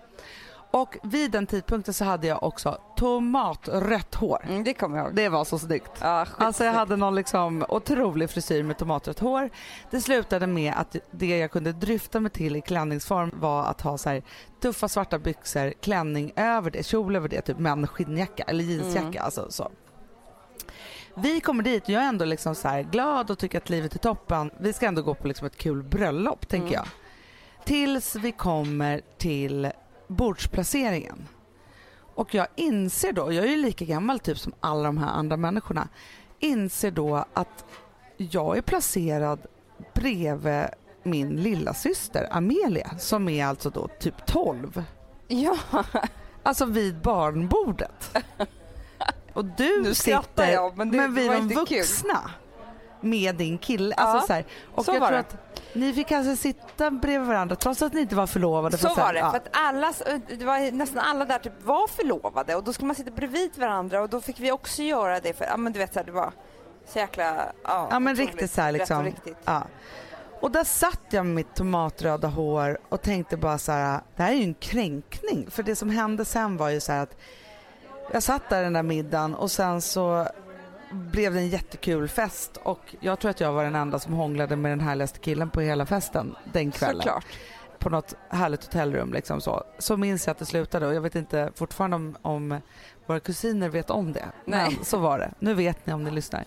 Och 0.73 0.97
vid 1.03 1.31
den 1.31 1.47
tidpunkten 1.47 1.95
så 1.95 2.05
hade 2.05 2.27
jag 2.27 2.43
också 2.43 2.79
tomatrött 2.97 4.15
hår. 4.15 4.45
Mm, 4.49 4.65
det 4.65 4.75
kommer 4.75 4.97
jag 4.99 5.07
ihåg. 5.07 5.15
Det 5.17 5.29
var 5.29 5.45
så 5.45 5.59
snyggt. 5.59 5.91
Ja, 6.01 6.27
Alltså 6.39 6.65
jag 6.65 6.73
hade 6.73 6.97
någon 6.97 7.15
liksom 7.15 7.65
otrolig 7.69 8.31
frisyr 8.31 8.63
med 8.63 8.79
tomatrött 8.79 9.19
hår. 9.19 9.51
Det 9.91 10.01
slutade 10.01 10.47
med 10.47 10.75
att 10.77 10.97
det 11.11 11.39
jag 11.39 11.51
kunde 11.51 11.73
dryfta 11.73 12.21
mig 12.21 12.31
till 12.31 12.57
i 12.57 12.61
klänningsform 12.61 13.31
var 13.35 13.65
att 13.65 13.81
ha 13.81 13.99
så 13.99 14.09
här 14.11 14.23
tuffa 14.63 14.89
svarta 14.89 15.19
byxor, 15.19 15.73
klänning 15.81 16.33
över 16.37 16.71
det, 16.71 16.87
kjol 16.87 17.17
över 17.17 17.29
det, 17.29 17.41
typ 17.41 17.59
men 17.59 17.87
skinnjacka 17.87 18.43
eller 18.43 18.65
jeansjacka. 18.65 19.01
Mm. 19.09 19.25
Alltså, 19.25 19.47
så. 19.51 19.71
Vi 21.15 21.41
kommer 21.41 21.63
dit 21.63 21.83
och 21.83 21.91
jag 21.91 22.03
är 22.03 22.09
ändå 22.09 22.25
liksom 22.25 22.55
så 22.55 22.69
här 22.69 22.83
glad 22.83 23.31
och 23.31 23.39
tycker 23.39 23.59
att 23.59 23.71
livet 23.71 23.95
är 23.95 23.99
toppen. 23.99 24.51
Vi 24.61 24.73
ska 24.73 24.87
ändå 24.87 25.03
gå 25.03 25.15
på 25.15 25.29
liksom 25.29 25.47
ett 25.47 25.57
kul 25.57 25.83
bröllop 25.83 26.49
tänker 26.49 26.67
Mm. 26.69 26.75
jag. 26.75 26.87
Tills 27.65 28.15
vi 28.17 28.33
kommer 28.33 29.01
till 29.19 29.71
bordsplaceringen. 30.11 31.29
Och 32.15 32.35
jag 32.35 32.47
inser 32.57 33.13
då, 33.13 33.33
jag 33.33 33.45
är 33.45 33.49
ju 33.51 33.57
lika 33.57 33.85
gammal 33.85 34.19
typ 34.21 34.39
som 34.39 34.53
alla 34.61 34.83
de 34.83 34.99
här 34.99 35.09
andra 35.09 35.37
människorna, 35.37 35.89
inser 36.39 36.91
då 36.91 37.25
att 37.35 37.65
jag 38.17 38.57
är 38.57 38.63
placerad 38.63 39.39
bredvid 39.95 40.65
min 41.03 41.29
lilla 41.43 41.75
syster 41.75 42.29
Amelia 42.31 42.91
som 42.99 43.29
är 43.29 43.47
alltså 43.47 43.71
då 43.71 43.89
typ 44.01 44.27
12. 44.27 44.85
Ja, 45.29 45.57
Alltså 46.43 46.65
vid 46.65 47.01
barnbordet. 47.01 48.17
Och 49.33 49.45
du 49.45 49.83
nu 49.83 49.95
sitter 49.95 50.51
jag 50.53 50.77
men 50.77 50.91
det, 50.91 50.97
men 50.97 51.15
det 51.15 51.21
vi 51.21 51.29
var 51.29 51.35
de 51.35 51.43
inte 51.43 51.55
kul. 51.69 51.79
vuxna 51.79 52.31
med 53.01 53.35
din 53.37 53.59
kille. 53.59 53.95
Ja, 53.99 54.03
Alltså 54.03 54.27
så 54.27 54.33
här. 54.33 54.45
Och 54.75 54.85
så 54.85 54.93
jag 54.93 55.01
var 55.01 55.09
tror 55.09 55.17
det. 55.17 55.21
att 55.21 55.50
ni 55.73 55.93
fick 55.93 56.13
alltså 56.13 56.37
sitta 56.37 56.91
bredvid 56.91 57.29
varandra 57.29 57.57
trots 57.57 57.83
att 57.83 57.93
ni 57.93 58.01
inte 58.01 58.17
var 58.17 58.27
förlovade. 58.27 58.79
Så 58.79 58.95
var 58.95 59.13
det, 59.13 59.19
ja. 59.19 59.31
för 59.31 59.37
att 59.37 59.49
alla, 59.53 59.93
det 60.29 60.45
var 60.45 60.73
nästan 60.73 60.99
alla 60.99 61.25
där 61.25 61.39
typ 61.39 61.63
var 61.63 61.89
förlovade 61.89 62.55
och 62.55 62.65
då 62.65 62.73
skulle 62.73 62.87
man 62.87 62.97
sitta 62.97 63.11
bredvid 63.11 63.59
varandra 63.59 64.01
och 64.01 64.09
då 64.09 64.21
fick 64.21 64.41
vi 64.41 64.53
också 64.53 64.83
göra 64.83 65.21
det 65.21 65.33
för, 65.33 65.45
ja 65.45 65.57
men 65.57 65.73
du 65.73 65.79
vet 65.79 65.93
så 65.93 65.99
här, 65.99 66.07
det 66.07 66.13
var 66.13 66.33
så 66.87 66.99
jäkla, 66.99 67.53
ja, 67.65 67.89
Ja 67.91 67.99
men 67.99 68.17
riktigt 68.17 68.51
så 68.51 68.61
här 68.61 68.73
liksom. 68.73 68.99
och 68.99 69.05
riktigt. 69.05 69.37
Ja. 69.45 69.63
Och 70.41 70.51
där 70.51 70.65
satt 70.65 71.01
jag 71.11 71.27
med 71.27 71.35
mitt 71.35 71.55
tomatröda 71.55 72.29
hår 72.29 72.79
och 72.89 73.03
tänkte 73.03 73.37
bara 73.37 73.59
så 73.59 73.73
här, 73.73 74.01
det 74.17 74.23
här 74.23 74.33
är 74.33 74.37
ju 74.37 74.45
en 74.45 74.55
kränkning. 74.55 75.51
För 75.51 75.63
det 75.63 75.77
som 75.77 75.91
hände 75.91 76.25
sen 76.25 76.57
var 76.57 76.69
ju 76.69 76.81
så 76.81 76.93
här 76.93 77.03
att 77.03 77.17
jag 78.13 78.23
satt 78.23 78.49
där 78.49 78.63
den 78.63 78.73
där 78.73 78.83
middagen 78.83 79.35
och 79.35 79.51
sen 79.51 79.81
så 79.81 80.27
blev 80.91 81.35
det 81.35 81.41
en 81.41 81.49
jättekul 81.49 82.09
fest 82.09 82.57
och 82.63 82.95
jag 83.01 83.19
tror 83.19 83.31
att 83.31 83.41
jag 83.41 83.53
var 83.53 83.65
den 83.65 83.75
enda 83.75 83.99
som 83.99 84.13
hånglade 84.13 84.57
med 84.57 84.73
den 84.73 84.81
härligaste 84.81 85.19
killen 85.19 85.51
på 85.51 85.61
hela 85.61 85.87
festen 85.87 86.37
den 86.53 86.71
kvällen. 86.71 87.03
Såklart. 87.03 87.27
På 87.79 87.91
något 87.91 88.15
härligt 88.29 88.65
hotellrum 88.65 89.13
liksom 89.13 89.41
så. 89.41 89.65
Så 89.79 89.97
minns 89.97 90.27
jag 90.27 90.33
att 90.33 90.39
det 90.39 90.47
slutade 90.47 90.87
och 90.87 90.95
jag 90.95 91.01
vet 91.01 91.15
inte 91.15 91.53
fortfarande 91.55 91.97
om, 91.97 92.17
om 92.23 92.61
våra 93.07 93.21
kusiner 93.21 93.69
vet 93.69 93.91
om 93.91 94.13
det. 94.13 94.27
Nej. 94.45 94.77
Men 94.77 94.85
så 94.85 94.99
var 94.99 95.19
det. 95.19 95.31
Nu 95.39 95.55
vet 95.55 95.87
ni 95.87 95.93
om 95.93 96.05
ni 96.05 96.11
lyssnar. 96.11 96.45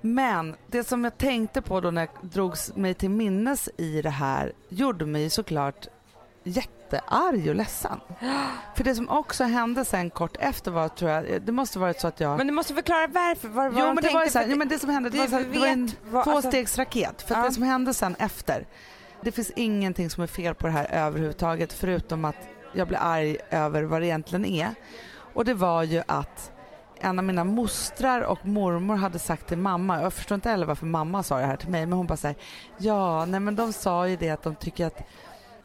Men 0.00 0.56
det 0.66 0.84
som 0.84 1.04
jag 1.04 1.18
tänkte 1.18 1.62
på 1.62 1.80
då 1.80 1.90
när 1.90 2.02
jag 2.02 2.30
drogs 2.30 2.76
mig 2.76 2.94
till 2.94 3.10
minnes 3.10 3.68
i 3.76 4.02
det 4.02 4.10
här 4.10 4.52
gjorde 4.68 5.06
mig 5.06 5.30
såklart 5.30 5.88
jättearg 6.44 7.48
och 7.48 7.54
ledsen. 7.54 8.00
För 8.76 8.84
det 8.84 8.94
som 8.94 9.08
också 9.08 9.44
hände 9.44 9.84
sen 9.84 10.10
kort 10.10 10.36
efter 10.40 10.70
var, 10.70 10.88
tror 10.88 11.10
jag, 11.10 11.42
det 11.42 11.52
måste 11.52 11.78
varit 11.78 12.00
så 12.00 12.06
att 12.08 12.20
jag... 12.20 12.36
Men 12.38 12.46
du 12.46 12.52
måste 12.52 12.74
förklara 12.74 13.06
varför, 13.06 13.48
vad, 13.48 13.72
vad 13.72 13.82
jo 13.82 13.94
men 13.94 14.04
det 14.04 14.10
var 14.14 14.26
så 14.26 14.38
här, 14.38 14.44
för 14.44 14.52
jo, 14.52 14.58
men 14.58 14.68
det 14.68 14.78
som 14.78 14.90
hände, 14.90 15.10
det, 15.10 15.18
var, 15.18 15.26
så 15.26 15.36
här, 15.36 15.44
det 15.52 15.58
var 15.58 15.66
en 15.66 15.90
vad- 16.10 16.28
alltså- 16.28 16.42
tvåstegsraket. 16.42 17.22
För 17.22 17.34
att 17.34 17.40
Ja. 17.40 17.48
det 17.48 17.54
som 17.54 17.62
hände 17.62 17.94
sen 17.94 18.16
efter, 18.18 18.66
det 19.20 19.32
finns 19.32 19.50
ingenting 19.56 20.10
som 20.10 20.22
är 20.22 20.26
fel 20.26 20.54
på 20.54 20.66
det 20.66 20.72
här 20.72 20.86
överhuvudtaget 20.90 21.72
förutom 21.72 22.24
att 22.24 22.36
jag 22.72 22.88
blir 22.88 22.98
arg 22.98 23.36
över 23.50 23.82
vad 23.82 24.00
det 24.02 24.06
egentligen 24.06 24.44
är. 24.44 24.74
Och 25.34 25.44
det 25.44 25.54
var 25.54 25.82
ju 25.82 26.02
att 26.06 26.50
en 27.00 27.18
av 27.18 27.24
mina 27.24 27.44
mostrar 27.44 28.20
och 28.20 28.46
mormor 28.46 28.96
hade 28.96 29.18
sagt 29.18 29.48
till 29.48 29.58
mamma, 29.58 30.02
jag 30.02 30.12
förstår 30.12 30.34
inte 30.34 30.48
heller 30.50 30.66
varför 30.66 30.86
mamma 30.86 31.22
sa 31.22 31.38
det 31.38 31.46
här 31.46 31.56
till 31.56 31.68
mig, 31.68 31.86
men 31.86 31.92
hon 31.98 32.06
bara 32.06 32.16
säger 32.16 32.36
ja, 32.78 33.24
nej 33.26 33.40
men 33.40 33.56
de 33.56 33.72
sa 33.72 34.08
ju 34.08 34.16
det 34.16 34.30
att 34.30 34.42
de 34.42 34.54
tycker 34.54 34.86
att, 34.86 34.98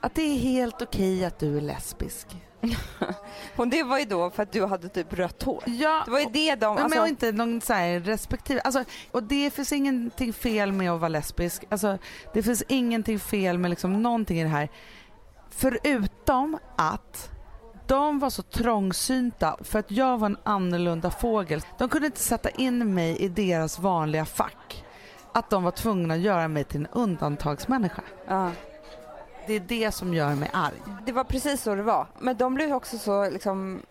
att 0.02 0.16
det 0.16 0.22
är 0.22 0.38
helt 0.40 0.82
okej 0.82 1.26
att 1.26 1.40
du 1.40 1.58
är 1.58 1.62
lesbisk. 1.62 2.28
Och 3.56 3.68
det 3.68 3.84
var 3.84 4.00
ju 4.00 4.06
då 4.06 4.30
för 4.30 4.44
att 4.44 4.52
du 4.52 4.66
hade 4.66 4.90
typ 4.90 5.14
rött 5.14 5.44
hår. 5.44 5.64
Ja, 5.66 6.02
Det 6.06 6.12
var 6.12 6.20
ju 6.20 6.26
det 6.34 6.56
de, 6.56 6.78
alltså, 6.78 7.00
men 7.00 7.08
inte 7.10 7.32
någon 7.32 7.62
så 7.62 7.74
här 7.74 8.00
respektive. 8.00 8.62
Alltså, 8.62 8.84
och 9.12 9.24
det 9.24 9.52
finns 9.52 9.72
ingenting 9.74 10.34
fel 10.34 10.72
med 10.72 10.92
att 10.92 11.00
vara 11.00 11.10
lesbisk. 11.10 11.64
Alltså, 11.70 11.98
det 12.34 12.44
finns 12.44 12.64
ingenting 12.68 13.20
fel 13.20 13.58
med 13.58 13.70
liksom 13.70 14.04
någonting 14.04 14.40
i 14.40 14.44
det 14.44 14.50
här. 14.50 14.70
Förutom 15.50 16.58
att 16.76 17.30
de 17.88 18.20
var 18.20 18.30
så 18.30 18.42
trångsynta 18.42 19.58
för 19.62 19.80
att 19.80 19.92
jag 19.92 20.18
var 20.18 20.26
en 20.26 20.38
annorlunda 20.44 21.12
fågel. 21.12 21.62
De 21.78 21.90
kunde 21.90 22.06
inte 22.06 22.20
sätta 22.20 22.50
in 22.50 22.94
mig 22.94 23.18
i 23.18 23.28
deras 23.28 23.80
vanliga 23.80 24.26
fack. 24.26 24.84
Att 25.34 25.50
de 25.50 25.64
var 25.64 25.72
tvungna 25.72 26.14
att 26.14 26.20
göra 26.20 26.48
mig 26.48 26.64
till 26.64 26.80
en 26.80 26.88
undantagsmänniska. 26.88 28.02
ja. 28.28 28.52
Det 29.50 29.56
är 29.56 29.60
det 29.60 29.92
som 29.92 30.14
gör 30.14 30.36
mig 30.36 30.50
arg. 30.54 30.82
Det 31.06 31.12
var 31.12 31.24
precis 31.24 31.62
så 31.62 31.76
det 31.76 31.84
var. 31.84 32.08
Men 32.20 32.38
de 32.38 32.54
blev 32.54 32.74
också 32.74 32.98
så 32.98 33.30
liksom 33.30 33.82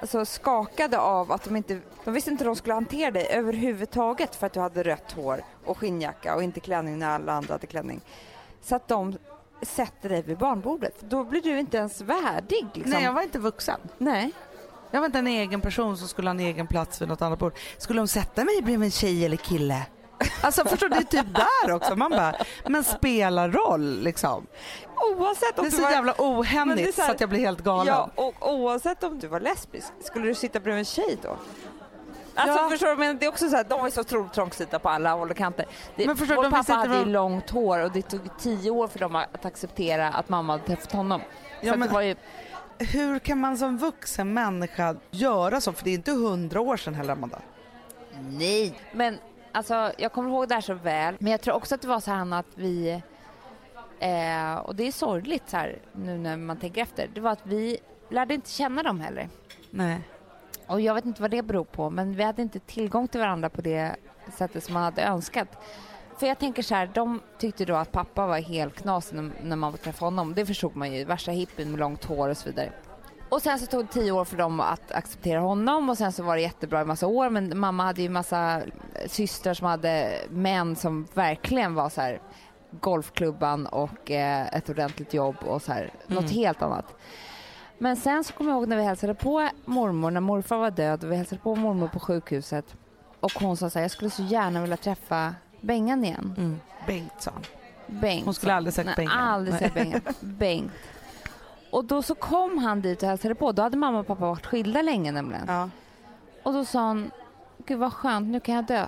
alltså, 0.00 0.24
skakade 0.24 0.98
av 0.98 1.32
att 1.32 1.44
de 1.44 1.56
inte, 1.56 1.80
de 2.04 2.14
visste 2.14 2.30
inte 2.30 2.44
hur 2.44 2.48
de 2.48 2.56
skulle 2.56 2.74
hantera 2.74 3.10
dig 3.10 3.26
överhuvudtaget 3.30 4.36
för 4.36 4.46
att 4.46 4.52
du 4.52 4.60
hade 4.60 4.82
rött 4.82 5.12
hår 5.12 5.44
och 5.64 5.78
skinnjacka 5.78 6.34
och 6.34 6.42
inte 6.42 6.60
klänning 6.60 6.98
när 6.98 7.10
alla 7.10 7.32
andra 7.32 7.54
hade 7.54 7.66
klänning. 7.66 8.00
Så 8.62 8.76
att 8.76 8.88
de 8.88 9.18
sätter 9.62 10.08
dig 10.08 10.22
vid 10.22 10.38
barnbordet. 10.38 10.94
Då 11.00 11.24
blir 11.24 11.42
du 11.42 11.58
inte 11.58 11.76
ens 11.76 12.00
värdig. 12.00 12.66
Liksom. 12.74 12.92
Nej, 12.92 13.04
jag 13.04 13.12
var 13.12 13.22
inte 13.22 13.38
vuxen. 13.38 13.80
Nej. 13.98 14.32
Jag 14.90 15.00
var 15.00 15.06
inte 15.06 15.18
en 15.18 15.26
egen 15.26 15.60
person 15.60 15.96
som 15.96 16.08
skulle 16.08 16.28
ha 16.28 16.34
en 16.34 16.40
egen 16.40 16.66
plats 16.66 17.02
vid 17.02 17.08
något 17.08 17.22
annat 17.22 17.38
bord. 17.38 17.54
Skulle 17.78 18.00
de 18.00 18.08
sätta 18.08 18.44
mig 18.44 18.62
bredvid 18.62 18.84
en 18.84 18.90
tjej 18.90 19.24
eller 19.24 19.36
kille? 19.36 19.86
Alltså 20.42 20.64
förstår 20.64 20.88
du, 20.88 20.94
det 20.96 21.16
är 21.16 21.22
typ 21.22 21.34
där 21.34 21.72
också. 21.72 21.96
Man 21.96 22.10
bara, 22.10 22.34
men 22.66 22.84
spelar 22.84 23.50
roll 23.50 24.00
liksom. 24.02 24.46
Oavsett 25.16 25.58
om 25.58 25.64
Det 25.64 25.68
är 25.68 25.70
du 25.70 25.76
så 25.76 25.82
var... 25.82 25.90
jävla 25.90 26.14
Men 26.18 26.26
det 26.26 26.32
är 26.34 26.40
ohändigt 26.40 26.94
så 26.94 27.00
här- 27.00 27.08
så 27.08 27.14
att 27.14 27.20
jag 27.20 27.28
blir 27.28 27.40
helt 27.40 27.60
galen. 27.64 27.86
Ja, 27.94 28.10
och 28.14 28.52
oavsett 28.54 29.02
om 29.04 29.18
du 29.18 29.26
var 29.26 29.40
lesbisk, 29.40 29.92
skulle 30.02 30.26
du 30.26 30.34
sitta 30.34 30.60
bredvid 30.60 30.78
en 30.78 30.84
tjej 30.84 31.18
då? 31.22 31.36
Alltså 32.34 32.62
Ja. 32.62 32.68
förstår 32.70 32.88
du, 32.88 32.96
men 32.96 33.18
det 33.18 33.26
är 33.26 33.28
också 33.28 33.48
så 33.50 33.56
här, 33.56 33.64
de 33.64 33.84
är 33.86 33.90
så 33.90 34.00
otroligt 34.00 34.32
trångsynta 34.32 34.78
på 34.78 34.88
alla 34.88 35.12
håll 35.14 35.30
och 35.30 35.36
kanter. 35.36 35.66
Det, 35.96 36.06
Men 36.06 36.16
förstår 36.16 36.34
vår 36.36 36.42
de 36.42 36.50
pappa 36.50 36.72
hade 36.72 36.88
vad- 36.98 37.08
långt 37.08 37.50
hår 37.50 37.78
och 37.78 37.92
det 37.92 38.02
tog 38.02 38.38
tio 38.38 38.70
år 38.70 38.88
för 38.88 38.98
dem 38.98 39.16
att 39.16 39.44
acceptera 39.44 40.08
att 40.08 40.28
mamma 40.28 40.52
hade 40.52 40.64
träffat 40.64 40.92
honom. 40.92 41.20
Så 41.60 41.66
Ja, 41.66 41.76
men- 41.76 41.88
det 41.88 41.94
var 41.94 42.00
ju, 42.02 42.16
Hur 42.78 43.18
kan 43.18 43.38
man 43.40 43.58
som 43.58 43.78
vuxen 43.78 44.34
människa 44.34 44.96
göra 45.10 45.60
så? 45.60 45.72
För 45.72 45.84
det 45.84 45.90
är 45.90 45.94
inte 45.94 46.10
hundra 46.12 46.60
år 46.60 46.76
sedan 46.76 46.94
heller 46.94 47.12
Amanda. 47.12 47.38
nej. 48.30 48.74
Men 48.92 49.18
alltså 49.52 49.92
jag 49.98 50.12
kommer 50.12 50.30
ihåg 50.30 50.48
det 50.48 50.54
här 50.54 50.60
så 50.60 50.74
väl. 50.74 51.16
Men 51.18 51.32
jag 51.32 51.40
tror 51.40 51.54
också 51.54 51.74
att 51.74 51.82
det 51.82 51.88
var 51.88 52.00
så 52.00 52.10
här 52.10 52.34
att 52.34 52.46
vi, 52.54 53.02
eh, 53.98 54.54
och 54.54 54.76
det 54.76 54.86
är 54.86 54.92
sorgligt 54.92 55.50
så 55.50 55.56
här 55.56 55.78
nu 55.92 56.18
när 56.18 56.36
man 56.36 56.56
tänker 56.56 56.82
efter, 56.82 57.08
det 57.14 57.20
var 57.20 57.30
att 57.30 57.46
vi 57.46 57.78
lärde 58.08 58.34
inte 58.34 58.50
känna 58.50 58.82
dem 58.82 59.00
heller. 59.00 59.28
Nej. 59.70 60.00
Och 60.66 60.80
jag 60.80 60.94
vet 60.94 61.04
inte 61.04 61.22
vad 61.22 61.30
det 61.30 61.42
beror 61.42 61.64
på, 61.64 61.90
men 61.90 62.16
vi 62.16 62.22
hade 62.22 62.42
inte 62.42 62.58
tillgång 62.58 63.08
till 63.08 63.20
varandra 63.20 63.48
på 63.48 63.60
det 63.60 63.96
sättet 64.36 64.64
som 64.64 64.74
man 64.74 64.82
hade 64.82 65.02
önskat. 65.02 65.48
För 66.18 66.26
jag 66.26 66.38
tänker 66.38 66.62
så 66.62 66.74
här, 66.74 66.90
de 66.94 67.20
tyckte 67.38 67.64
då 67.64 67.76
att 67.76 67.92
pappa 67.92 68.26
var 68.26 68.38
helt 68.38 68.74
knasig 68.74 69.16
när, 69.16 69.32
när 69.42 69.56
man 69.56 69.72
träffade 69.72 70.06
honom. 70.06 70.34
Det 70.34 70.46
förstod 70.46 70.76
man 70.76 70.92
ju, 70.92 71.04
värsta 71.04 71.30
hippien 71.30 71.70
med 71.70 71.80
långt 71.80 72.04
hår 72.04 72.28
och 72.28 72.36
så 72.36 72.48
vidare. 72.48 72.72
Och 73.28 73.42
sen 73.42 73.58
så 73.58 73.66
tog 73.66 73.80
det 73.80 73.92
tio 73.92 74.12
år 74.12 74.24
för 74.24 74.36
dem 74.36 74.60
att 74.60 74.92
acceptera 74.92 75.40
honom 75.40 75.90
och 75.90 75.98
sen 75.98 76.12
så 76.12 76.22
var 76.22 76.36
det 76.36 76.42
jättebra 76.42 76.82
i 76.82 76.84
massa 76.84 77.06
år 77.06 77.30
men 77.30 77.58
mamma 77.58 77.84
hade 77.84 78.02
ju 78.02 78.08
massa 78.08 78.62
systrar 79.06 79.54
som 79.54 79.66
hade 79.66 80.18
män 80.30 80.76
som 80.76 81.06
verkligen 81.14 81.74
var 81.74 81.88
så 81.88 82.00
här 82.00 82.20
golfklubban 82.80 83.66
och 83.66 84.10
eh, 84.10 84.46
ett 84.46 84.68
ordentligt 84.68 85.14
jobb 85.14 85.36
och 85.40 85.62
så 85.62 85.72
här, 85.72 85.90
något 86.06 86.30
helt 86.30 86.62
annat. 86.62 86.94
Men 87.78 87.96
sen 87.96 88.24
så 88.24 88.32
kommer 88.32 88.50
jag 88.50 88.58
ihåg 88.58 88.68
när 88.68 88.76
vi 88.76 88.82
hälsade 88.82 89.14
på 89.14 89.48
mormor, 89.64 90.10
när 90.10 90.20
morfar 90.20 90.56
var 90.56 90.70
död 90.70 91.04
och 91.04 91.12
vi 91.12 91.16
hälsade 91.16 91.40
på 91.40 91.54
mormor 91.54 91.88
på 91.88 92.00
sjukhuset 92.00 92.76
och 93.20 93.32
hon 93.32 93.56
sa 93.56 93.70
så 93.70 93.78
här, 93.78 93.84
jag 93.84 93.90
skulle 93.90 94.10
så 94.10 94.22
gärna 94.22 94.60
vilja 94.60 94.76
träffa 94.76 95.34
Bengan 95.60 96.04
igen. 96.04 96.34
Mm. 96.38 96.60
Bengt 96.86 97.12
sa 97.18 97.30
han. 97.30 97.42
Bengt. 98.00 98.24
Hon 98.24 98.34
skulle 98.34 98.54
aldrig 98.54 98.74
sagt 98.74 98.86
Nej, 98.86 98.94
Bengan. 98.96 99.18
aldrig 99.18 99.58
sett 99.58 99.74
Bengan. 99.74 100.00
Bengt. 100.20 100.72
Och 101.70 101.84
då 101.84 102.02
så 102.02 102.14
kom 102.14 102.58
han 102.58 102.80
dit 102.80 103.02
och 103.02 103.08
hälsade 103.08 103.34
på. 103.34 103.52
Då 103.52 103.62
hade 103.62 103.76
mamma 103.76 103.98
och 103.98 104.06
pappa 104.06 104.26
varit 104.26 104.46
skilda 104.46 104.82
länge 104.82 105.12
nämligen. 105.12 105.44
Ja. 105.48 105.70
Och 106.42 106.52
då 106.52 106.64
sa 106.64 106.80
han, 106.80 107.10
gud 107.66 107.78
vad 107.78 107.92
skönt, 107.92 108.28
nu 108.28 108.40
kan 108.40 108.54
jag 108.54 108.66
dö. 108.66 108.86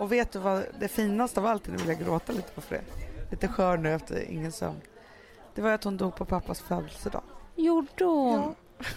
Och 0.00 0.12
vet 0.12 0.32
du 0.32 0.38
vad 0.38 0.64
det 0.78 0.88
finaste 0.88 1.40
av 1.40 1.46
allt, 1.46 1.68
nu 1.68 1.76
vill 1.76 1.88
jag 1.88 1.98
gråta 1.98 2.32
lite 2.32 2.52
på 2.52 2.60
för 2.60 2.74
det. 2.74 2.82
Lite 3.30 3.48
skör 3.48 3.76
nu 3.76 3.94
efter 3.94 4.30
ingen 4.30 4.52
sömn. 4.52 4.80
Det 5.54 5.62
var 5.62 5.70
att 5.70 5.84
hon 5.84 5.96
dog 5.96 6.16
på 6.16 6.24
pappas 6.24 6.60
födelsedag. 6.60 7.22
Gjorde 7.56 8.04
hon? 8.04 8.54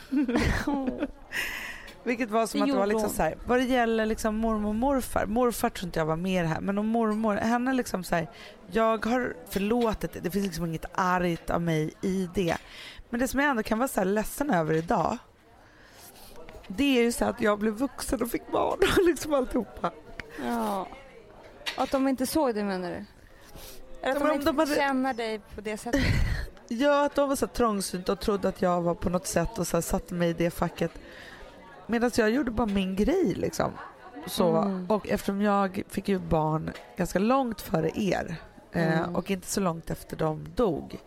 Vilket 2.03 2.30
var 2.30 2.47
som 2.47 2.59
Det 2.59 2.64
att 2.64 2.70
det 2.70 2.78
var 2.78 2.88
liksom 2.88 3.09
så 3.09 3.22
här, 3.22 3.38
vad 3.47 3.59
det 3.59 3.64
gäller 3.64 4.05
liksom 4.05 4.36
mormor 4.36 4.70
och 4.70 4.76
morfar, 4.76 5.26
morfar 5.26 5.70
tror 5.70 5.88
inte 5.88 5.99
jag 5.99 6.05
var 6.05 6.16
med 6.16 6.45
här, 6.45 6.61
men 6.61 6.78
om 6.78 6.88
mormor, 6.88 7.36
henne 7.36 7.74
liksom 7.74 8.03
så 8.03 8.16
här, 8.16 8.30
jag 8.72 9.05
har 9.05 9.36
förlåtit 9.49 10.14
det, 10.14 10.20
det 10.20 10.32
finns 10.32 10.45
liksom 10.45 10.66
inget 10.66 10.86
argt 10.93 11.49
av 11.49 11.61
mig 11.61 11.93
i 12.01 12.30
det. 12.36 12.57
Men 13.09 13.20
det 13.20 13.28
som 13.28 13.39
jag 13.39 13.49
ändå 13.49 13.64
kan 13.64 13.80
vara 13.80 13.88
så 13.88 13.99
här 13.99 14.05
ledsen 14.05 14.49
över 14.49 14.74
idag, 14.74 15.18
det 16.68 16.97
är 16.99 17.03
ju 17.03 17.11
så 17.11 17.26
att 17.26 17.41
jag 17.41 17.59
blev 17.59 17.74
vuxen 17.74 18.22
och 18.22 18.30
fick 18.30 18.51
barn 18.51 18.78
och 18.97 19.05
liksom 19.05 19.34
alltihopa. 19.34 19.91
Ja. 20.43 20.88
Att 21.78 21.91
de 21.91 22.07
inte 22.07 22.26
såg 22.28 22.55
det 22.55 22.64
menar 22.64 22.89
du? 22.89 23.05
Eller 24.01 24.16
att 24.16 24.20
de 24.22 24.30
om 24.30 24.36
inte 24.36 24.45
de 24.45 24.57
hade- 24.59 24.76
känna 24.76 25.14
dig 25.14 25.39
på 25.55 25.61
det 25.61 25.78
sättet? 25.78 26.01
Ja, 26.68 27.05
att 27.05 27.16
de 27.16 27.30
var 27.30 27.36
så 27.36 27.47
trångsynta 27.47 28.11
och 28.11 28.20
trodde 28.20 28.47
att 28.47 28.61
jag 28.61 28.82
var 28.82 28.95
på 28.95 29.09
något 29.09 29.28
sätt 29.28 29.57
och 29.59 29.68
så 29.68 29.82
satte 29.82 30.14
mig 30.14 30.30
i 30.30 30.34
det 30.34 30.51
facket. 30.51 30.91
Medan 31.88 32.11
jag 32.16 32.30
gjorde 32.30 32.51
bara 32.51 32.68
min 32.68 32.95
grej 32.95 33.34
liksom. 33.36 33.72
Så, 34.28 34.55
Mm. 34.57 34.86
Och 34.89 35.07
eftersom 35.09 35.41
jag 35.41 35.84
fick 35.89 36.09
ju 36.09 36.20
barn 36.20 36.72
ganska 36.97 37.20
långt 37.20 37.61
före 37.61 37.91
er 37.95 38.36
eh, 38.72 38.97
Mm. 39.03 39.16
och 39.16 39.32
inte 39.32 39.47
så 39.47 39.59
långt 39.61 39.89
efter 39.89 40.18
de 40.18 40.47
dog 40.55 40.97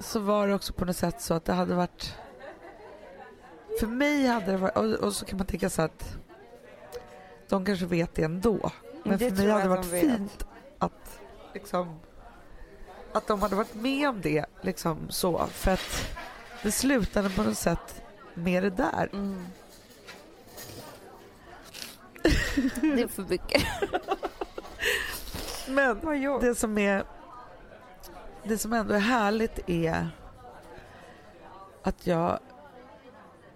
så 0.00 0.20
var 0.20 0.48
det 0.48 0.54
också 0.54 0.72
på 0.72 0.84
något 0.84 0.96
sätt 0.96 1.20
så 1.22 1.34
att 1.34 1.44
det 1.44 1.52
hade 1.52 1.74
varit 1.74 2.14
för 3.80 3.86
mig 3.86 4.26
hade 4.26 4.52
det 4.52 4.56
varit, 4.56 4.76
och, 4.76 4.84
och 4.84 5.14
så 5.14 5.24
kan 5.24 5.36
man 5.36 5.46
tänka 5.46 5.70
så 5.70 5.82
att 5.82 6.16
de 7.48 7.64
kanske 7.64 7.86
vet 7.86 8.14
det 8.14 8.22
ändå. 8.22 8.70
Men 9.04 9.18
Det 9.18 9.28
för 9.28 9.36
mig 9.36 9.50
hade 9.50 9.64
det 9.64 9.68
varit 9.68 9.90
fint 9.90 10.46
att 10.78 11.20
liksom 11.54 12.00
att 13.12 13.26
de 13.26 13.42
hade 13.42 13.56
varit 13.56 13.74
med 13.74 14.08
om 14.08 14.20
det 14.20 14.44
liksom 14.60 15.10
så 15.10 15.46
för 15.46 15.70
att 15.70 16.16
det 16.62 16.72
slutade 16.72 17.30
på 17.30 17.42
något 17.42 17.58
sätt 17.58 18.02
med 18.34 18.62
det 18.62 18.70
där. 18.70 19.08
Mm. 19.12 19.46
Det 22.80 23.02
är 23.02 23.08
för 23.08 23.22
mycket. 23.22 23.62
Men 25.68 26.00
det 26.40 26.54
som 26.54 26.78
är 26.78 27.04
det 28.44 28.58
som 28.58 28.72
ändå 28.72 28.94
är 28.94 28.98
härligt 28.98 29.68
är 29.68 30.10
att 31.82 32.06
jag 32.06 32.38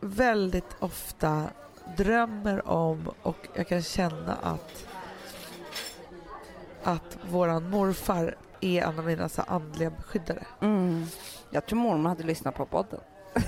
väldigt 0.02 0.76
ofta 0.78 1.44
drömmer 1.96 2.68
om 2.68 3.10
och 3.22 3.48
jag 3.54 3.68
kan 3.68 3.82
känna 3.82 4.34
att 4.42 4.86
att 6.82 7.18
våran 7.30 7.70
morfar 7.70 8.36
är 8.60 8.82
en 8.82 8.98
av 8.98 9.04
mina 9.04 9.28
så 9.28 9.42
andliga 9.42 9.90
beskyddare. 9.90 10.46
Mm. 10.60 11.06
Jag 11.50 11.66
tror 11.66 11.78
mormor 11.78 12.08
hade 12.08 12.22
lyssnat 12.22 12.54
på 12.54 12.66
podden. 12.66 13.00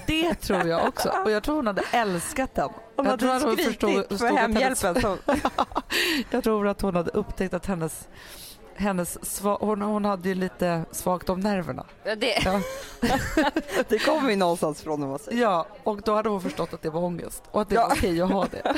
Det 0.07 0.35
tror 0.35 0.67
jag 0.67 0.89
också 0.89 1.13
och 1.25 1.31
jag 1.31 1.43
tror 1.43 1.57
hon 1.57 1.67
hade 1.67 1.83
älskat 1.93 2.55
den. 2.55 2.71
jag 2.97 3.21
tror 3.21 3.47
hon 3.47 3.57
förstod, 3.57 4.09
förstod 4.09 4.39
att 4.39 4.55
hennes. 4.55 4.85
Jag 6.31 6.45
tror 6.45 6.69
att 6.69 6.81
hon 6.81 6.97
hade 6.97 7.11
upptäckt 7.11 7.55
att 7.55 7.67
hennes, 7.67 8.09
hennes 8.77 9.25
sva, 9.35 9.59
hon, 9.61 9.83
hon 9.83 10.05
hade 10.05 10.29
ju 10.29 10.35
lite 10.35 10.85
svagt 10.93 11.29
om 11.29 11.41
nerverna. 11.41 11.87
det, 12.05 12.43
Ja. 12.45 12.61
det 13.89 13.99
kommer 13.99 14.31
ju 14.31 14.37
någonstans 14.37 14.83
från 14.83 15.01
när 15.01 15.07
man 15.07 15.19
säger 15.19 15.43
Ja, 15.43 15.67
och 15.83 16.01
då 16.05 16.15
hade 16.15 16.29
hon 16.29 16.41
förstått 16.41 16.75
att 16.75 16.83
det 16.83 16.91
var 16.91 17.01
ångest 17.05 17.43
och 17.51 17.63
att 17.63 17.69
det 17.69 17.75
Ja. 17.75 17.87
var 17.89 17.97
okej 17.97 18.21
att 18.23 18.31
ha 18.31 18.47
det. 18.47 18.63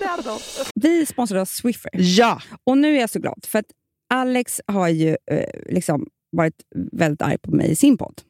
det. 0.00 0.06
hade 0.06 0.30
hon. 0.30 0.38
Vi 0.74 1.06
sponsrar 1.06 1.38
av 1.38 1.44
Swiffer. 1.44 1.90
Ja! 1.94 2.40
Och 2.64 2.78
nu 2.78 2.96
är 2.96 3.00
jag 3.00 3.10
så 3.10 3.18
glad, 3.18 3.44
för 3.48 3.58
att 3.58 3.66
Alex 4.12 4.60
har 4.66 4.88
ju 4.88 5.16
eh, 5.30 5.60
liksom 5.66 6.06
varit 6.32 6.54
väldigt 6.92 7.22
arg 7.22 7.38
på 7.38 7.50
mig 7.50 7.70
i 7.70 7.76
sin 7.76 7.98
podd. 7.98 8.20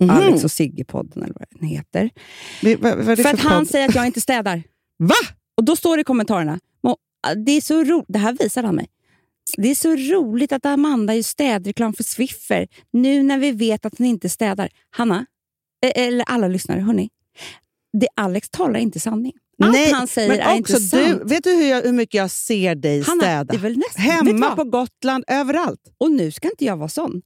Mhm. 0.00 0.10
Alex 0.10 0.44
och 0.44 0.50
Sigge-podden 0.50 1.24
eller 1.24 1.34
vad 1.38 1.46
den 1.50 1.68
heter. 1.68 2.10
Vi- 2.62 2.74
vad- 2.74 2.96
vad 2.98 3.06
det 3.06 3.22
För 3.22 3.30
att 3.34 3.40
för 3.40 3.48
han 3.48 3.58
podd? 3.60 3.68
säger 3.68 3.88
att 3.88 3.94
jag 3.94 4.06
inte 4.06 4.20
städar. 4.20 4.62
Va? 4.96 5.14
Och 5.56 5.64
då 5.64 5.76
står 5.76 5.96
det 5.96 6.00
i 6.00 6.04
kommentarerna, 6.04 6.58
"Må, 6.82 6.96
det 7.46 7.52
är 7.52 7.60
så 7.60 7.84
ro- 7.84 8.04
det 8.08 8.18
här 8.18 8.32
visar 8.40 8.62
han 8.62 8.74
mig. 8.74 8.88
Det 9.56 9.70
är 9.70 9.74
så 9.74 9.96
roligt 9.96 10.52
att 10.52 10.66
Amanda 10.66 11.14
gör 11.14 11.22
städreklam 11.22 11.92
för 11.92 12.04
Swiffer 12.04 12.68
nu 12.92 13.22
när 13.22 13.38
vi 13.38 13.52
vet 13.52 13.86
att 13.86 13.98
hon 13.98 14.06
inte 14.06 14.28
städar. 14.28 14.68
Hanna, 14.90 15.26
eh, 15.86 16.02
eller 16.06 16.24
alla 16.28 16.48
lyssnare, 16.48 16.80
hörni. 16.80 17.08
DetAlex 18.00 18.50
talar 18.50 18.80
inte 18.80 19.00
sanning. 19.00 19.32
Allt 19.62 19.72
Nej, 19.72 19.92
han 19.92 20.06
säger 20.06 20.28
men 20.28 20.40
är 20.40 20.60
också 20.60 20.72
inte 20.72 20.86
sant. 20.86 21.18
du, 21.22 21.34
vet 21.34 21.44
du 21.44 21.50
hur, 21.50 21.70
jag, 21.70 21.82
hur 21.82 21.92
mycket 21.92 22.14
jag 22.14 22.30
ser 22.30 22.74
dig 22.74 23.02
Hanna, 23.02 23.22
städa? 23.22 23.44
det 23.44 23.56
är 23.56 23.60
väl 23.60 23.76
nästan, 23.76 24.02
Hemma 24.02 24.56
på 24.56 24.64
Gotland, 24.64 25.24
överallt. 25.28 25.80
Och 25.98 26.10
nu 26.10 26.30
ska 26.30 26.50
inte 26.50 26.64
jag 26.64 26.76
vara 26.76 26.88
sån. 26.88 27.22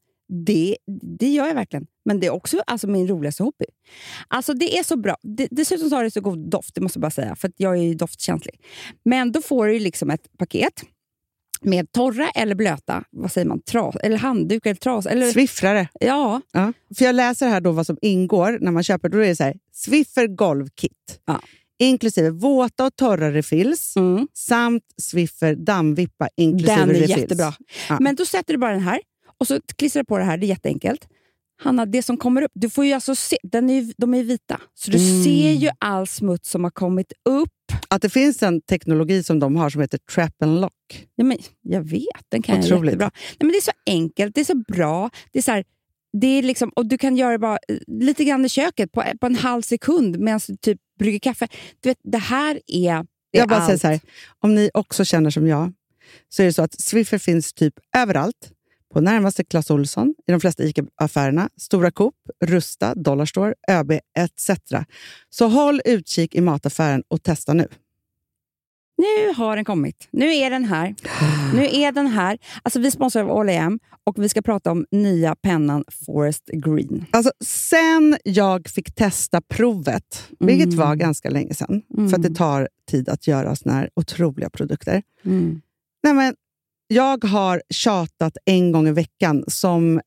Det, 0.47 0.77
det 1.19 1.29
gör 1.29 1.47
jag 1.47 1.55
verkligen. 1.55 1.87
Men 2.05 2.21
det 2.21 2.27
är 2.27 2.31
också 2.31 2.63
alltså, 2.67 2.87
min 2.87 3.09
roligaste 3.09 3.43
hobby. 3.43 3.65
Alltså 4.29 4.55
Det 4.55 4.79
är 4.79 4.83
så 4.83 4.97
bra. 4.97 5.17
Det, 5.23 5.49
dessutom 5.51 5.91
så 5.91 5.97
har 5.97 6.05
det 6.05 6.11
så 6.11 6.21
god 6.21 6.51
doft, 6.51 6.75
det 6.75 6.81
måste 6.81 6.97
jag 6.97 7.03
bara 7.03 7.11
säga. 7.11 7.37
För 7.37 7.53
jag 7.57 7.79
är 7.79 7.83
ju 7.83 7.95
doftkänslig. 7.95 8.61
Men 9.05 9.33
då 9.33 9.43
får 9.43 9.67
du 9.67 9.79
liksom 9.79 10.11
ett 10.11 10.39
paket 10.39 10.83
med 11.65 11.93
torra 11.93 12.31
eller 12.31 12.55
blöta, 12.55 13.05
vad 13.11 13.33
säger 13.33 13.47
man, 13.49 13.61
tras, 13.63 13.97
eller 13.97 14.17
handduk 14.19 14.67
eller 14.67 14.75
tras. 14.75 15.07
Eller, 15.07 15.33
Swiffrare. 15.33 15.89
ja, 16.01 16.41
Ja. 16.53 16.73
För 16.99 17.05
jag 17.05 17.15
läser 17.15 17.49
här 17.49 17.61
då 17.61 17.73
vad 17.73 17.87
som 17.87 17.97
ingår 18.03 18.59
när 18.61 18.71
man 18.73 18.83
köper. 18.85 19.09
Då 19.09 19.19
är 19.19 19.27
det 19.29 19.37
så 19.37 19.45
här, 19.45 19.55
Swiffer 19.73 20.27
golvkit. 20.27 21.21
Ja. 21.27 21.41
Inklusive 21.79 22.31
våta 22.31 22.87
och 22.87 22.97
torra 22.97 23.31
refills 23.33 23.97
mm, 23.97 24.29
samt 24.35 24.83
Swiffer 25.03 25.55
dammvippa 25.55 26.29
inklusive 26.37 26.77
den 26.81 26.91
är 26.91 26.95
refills. 26.95 27.19
jättebra. 27.19 27.55
Ja. 27.89 27.97
Men 28.01 28.15
då 28.17 28.25
sätter 28.27 28.55
du 28.55 28.59
bara 28.59 28.73
den 28.73 28.81
här 28.83 29.01
och 29.39 29.47
så 29.47 29.61
klistrar 29.77 30.03
du 30.03 30.07
på 30.07 30.19
det 30.19 30.25
här. 30.25 30.37
Det 30.39 30.47
är 30.47 30.49
jätteenkelt. 30.49 31.09
Hanna, 31.63 31.87
det 31.87 32.03
som 32.03 32.17
kommer 32.17 32.43
upp, 32.43 32.51
du 32.55 32.71
får 32.71 32.85
ju 32.85 32.93
alltså 32.93 33.15
se, 33.15 33.37
den 33.43 33.71
är, 33.71 33.93
de 33.97 34.15
är 34.15 34.23
vita. 34.23 34.61
Så 34.75 34.91
du 34.91 34.99
Mm. 34.99 35.25
ser 35.25 35.53
ju 35.53 35.71
all 35.79 36.07
smuts 36.07 36.51
som 36.51 36.65
har 36.65 36.71
kommit 36.71 37.13
upp. 37.29 37.49
Att 37.89 38.03
det 38.03 38.09
finns 38.11 38.43
en 38.43 38.61
teknologi 38.61 39.23
som 39.23 39.39
de 39.39 39.57
har 39.57 39.71
som 39.71 39.81
heter 39.81 39.99
trap 40.15 40.43
and 40.43 40.61
lock. 40.61 41.07
Ja, 41.15 41.25
men 41.25 41.39
jag 41.63 41.83
vet, 41.83 42.25
den 42.29 42.43
kan 42.43 42.55
jag 42.57 42.65
Otroligt. 42.65 42.85
jättebra. 42.85 43.11
Nej, 43.15 43.37
men 43.39 43.49
det 43.49 43.57
är 43.57 43.61
så 43.63 43.71
enkelt, 43.87 44.35
det 44.35 44.41
är 44.41 44.45
så 44.45 44.63
bra. 44.73 45.11
Det 45.33 45.39
är 45.39 45.43
så 45.43 45.51
här, 45.53 45.65
det 46.21 46.27
är 46.27 46.43
liksom, 46.43 46.69
och 46.77 46.87
du 46.87 46.99
kan 46.99 47.17
göra 47.17 47.33
det 47.33 47.39
bara 47.39 47.59
eh, 47.69 47.77
lite 47.87 48.25
grann 48.25 48.45
i 48.45 48.49
köket 48.49 48.93
på, 48.93 49.05
på 49.21 49.27
en 49.27 49.37
halv 49.37 49.63
sekund 49.63 50.19
medan 50.19 50.41
du 50.49 50.57
typ 50.57 50.79
brygger 50.99 51.19
kaffe. 51.19 51.49
Du 51.81 51.89
vet, 51.89 51.99
det 52.05 52.19
här 52.19 52.61
är, 52.67 52.91
är 52.97 53.07
Jag 53.31 53.49
bara 53.49 53.59
allt. 53.59 53.67
säger 53.67 53.79
så 53.79 53.87
här, 53.87 54.01
om 54.39 54.55
ni 54.55 54.71
också 54.75 55.05
känner 55.05 55.31
som 55.31 55.47
jag, 55.47 55.73
så 56.29 56.43
är 56.43 56.47
det 56.47 56.53
så 56.53 56.63
att 56.63 56.81
Swiffer 56.81 57.19
finns 57.19 57.53
typ 57.53 57.75
överallt. 57.97 58.51
På 58.95 59.01
närmaste 59.01 59.45
Clas 59.45 59.71
Ohlson, 59.71 60.15
i 60.27 60.33
de 60.33 60.41
flesta 60.41 60.63
ICA-affärerna, 60.63 61.49
Stora 61.57 61.91
Coop, 61.91 62.15
Rusta, 62.45 62.95
Dollarstore, 62.95 63.55
ÖB 63.71 63.93
etc. 64.19 64.51
Så 65.31 65.49
håll 65.49 65.81
utkik 65.85 66.35
i 66.35 66.41
mataffären 66.41 67.03
och 67.09 67.23
testa 67.23 67.53
nu. 67.53 67.69
Nu 68.99 69.35
har 69.37 69.57
den 69.57 69.65
kommit. 69.65 70.09
Nu 70.11 70.35
är 70.35 70.51
den 70.51 70.65
här. 70.65 70.95
Nu 71.55 71.65
är 71.65 71.93
den 71.93 72.07
här. 72.07 72.39
Alltså, 72.63 72.81
vi 72.81 72.91
sponsrar 72.91 73.23
av 73.23 73.31
All 73.31 73.79
och 74.05 74.23
vi 74.25 74.29
ska 74.29 74.43
prata 74.43 74.71
om 74.71 74.87
nya 74.91 75.35
pennan 75.35 75.85
Forest 76.07 76.47
Green. 76.53 77.05
Alltså, 77.11 77.33
sen 77.45 78.17
jag 78.25 78.69
fick 78.69 78.95
testa 78.95 79.41
provet, 79.41 80.29
vilket 80.39 80.67
Mm. 80.67 80.77
var 80.77 80.95
ganska 80.95 81.31
länge 81.31 81.55
sedan, 81.55 81.83
för 82.11 82.17
att 82.17 82.23
det 82.23 82.35
tar 82.35 82.69
tid 82.91 83.09
att 83.09 83.27
göra 83.27 83.57
såna 83.57 83.75
här 83.75 83.91
otroliga 83.97 84.51
produkter. 84.51 85.03
Mm. 85.25 85.61
Nej, 86.03 86.15
men 86.15 86.35
jag 86.87 87.25
har 87.25 87.63
tjatat 87.71 88.37
en 88.45 88.73
gång 88.73 88.89
i 88.89 88.93
veckan 88.93 89.45
som, 89.47 90.01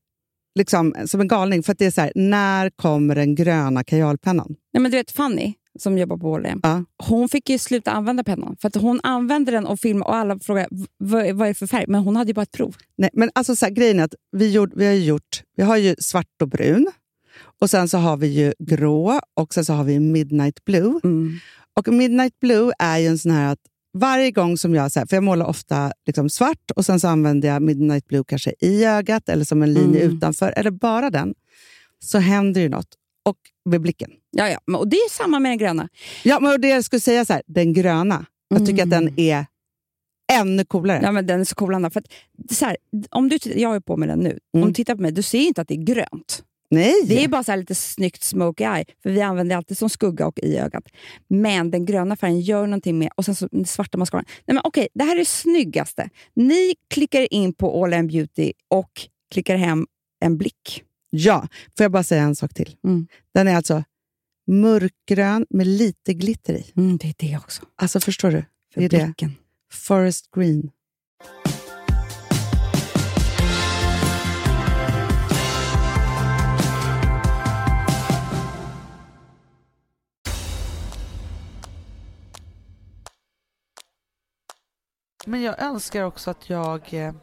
liksom, 0.59 0.95
som 1.05 1.21
en 1.21 1.27
galning. 1.27 1.63
För 1.63 1.71
att 1.71 1.79
det 1.79 1.85
är 1.85 1.91
så 1.91 2.01
här, 2.01 2.11
när 2.15 2.69
kommer 2.69 3.15
den 3.15 3.35
gröna 3.35 3.83
kajalpennan? 3.83 4.55
Nej, 4.73 4.81
men 4.81 4.91
du 4.91 4.97
vet 4.97 5.11
Fanny, 5.11 5.53
som 5.79 5.97
jobbar 5.97 6.17
på 6.17 6.35
AM, 6.35 6.59
Ja. 6.63 6.83
hon 7.03 7.29
fick 7.29 7.49
ju 7.49 7.57
sluta 7.57 7.91
använda 7.91 8.23
pennan. 8.23 8.55
För 8.61 8.67
att 8.67 8.75
hon 8.75 8.99
använde 9.03 9.51
den 9.51 9.65
och 9.65 9.79
filmade 9.79 10.09
och 10.09 10.15
alla 10.15 10.39
frågade 10.39 10.67
"V- 10.71 11.31
vad, 11.33 11.47
är 11.47 11.47
det 11.47 11.53
för 11.53 11.67
färg. 11.67 11.85
Men 11.87 12.01
hon 12.01 12.15
hade 12.15 12.27
ju 12.29 12.33
bara 12.33 12.41
ett 12.41 12.51
prov. 12.51 12.75
Nej, 12.97 13.09
men 13.13 13.29
alltså 13.35 13.55
så 13.55 13.65
här, 13.65 13.71
grejen 13.73 13.99
är 13.99 14.03
att 14.03 14.15
vi, 14.31 14.51
gjort, 14.51 14.69
vi, 14.75 14.85
har 14.85 14.93
gjort, 14.93 15.43
vi 15.57 15.63
har 15.63 15.77
ju 15.77 15.95
svart 15.99 16.41
och 16.41 16.47
brun. 16.49 16.87
Och 17.61 17.69
sen 17.69 17.89
så 17.89 17.97
har 17.97 18.17
vi 18.17 18.27
ju 18.27 18.53
grå 18.59 19.19
och 19.33 19.53
sen 19.53 19.65
så 19.65 19.73
har 19.73 19.83
vi 19.83 19.99
midnight 19.99 20.65
blue. 20.65 20.99
Och 21.75 21.87
midnight 21.93 22.39
blue 22.39 22.71
är 22.79 22.97
ju 22.97 23.07
en 23.07 23.17
sån 23.17 23.31
här 23.31 23.51
att 23.51 23.59
varje 23.97 24.31
gång 24.31 24.57
som 24.57 24.75
jag, 24.75 24.91
så 24.91 24.99
här, 24.99 25.07
för 25.07 25.15
jag 25.15 25.23
målar 25.23 25.45
ofta 25.45 25.91
liksom 26.05 26.29
svart 26.29 26.71
och 26.75 26.85
sen 26.85 26.99
så 26.99 27.07
använder 27.07 27.47
jag 27.47 27.61
midnight 27.61 28.07
blue 28.07 28.23
kanske 28.27 28.53
i 28.59 28.85
ögat 28.85 29.29
eller 29.29 29.45
som 29.45 29.63
en 29.63 29.73
linje 29.73 30.01
Mm. 30.03 30.17
utanför, 30.17 30.53
eller 30.57 30.71
bara 30.71 31.09
den, 31.09 31.33
så 31.99 32.17
händer 32.17 32.61
ju 32.61 32.69
något. 32.69 32.87
Och 33.25 33.37
med 33.69 33.81
blicken. 33.81 34.11
Ja, 34.31 34.49
ja. 34.49 34.77
Och 34.77 34.87
det 34.87 34.97
är 34.97 35.09
samma 35.09 35.39
med 35.39 35.51
den 35.51 35.57
gröna. 35.57 35.89
Ja, 36.23 36.39
men 36.39 36.61
det 36.61 36.67
jag 36.67 36.83
skulle 36.83 36.99
säga 36.99 37.25
så 37.25 37.33
här, 37.33 37.41
den 37.47 37.73
gröna, 37.73 38.25
jag 38.49 38.65
tycker 38.65 38.83
att 38.83 38.89
den 38.89 39.19
är 39.19 39.45
ännu 40.33 40.65
coolare. 40.65 40.99
Ja, 41.03 41.11
men 41.11 41.25
den 41.27 41.39
är 41.39 41.43
så 41.43 41.55
cool, 41.55 41.73
Anna. 41.75 41.89
För 41.89 41.99
att, 41.99 42.07
så 42.55 42.65
här, 42.65 42.77
om 43.09 43.29
du, 43.29 43.37
jag 43.43 43.69
har 43.69 43.79
på 43.79 43.97
med 43.97 44.09
den 44.09 44.19
nu. 44.19 44.29
Mm. 44.29 44.63
Om 44.63 44.69
du 44.69 44.73
tittar 44.73 44.95
på 44.95 45.01
mig, 45.01 45.11
du 45.11 45.21
ser 45.21 45.39
inte 45.39 45.61
att 45.61 45.67
det 45.67 45.73
är 45.73 45.83
grönt. 45.83 46.43
Nej! 46.69 46.93
Det 47.05 47.23
är 47.23 47.27
bara 47.27 47.43
så 47.43 47.51
här 47.51 47.57
lite 47.57 47.75
snyggt 47.75 48.23
smoky 48.23 48.63
eye, 48.63 48.85
för 49.03 49.09
vi 49.09 49.21
använder 49.21 49.53
det 49.53 49.57
alltid 49.57 49.77
som 49.77 49.89
skugga 49.89 50.27
och 50.27 50.39
i 50.39 50.57
ögat. 50.57 50.83
Men 51.27 51.71
den 51.71 51.85
gröna 51.85 52.15
färgen 52.15 52.41
gör 52.41 52.67
någonting 52.67 52.99
med, 52.99 53.09
och 53.15 53.25
sen 53.25 53.35
så 53.35 53.47
den 53.51 53.65
svarta 53.65 53.97
mascaran. 53.97 54.25
Nej 54.45 54.55
men 54.55 54.61
okej, 54.63 54.87
det 54.93 55.03
här 55.03 55.15
är 55.15 55.19
det 55.19 55.25
snyggaste. 55.25 56.09
Ni 56.35 56.75
klickar 56.89 57.33
in 57.33 57.53
på 57.53 57.83
All 57.83 57.93
In 57.93 58.07
Beauty 58.07 58.53
och 58.67 58.91
klickar 59.33 59.55
hem 59.55 59.87
en 60.19 60.37
blick. 60.37 60.83
Ja, 61.09 61.47
får 61.77 61.83
jag 61.83 61.91
bara 61.91 62.03
säga 62.03 62.23
en 62.23 62.35
sak 62.35 62.53
till? 62.53 62.75
Mm. 62.83 63.07
Den 63.33 63.47
är 63.47 63.55
alltså 63.55 63.83
mörkgrön 64.47 65.45
med 65.49 65.67
lite 65.67 66.13
glitter 66.13 66.53
i. 66.53 66.65
Mm, 66.77 66.97
det 66.97 67.07
är 67.07 67.15
det 67.17 67.37
också. 67.37 67.63
Alltså 67.75 67.99
förstår 67.99 68.31
du? 68.31 68.45
För 68.73 68.81
Det 68.81 68.85
är 68.85 68.89
det. 68.89 69.05
blicken. 69.05 69.35
Forest 69.71 70.31
green. 70.35 70.71
Men 85.27 85.41
jag 85.41 85.61
önskar 85.61 86.03
också 86.03 86.31
att 86.31 86.49
jag 86.49 86.93
eh, 86.93 87.13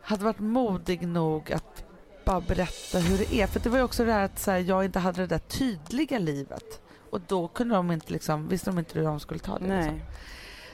hade 0.00 0.24
varit 0.24 0.38
modig 0.38 1.08
nog 1.08 1.52
att 1.52 1.84
bara 2.24 2.40
berätta 2.40 2.98
hur 2.98 3.18
det 3.18 3.34
är. 3.34 3.46
För 3.46 3.60
det 3.60 3.68
var 3.68 3.78
ju 3.78 3.84
också 3.84 4.04
det 4.04 4.12
här 4.12 4.24
att 4.24 4.38
så 4.38 4.50
här, 4.50 4.58
jag 4.58 4.84
inte 4.84 4.98
hade 4.98 5.20
det 5.20 5.26
där 5.26 5.38
tydliga 5.38 6.18
livet. 6.18 6.80
Och 7.10 7.20
då 7.20 7.48
kunde 7.48 7.74
de 7.74 7.90
inte 7.90 8.12
liksom, 8.12 8.48
visste 8.48 8.70
de 8.70 8.78
inte 8.78 8.98
hur 8.98 9.06
de 9.06 9.20
skulle 9.20 9.40
ta 9.40 9.58
det. 9.58 9.76
Liksom. 9.76 10.00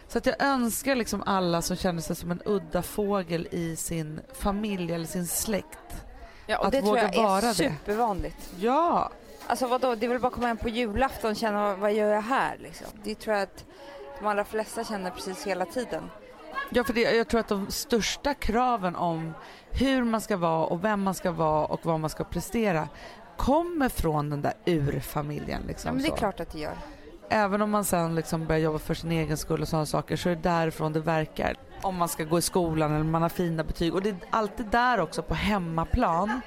Så 0.09 0.18
att 0.18 0.26
jag 0.26 0.43
önskar 0.43 0.95
liksom 0.95 1.22
alla 1.26 1.62
som 1.62 1.76
känner 1.76 2.03
sig 2.03 2.16
som 2.16 2.30
en 2.30 2.43
udda 2.45 2.82
fågel 2.82 3.49
i 3.51 3.76
sin 3.76 4.20
familj 4.32 4.93
eller 4.93 5.07
sin 5.07 5.26
släkt. 5.26 6.05
Ja, 6.47 6.59
och 6.59 6.66
Att 6.66 6.72
det 6.72 6.80
tror 6.80 6.88
våga 6.91 7.03
jag 7.03 7.14
är 7.14 7.22
vara 7.22 7.41
det. 7.41 7.55
supervanligt. 7.55 8.53
Ja, 8.59 9.11
Alltså 9.47 9.66
vadå, 9.66 9.95
det 9.95 10.07
är 10.07 10.11
väl 10.11 10.20
bara 10.20 10.28
att 10.28 10.34
komma 10.34 10.47
hem 10.47 10.57
på 10.57 10.68
julafton 10.68 11.30
och 11.30 11.36
känna 11.36 11.62
vad, 11.62 11.78
vad 11.78 11.93
gör 11.93 12.12
jag 12.14 12.22
här 12.22 12.57
liksom. 12.61 12.86
Det 13.03 13.14
tror 13.14 13.34
jag 13.36 13.43
att 13.43 13.64
de 14.20 14.26
allra 14.26 14.44
flesta 14.44 14.84
känner 14.84 15.10
precis 15.10 15.46
hela 15.46 15.64
tiden. 15.64 16.10
Ja, 16.70 16.84
för 16.84 16.92
det, 16.92 17.00
jag 17.00 17.28
tror 17.28 17.40
att 17.40 17.48
de 17.48 17.70
största 17.70 18.34
kraven 18.34 18.96
om 18.96 19.34
hur 19.70 20.04
man 20.04 20.20
ska 20.20 20.36
vara 20.36 20.66
och 20.66 20.84
vem 20.84 21.02
man 21.02 21.14
ska 21.14 21.30
vara 21.30 21.66
och 21.66 21.80
vad 21.86 22.00
man 22.00 22.10
ska 22.10 22.24
prestera 22.24 22.88
kommer 23.36 23.88
från 23.88 24.30
den 24.30 24.42
där 24.42 24.52
urfamiljen. 24.64 25.62
Liksom, 25.66 25.88
Ja 25.88 25.92
men 25.92 26.02
det 26.02 26.08
är 26.08 26.10
så. 26.10 26.16
klart 26.16 26.40
att 26.40 26.52
det 26.52 26.58
gör. 26.58 26.76
Även 27.28 27.62
om 27.62 27.70
man 27.70 27.84
sen 27.84 28.14
liksom 28.14 28.46
börjar 28.46 28.60
jobba 28.60 28.78
för 28.78 28.94
sin 28.94 29.12
egen 29.12 29.36
skull 29.36 29.62
och 29.62 29.68
sådana 29.68 29.86
saker 29.86 30.16
så 30.16 30.28
är 30.28 30.34
det 30.36 30.42
därifrån 30.42 30.92
det 30.92 31.00
verkar. 31.00 31.54
Om 31.82 31.96
man 31.96 32.08
ska 32.08 32.24
gå 32.24 32.38
i 32.38 32.42
skolan 32.42 32.92
eller 32.92 33.04
man 33.04 33.22
har 33.22 33.28
fina 33.28 33.64
betyg. 33.64 33.94
Och 33.94 34.02
det 34.02 34.08
är 34.08 34.16
alltid 34.30 34.66
där 34.66 35.00
också 35.00 35.22
på 35.22 35.34
hemmaplan 35.34 36.40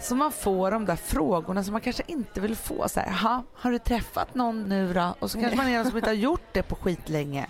så 0.00 0.14
man 0.14 0.32
får 0.32 0.70
de 0.70 0.84
där 0.84 0.96
frågorna 0.96 1.64
som 1.64 1.72
man 1.72 1.80
kanske 1.80 2.02
inte 2.06 2.40
vill 2.40 2.56
få. 2.56 2.88
Så 2.88 3.00
här, 3.00 3.42
har 3.54 3.70
du 3.70 3.78
träffat 3.78 4.34
någon 4.34 4.62
nu 4.62 4.92
då? 4.92 5.14
Och 5.18 5.30
så 5.30 5.40
kanske 5.40 5.56
man 5.56 5.68
är 5.68 5.76
någon 5.76 5.86
som 5.86 5.96
inte 5.96 6.10
har 6.10 6.14
gjort 6.14 6.52
det 6.52 6.62
på 6.62 6.74
skitlänge. 6.74 7.46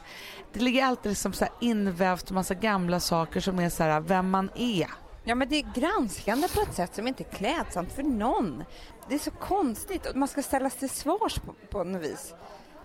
Det 0.53 0.61
ligger 0.61 0.84
alltid 0.84 1.11
liksom 1.11 1.32
så 1.32 1.44
här 1.44 1.55
invävt 1.61 2.30
massa 2.30 2.55
gamla 2.55 3.01
saker 3.01 3.40
som 3.40 3.59
är 3.59 3.68
så 3.68 3.82
här, 3.82 4.01
vem 4.01 4.30
man 4.30 4.51
är. 4.55 4.86
Ja 5.24 5.34
men 5.34 5.49
det 5.49 5.57
är 5.57 5.66
granskande 5.74 6.49
på 6.49 6.61
ett 6.61 6.74
sätt 6.74 6.94
som 6.94 7.07
inte 7.07 7.22
är 7.22 7.30
klädsamt 7.30 7.92
för 7.92 8.03
någon. 8.03 8.64
Det 9.09 9.14
är 9.14 9.18
så 9.18 9.30
konstigt 9.30 10.07
och 10.07 10.16
man 10.16 10.28
ska 10.28 10.42
ställas 10.42 10.74
till 10.74 10.90
svars 10.90 11.38
på, 11.38 11.55
på 11.70 11.84
något 11.84 12.03
vis. 12.03 12.34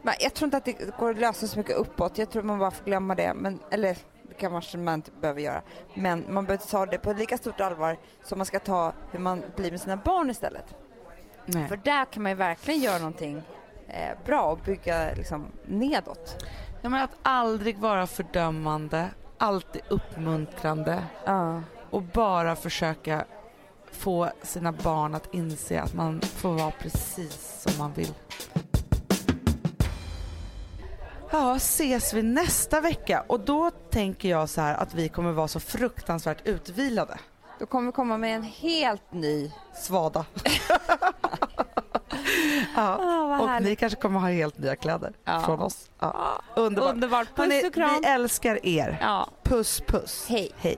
Men 0.01 0.13
jag 0.19 0.33
tror 0.33 0.47
inte 0.47 0.57
att 0.57 0.65
det 0.65 0.97
går 0.97 1.11
att 1.11 1.19
lösa 1.19 1.47
så 1.47 1.57
mycket 1.57 1.75
uppåt. 1.75 2.17
Jag 2.17 2.31
tror 2.31 2.43
man 2.43 2.59
bara 2.59 2.71
får 2.71 2.85
glömma 2.85 3.15
det. 3.15 3.33
Men, 3.33 3.59
eller 3.71 3.97
det 4.31 4.35
kanske 4.37 4.77
man 4.77 4.93
inte 4.93 5.11
behöver 5.21 5.41
göra. 5.41 5.61
Men 5.93 6.25
man 6.29 6.45
behöver 6.45 6.65
ta 6.65 6.85
det 6.85 6.97
på 6.97 7.13
lika 7.13 7.37
stort 7.37 7.61
allvar 7.61 7.97
som 8.23 8.37
man 8.37 8.45
ska 8.45 8.59
ta 8.59 8.93
hur 9.11 9.19
man 9.19 9.43
blir 9.55 9.71
med 9.71 9.81
sina 9.81 9.97
barn 9.97 10.29
istället. 10.29 10.75
Nej. 11.45 11.67
För 11.67 11.77
där 11.77 12.05
kan 12.05 12.23
man 12.23 12.31
ju 12.31 12.35
verkligen 12.35 12.81
göra 12.81 12.97
någonting 12.97 13.41
eh, 13.87 14.17
bra 14.25 14.41
och 14.41 14.59
bygga 14.65 15.13
liksom, 15.13 15.45
nedåt. 15.65 16.45
Ja, 16.81 16.89
men 16.89 17.01
att 17.01 17.17
aldrig 17.21 17.77
vara 17.77 18.07
fördömande, 18.07 19.09
alltid 19.37 19.81
uppmuntrande. 19.89 21.03
Ja. 21.25 21.61
och 21.89 22.01
bara 22.01 22.55
försöka 22.55 23.25
få 23.91 24.29
sina 24.41 24.71
barn 24.71 25.15
att 25.15 25.33
inse 25.33 25.81
att 25.81 25.93
man 25.93 26.21
får 26.21 26.53
vara 26.53 26.71
precis 26.71 27.65
som 27.67 27.77
man 27.77 27.93
vill. 27.93 28.13
Ja, 31.31 31.55
ses 31.55 32.13
vi 32.13 32.23
nästa 32.23 32.81
vecka 32.81 33.23
och 33.27 33.39
då 33.39 33.71
tänker 33.89 34.29
jag 34.29 34.49
så 34.49 34.61
här 34.61 34.75
att 34.75 34.93
vi 34.93 35.09
kommer 35.09 35.31
vara 35.31 35.47
så 35.47 35.59
fruktansvärt 35.59 36.47
utvilade. 36.47 37.17
Då 37.59 37.65
kommer 37.65 37.85
vi 37.85 37.91
komma 37.91 38.17
med 38.17 38.35
en 38.35 38.43
helt 38.43 39.13
ny... 39.13 39.51
Svada. 39.75 40.25
ja. 42.75 42.97
Vad 42.97 43.41
Och 43.41 43.47
härligt. 43.49 43.69
ni 43.69 43.75
kanske 43.75 44.01
kommer 44.01 44.19
ha 44.19 44.27
helt 44.27 44.57
nya 44.57 44.75
kläder 44.75 45.13
Ja. 45.25 45.41
från 45.45 45.59
oss. 45.59 45.89
Ja. 45.99 46.41
Underbart. 46.55 46.93
Underbart. 46.93 47.27
Puss 47.35 47.63
och 47.65 47.73
kram. 47.73 47.99
vi 48.01 48.07
älskar 48.07 48.65
er. 48.65 49.05
Puss 49.43 49.81
puss. 49.87 50.25
Hej. 50.29 50.51
Hej. 50.57 50.77